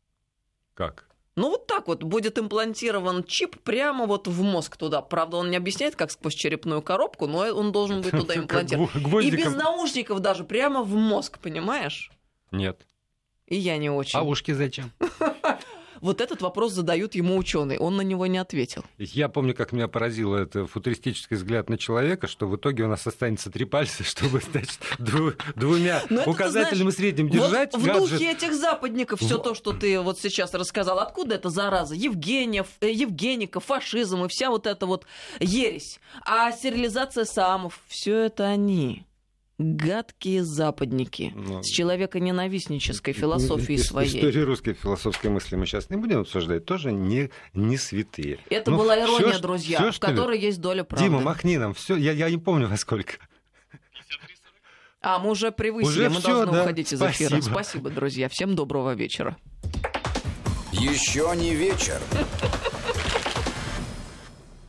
Как? 0.73 1.07
Ну, 1.35 1.49
вот 1.49 1.65
так 1.65 1.87
вот 1.87 2.03
будет 2.03 2.37
имплантирован 2.37 3.23
чип 3.23 3.59
прямо 3.61 4.05
вот 4.05 4.27
в 4.27 4.43
мозг 4.43 4.77
туда. 4.77 5.01
Правда, 5.01 5.37
он 5.37 5.49
не 5.49 5.57
объясняет, 5.57 5.95
как 5.95 6.11
сквозь 6.11 6.35
черепную 6.35 6.83
коробку, 6.83 7.25
но 7.25 7.39
он 7.39 7.71
должен 7.71 8.01
быть 8.01 8.11
туда 8.11 8.35
имплантирован. 8.37 8.89
И 9.21 9.31
без 9.31 9.55
наушников 9.55 10.19
даже 10.19 10.43
прямо 10.43 10.83
в 10.83 10.93
мозг, 10.93 11.39
понимаешь? 11.39 12.11
Нет. 12.51 12.85
И 13.47 13.55
я 13.55 13.77
не 13.77 13.89
очень. 13.89 14.19
А 14.19 14.23
ушки 14.23 14.51
зачем? 14.51 14.91
вот 16.03 16.19
этот 16.19 16.41
вопрос 16.41 16.73
задают 16.73 17.15
ему 17.15 17.37
ученые. 17.37 17.79
Он 17.79 17.95
на 17.95 18.01
него 18.01 18.27
не 18.27 18.37
ответил. 18.37 18.83
Я 18.97 19.29
помню, 19.29 19.55
как 19.55 19.71
меня 19.71 19.87
поразило 19.87 20.35
это 20.37 20.67
футуристический 20.67 21.37
взгляд 21.37 21.69
на 21.69 21.77
человека, 21.77 22.27
что 22.27 22.45
в 22.45 22.55
итоге 22.57 22.83
у 22.83 22.87
нас 22.87 23.07
останется 23.07 23.49
три 23.49 23.65
пальца, 23.65 24.03
чтобы, 24.03 24.41
значит, 24.51 24.79
двумя 25.55 26.03
указателем 26.25 26.89
и 26.89 26.91
средним 26.91 27.29
держать. 27.29 27.73
в 27.73 27.85
духе 27.85 28.31
этих 28.31 28.53
западников 28.53 29.21
все 29.21 29.37
то, 29.37 29.55
что 29.55 29.71
ты 29.71 29.99
вот 30.01 30.19
сейчас 30.19 30.53
рассказал. 30.53 30.99
Откуда 30.99 31.35
это 31.35 31.49
зараза? 31.49 31.95
Евгения, 31.95 32.65
э, 32.81 32.91
Евгеника, 32.91 33.61
фашизм 33.61 34.25
и 34.25 34.27
вся 34.27 34.49
вот 34.49 34.67
эта 34.67 34.85
вот 34.85 35.05
ересь. 35.39 35.99
А 36.25 36.51
стерилизация 36.51 37.23
самов, 37.23 37.79
все 37.87 38.25
это 38.25 38.45
они 38.45 39.05
гадкие 39.63 40.43
западники. 40.43 41.31
Ну, 41.35 41.63
с 41.63 41.67
человеконенавистнической 41.67 43.13
философией 43.13 43.79
своей. 43.79 44.17
Историю 44.17 44.45
русской 44.45 44.73
философской 44.73 45.31
мысли 45.31 45.55
мы 45.55 45.65
сейчас 45.65 45.89
не 45.89 45.97
будем 45.97 46.19
обсуждать, 46.19 46.65
тоже 46.65 46.91
не, 46.91 47.31
не 47.53 47.77
святые. 47.77 48.39
Это 48.49 48.71
Но 48.71 48.77
ну, 48.77 48.83
была 48.83 48.99
ирония, 48.99 49.31
всё, 49.31 49.41
друзья, 49.41 49.79
всё, 49.79 49.91
в 49.91 49.99
которой 49.99 50.37
ли? 50.37 50.45
есть 50.45 50.61
доля 50.61 50.83
правды. 50.83 51.05
Дима, 51.05 51.21
махни 51.21 51.57
нам, 51.57 51.73
все, 51.73 51.95
я, 51.95 52.11
я 52.11 52.29
не 52.29 52.37
помню 52.37 52.67
во 52.67 52.77
сколько. 52.77 53.13
А, 55.01 55.19
мы 55.19 55.31
уже 55.31 55.51
превысили, 55.51 55.89
уже 55.89 56.09
мы 56.09 56.19
всё, 56.19 56.33
должны 56.33 56.53
да? 56.53 56.61
уходить 56.61 56.93
из 56.93 56.97
Спасибо. 56.97 57.39
эфира. 57.39 57.41
Спасибо, 57.41 57.89
друзья. 57.89 58.29
Всем 58.29 58.55
доброго 58.55 58.93
вечера. 58.95 59.37
Еще 60.71 61.31
не 61.35 61.53
вечер. 61.53 61.99